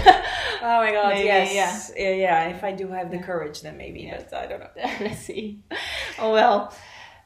Oh 0.68 0.77
my 0.85 0.91
god! 0.93 1.11
Maybe, 1.14 1.24
yes, 1.27 1.49
yeah. 1.97 2.03
yeah, 2.05 2.14
yeah. 2.27 2.49
If 2.57 2.62
I 2.64 2.72
do 2.72 2.87
have 2.89 3.11
the 3.11 3.18
courage, 3.18 3.62
then 3.62 3.77
maybe. 3.77 4.01
Yeah. 4.03 4.18
But 4.31 4.35
I 4.43 4.47
don't 4.51 4.61
know. 4.64 4.74
Let's 5.07 5.20
see. 5.20 5.61
Oh 6.18 6.33
well. 6.33 6.59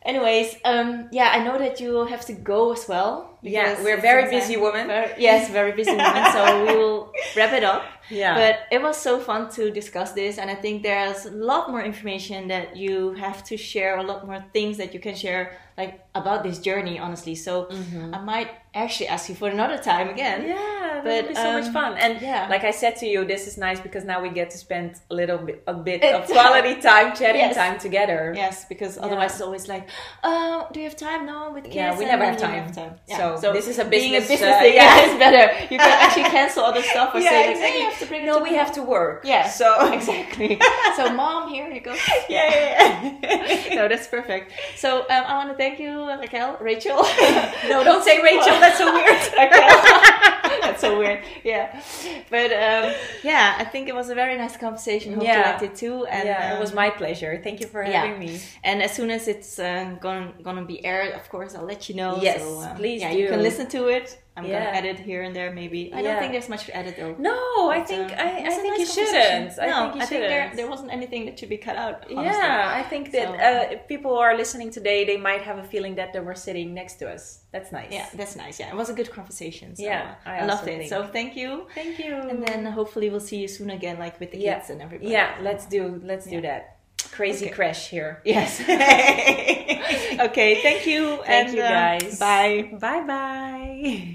Anyways, 0.03 0.57
um, 0.65 1.09
yeah, 1.13 1.29
I 1.37 1.45
know 1.45 1.59
that 1.59 1.79
you 1.81 2.07
have 2.07 2.25
to 2.27 2.33
go 2.33 2.73
as 2.73 2.89
well. 2.89 3.39
Yeah, 3.43 3.83
we're 3.83 4.01
very 4.01 4.31
busy 4.31 4.57
women. 4.57 4.87
Very- 4.87 5.15
yes, 5.19 5.49
very 5.51 5.73
busy 5.73 5.93
women. 5.93 6.33
so 6.33 6.67
we 6.67 6.77
will 6.79 7.13
wrap 7.37 7.53
it 7.53 7.65
up. 7.65 7.83
Yeah. 8.11 8.35
But 8.35 8.55
it 8.73 8.83
was 8.83 8.97
so 8.97 9.21
fun 9.21 9.51
to 9.51 9.71
discuss 9.71 10.13
this, 10.13 10.39
and 10.39 10.51
I 10.51 10.57
think 10.57 10.83
there's 10.83 11.27
a 11.27 11.31
lot 11.31 11.71
more 11.71 11.81
information 11.83 12.49
that 12.49 12.77
you 12.77 13.13
have 13.15 13.45
to 13.45 13.57
share, 13.57 13.99
a 13.99 14.03
lot 14.03 14.27
more 14.27 14.45
things 14.53 14.79
that 14.79 14.93
you 14.95 14.99
can 15.01 15.15
share, 15.15 15.57
like 15.79 16.05
about 16.17 16.43
this 16.43 16.59
journey, 16.59 16.99
honestly. 16.99 17.37
So 17.37 17.69
I 18.13 18.19
might 18.19 18.51
actually 18.75 19.07
ask 19.09 19.29
you 19.29 19.37
for 19.37 19.49
another 19.49 19.79
time 19.79 20.09
again. 20.09 20.41
Mm-hmm. 20.41 20.49
yeah, 20.51 20.91
that 20.95 21.05
But, 21.05 21.15
would 21.23 21.29
be 21.29 21.35
so 21.37 21.53
much 21.53 21.67
um, 21.67 21.73
fun. 21.73 21.97
And 21.99 22.21
yeah. 22.21 22.49
like 22.51 22.65
I 22.65 22.73
said 22.73 22.97
to 22.97 23.07
you, 23.07 23.25
this 23.25 23.47
is 23.47 23.57
nice 23.57 23.79
because 23.81 24.05
now 24.05 24.21
we 24.21 24.29
get 24.31 24.51
to 24.51 24.59
spend 24.59 24.97
a 25.11 25.15
little 25.15 25.39
bit, 25.39 25.63
a 25.69 25.75
bit 25.75 26.03
of 26.03 26.27
quality 26.29 26.81
time, 26.91 27.15
chatting 27.15 27.41
Yes. 27.43 27.55
time 27.55 27.79
together. 27.79 28.33
Yes, 28.37 28.65
because 28.65 28.99
otherwise 28.99 29.33
it's 29.35 29.41
always 29.41 29.69
like, 29.69 29.89
oh, 30.25 30.67
do 30.73 30.81
you 30.81 30.87
have 30.89 30.97
time? 30.97 31.27
No, 31.27 31.53
with 31.53 31.65
kids. 31.65 31.77
Yeah, 31.77 31.97
we 31.97 32.05
never 32.07 32.25
then 32.25 32.35
have 32.35 32.75
time. 32.75 32.95
Yeah. 33.09 33.17
So 33.17 33.30
this 33.39 33.69
is 33.69 33.79
a 33.79 33.85
business. 33.85 33.91
being 33.91 34.15
a 34.17 34.21
business, 34.21 34.43
uh, 34.43 34.59
thing. 34.61 34.75
yeah. 34.75 34.97
Yeah, 34.97 35.07
it's 35.07 35.19
better. 35.19 35.45
You 35.75 35.79
can 35.79 35.91
actually 36.05 36.25
cancel 36.25 36.65
other 36.65 36.83
stuff 36.83 37.15
or 37.15 37.21
Yeah, 37.21 37.31
say, 37.31 37.37
like, 37.47 37.51
exactly. 37.57 37.79
you 37.81 37.85
have 37.91 37.99
to 37.99 38.07
bring 38.07 38.27
No, 38.27 38.39
to 38.39 38.43
we 38.45 38.55
have 38.55 38.73
to 38.73 38.83
work. 38.83 39.23
Yeah. 39.25 39.49
So 39.49 39.93
exactly. 39.99 40.61
so, 40.97 41.13
mom, 41.15 41.49
here 41.53 41.69
you 41.71 41.81
go. 41.81 41.93
yeah, 42.29 42.49
yeah, 42.51 43.19
yeah. 43.23 43.75
no, 43.75 43.89
that's 43.89 44.07
perfect. 44.09 44.53
So, 44.77 45.01
um, 45.03 45.25
I 45.27 45.37
want 45.37 45.51
to 45.51 45.57
thank 45.57 45.79
you, 45.79 46.09
Raquel, 46.09 46.57
Rachel. 46.61 46.97
no, 47.69 47.85
don't 47.85 48.05
say 48.05 48.21
Rachel. 48.23 48.59
That's 48.61 48.79
so 48.79 48.93
weird. 48.93 49.21
Raquel. 49.37 49.69
that's 50.61 50.81
so 50.81 50.99
weird. 50.99 51.23
Yeah, 51.45 51.81
but 52.31 52.51
um, 52.53 52.93
yeah, 53.23 53.57
I 53.59 53.65
think 53.65 53.89
it 53.89 53.95
was 53.95 54.11
a 54.11 54.15
very 54.15 54.37
nice 54.37 54.57
conversation. 54.57 55.15
Hope 55.15 55.23
you 55.25 55.29
liked 55.35 55.63
it 55.63 55.75
too. 55.75 56.07
And 56.07 56.27
yeah, 56.29 56.51
it 56.53 56.55
um, 56.55 56.61
was 56.61 56.73
my 56.73 56.91
pleasure. 56.91 57.41
Thank 57.43 57.61
you 57.61 57.67
for 57.67 57.83
yeah. 57.85 58.05
having 58.05 58.19
me. 58.19 58.41
And 58.65 58.83
as 58.83 58.93
soon 58.93 59.11
as 59.11 59.29
it's 59.29 59.59
uh, 59.59 59.97
gonna 60.01 60.33
gonna 60.43 60.65
be 60.65 60.85
aired, 60.85 61.13
of 61.15 61.29
course, 61.29 61.55
I'll 61.55 61.65
let 61.65 61.89
you 61.89 61.95
know. 61.95 62.19
Yes, 62.21 62.41
so, 62.43 62.61
uh, 62.61 62.75
please 62.75 63.01
Yeah, 63.01 63.13
you 63.21 63.29
can 63.29 63.43
listen 63.43 63.67
to 63.77 63.89
it. 63.89 64.19
I'm 64.37 64.47
Yeah. 64.47 64.65
gonna 64.65 64.77
edit 64.81 64.99
here 65.11 65.23
and 65.27 65.33
there 65.37 65.51
maybe. 65.53 65.81
I 65.93 66.01
Yeah. 66.01 66.03
don't 66.13 66.19
think 66.21 66.33
there's 66.33 66.49
much 66.49 66.65
to 66.69 66.73
edit 66.81 66.95
though. 67.01 67.15
No, 67.31 67.71
I 67.79 67.81
think 67.91 68.07
uh, 68.13 68.15
I, 68.27 68.29
I 68.47 68.51
think 68.63 68.73
nice 68.79 68.81
you 68.81 68.87
shouldn't. 68.97 69.53
I 69.59 69.67
no, 69.67 69.79
think 69.83 69.95
you 69.97 70.01
I 70.03 70.07
think 70.07 70.21
there 70.33 70.43
shouldn't. 70.43 70.57
there 70.59 70.71
wasn't 70.75 70.91
anything 70.99 71.23
that 71.27 71.35
should 71.39 71.53
be 71.57 71.61
cut 71.69 71.77
out. 71.85 71.97
honestly. 72.05 72.25
Yeah, 72.25 72.73
I 72.81 72.83
think 72.93 73.05
that 73.17 73.29
So- 73.29 73.35
uh, 73.49 73.75
if 73.75 73.81
people 73.93 74.11
who 74.15 74.21
are 74.29 74.35
listening 74.43 74.71
today, 74.79 75.05
they 75.05 75.17
might 75.29 75.43
have 75.43 75.59
a 75.59 75.65
feeling 75.73 75.95
that 75.97 76.13
they 76.15 76.21
were 76.21 76.35
sitting 76.47 76.73
next 76.81 76.95
to 77.01 77.05
us. 77.15 77.23
That's 77.53 77.71
nice. 77.79 77.91
Yeah, 77.99 78.07
that's 78.21 78.35
nice. 78.45 78.57
Yeah, 78.61 78.71
it 78.73 78.77
was 78.83 78.89
a 78.89 78.95
good 79.01 79.11
conversation. 79.19 79.77
So 79.77 79.83
Yeah, 79.83 80.15
I, 80.25 80.39
I 80.39 80.45
loved 80.47 80.67
it. 80.69 80.79
think. 80.79 80.89
So 80.95 80.99
thank 81.17 81.37
you. 81.37 81.67
Thank 81.75 81.99
you. 81.99 82.15
And 82.31 82.39
then 82.47 82.65
hopefully 82.65 83.11
we'll 83.11 83.27
see 83.31 83.39
you 83.45 83.49
soon 83.49 83.71
again, 83.71 83.99
like 83.99 84.19
with 84.21 84.31
the 84.31 84.39
yeah, 84.39 84.55
kids 84.55 84.71
and 84.71 84.81
everybody. 84.81 85.11
yeah, 85.11 85.37
let's 85.43 85.67
do 85.67 86.01
let's 86.11 86.27
do 86.27 86.41
that. 86.49 86.77
Crazy 87.03 87.47
Okay. 87.47 87.55
crash 87.55 87.89
here. 87.89 88.21
Yes. 88.25 88.61
okay. 90.21 90.61
Thank 90.63 90.87
you. 90.87 91.19
Thank 91.25 91.49
and, 91.49 91.57
you, 91.57 91.63
uh, 91.63 91.69
guys. 91.69 92.19
bye. 92.19 92.71
Bye 92.81 93.03
bye. 93.03 94.15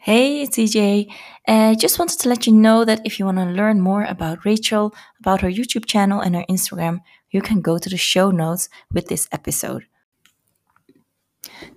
Hey, 0.00 0.42
it's 0.42 0.56
CJ. 0.56 1.12
I 1.46 1.74
just 1.74 1.98
wanted 1.98 2.18
to 2.20 2.28
let 2.28 2.46
you 2.46 2.52
know 2.52 2.84
that 2.84 3.02
if 3.04 3.18
you 3.18 3.24
want 3.26 3.38
to 3.38 3.44
learn 3.44 3.80
more 3.80 4.04
about 4.04 4.44
Rachel, 4.44 4.94
about 5.20 5.42
her 5.42 5.50
YouTube 5.50 5.84
channel 5.86 6.20
and 6.20 6.34
her 6.34 6.44
Instagram, 6.48 7.00
you 7.30 7.42
can 7.42 7.60
go 7.60 7.78
to 7.78 7.88
the 7.90 7.96
show 7.96 8.30
notes 8.30 8.68
with 8.92 9.08
this 9.08 9.28
episode. 9.32 9.86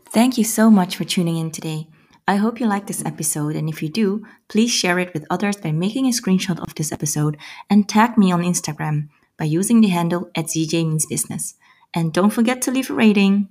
Thank 0.09 0.37
you 0.37 0.43
so 0.43 0.69
much 0.69 0.95
for 0.95 1.03
tuning 1.03 1.37
in 1.37 1.51
today. 1.51 1.87
I 2.27 2.35
hope 2.35 2.59
you 2.59 2.67
liked 2.67 2.87
this 2.87 3.03
episode, 3.03 3.55
and 3.55 3.67
if 3.67 3.81
you 3.81 3.89
do, 3.89 4.25
please 4.47 4.71
share 4.71 4.99
it 4.99 5.13
with 5.13 5.25
others 5.29 5.57
by 5.57 5.71
making 5.71 6.05
a 6.05 6.11
screenshot 6.11 6.59
of 6.59 6.75
this 6.75 6.91
episode 6.91 7.37
and 7.69 7.89
tag 7.89 8.17
me 8.17 8.31
on 8.31 8.41
Instagram 8.43 9.09
by 9.41 9.45
using 9.45 9.81
the 9.81 9.87
handle 9.87 10.29
at 10.35 10.45
CJ 10.45 10.85
Means 10.85 11.07
Business. 11.07 11.55
And 11.95 12.13
don't 12.13 12.29
forget 12.29 12.61
to 12.61 12.71
leave 12.71 12.91
a 12.91 12.93
rating. 12.93 13.49